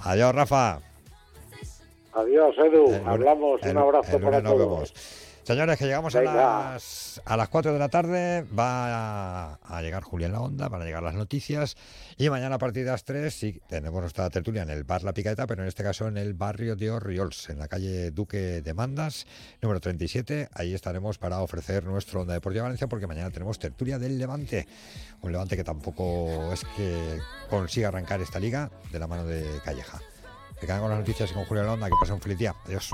Adiós, 0.00 0.34
Rafa. 0.34 0.80
Adiós, 2.14 2.54
Edu. 2.58 2.92
El 2.92 3.06
Hablamos. 3.08 3.62
el- 3.62 3.70
Un 3.70 3.78
abrazo 3.82 4.16
el 4.16 4.22
para 4.22 4.40
nos 4.40 4.52
todos. 4.52 4.68
vemos. 4.92 5.21
Señores, 5.44 5.76
que 5.76 5.86
llegamos 5.86 6.14
a 6.14 6.22
las, 6.22 7.20
a 7.24 7.36
las 7.36 7.48
4 7.48 7.72
de 7.72 7.78
la 7.80 7.88
tarde, 7.88 8.46
va 8.56 9.54
a, 9.54 9.58
a 9.64 9.82
llegar 9.82 10.04
Julián 10.04 10.30
La 10.30 10.40
Onda, 10.40 10.68
van 10.68 10.82
a 10.82 10.84
llegar 10.84 11.02
las 11.02 11.14
noticias 11.14 11.76
y 12.16 12.30
mañana 12.30 12.54
a 12.54 12.58
partir 12.58 12.84
de 12.84 12.92
las 12.92 13.02
3 13.02 13.34
sí 13.34 13.60
tenemos 13.66 14.00
nuestra 14.00 14.30
tertulia 14.30 14.62
en 14.62 14.70
el 14.70 14.84
bar 14.84 15.02
La 15.02 15.12
Picaeta, 15.12 15.48
pero 15.48 15.62
en 15.62 15.68
este 15.68 15.82
caso 15.82 16.06
en 16.06 16.16
el 16.16 16.34
barrio 16.34 16.76
de 16.76 16.92
Orriols, 16.92 17.50
en 17.50 17.58
la 17.58 17.66
calle 17.66 18.12
Duque 18.12 18.62
de 18.62 18.72
Mandas, 18.72 19.26
número 19.60 19.80
37. 19.80 20.48
Ahí 20.54 20.74
estaremos 20.74 21.18
para 21.18 21.40
ofrecer 21.40 21.82
nuestro 21.84 22.20
Onda 22.20 22.34
Deportiva 22.34 22.62
Valencia 22.62 22.86
porque 22.86 23.08
mañana 23.08 23.30
tenemos 23.30 23.58
tertulia 23.58 23.98
del 23.98 24.18
Levante, 24.18 24.68
un 25.22 25.32
Levante 25.32 25.56
que 25.56 25.64
tampoco 25.64 26.52
es 26.52 26.62
que 26.76 27.18
consiga 27.50 27.88
arrancar 27.88 28.20
esta 28.20 28.38
liga 28.38 28.70
de 28.92 28.98
la 29.00 29.08
mano 29.08 29.24
de 29.24 29.44
Calleja. 29.64 30.00
Que 30.60 30.66
quedan 30.66 30.82
con 30.82 30.90
las 30.90 31.00
noticias 31.00 31.32
y 31.32 31.34
con 31.34 31.44
Julián 31.46 31.66
La 31.66 31.72
Onda, 31.72 31.88
que 31.88 31.96
pasa 32.00 32.14
un 32.14 32.20
feliz 32.20 32.38
día. 32.38 32.54
Adiós. 32.64 32.92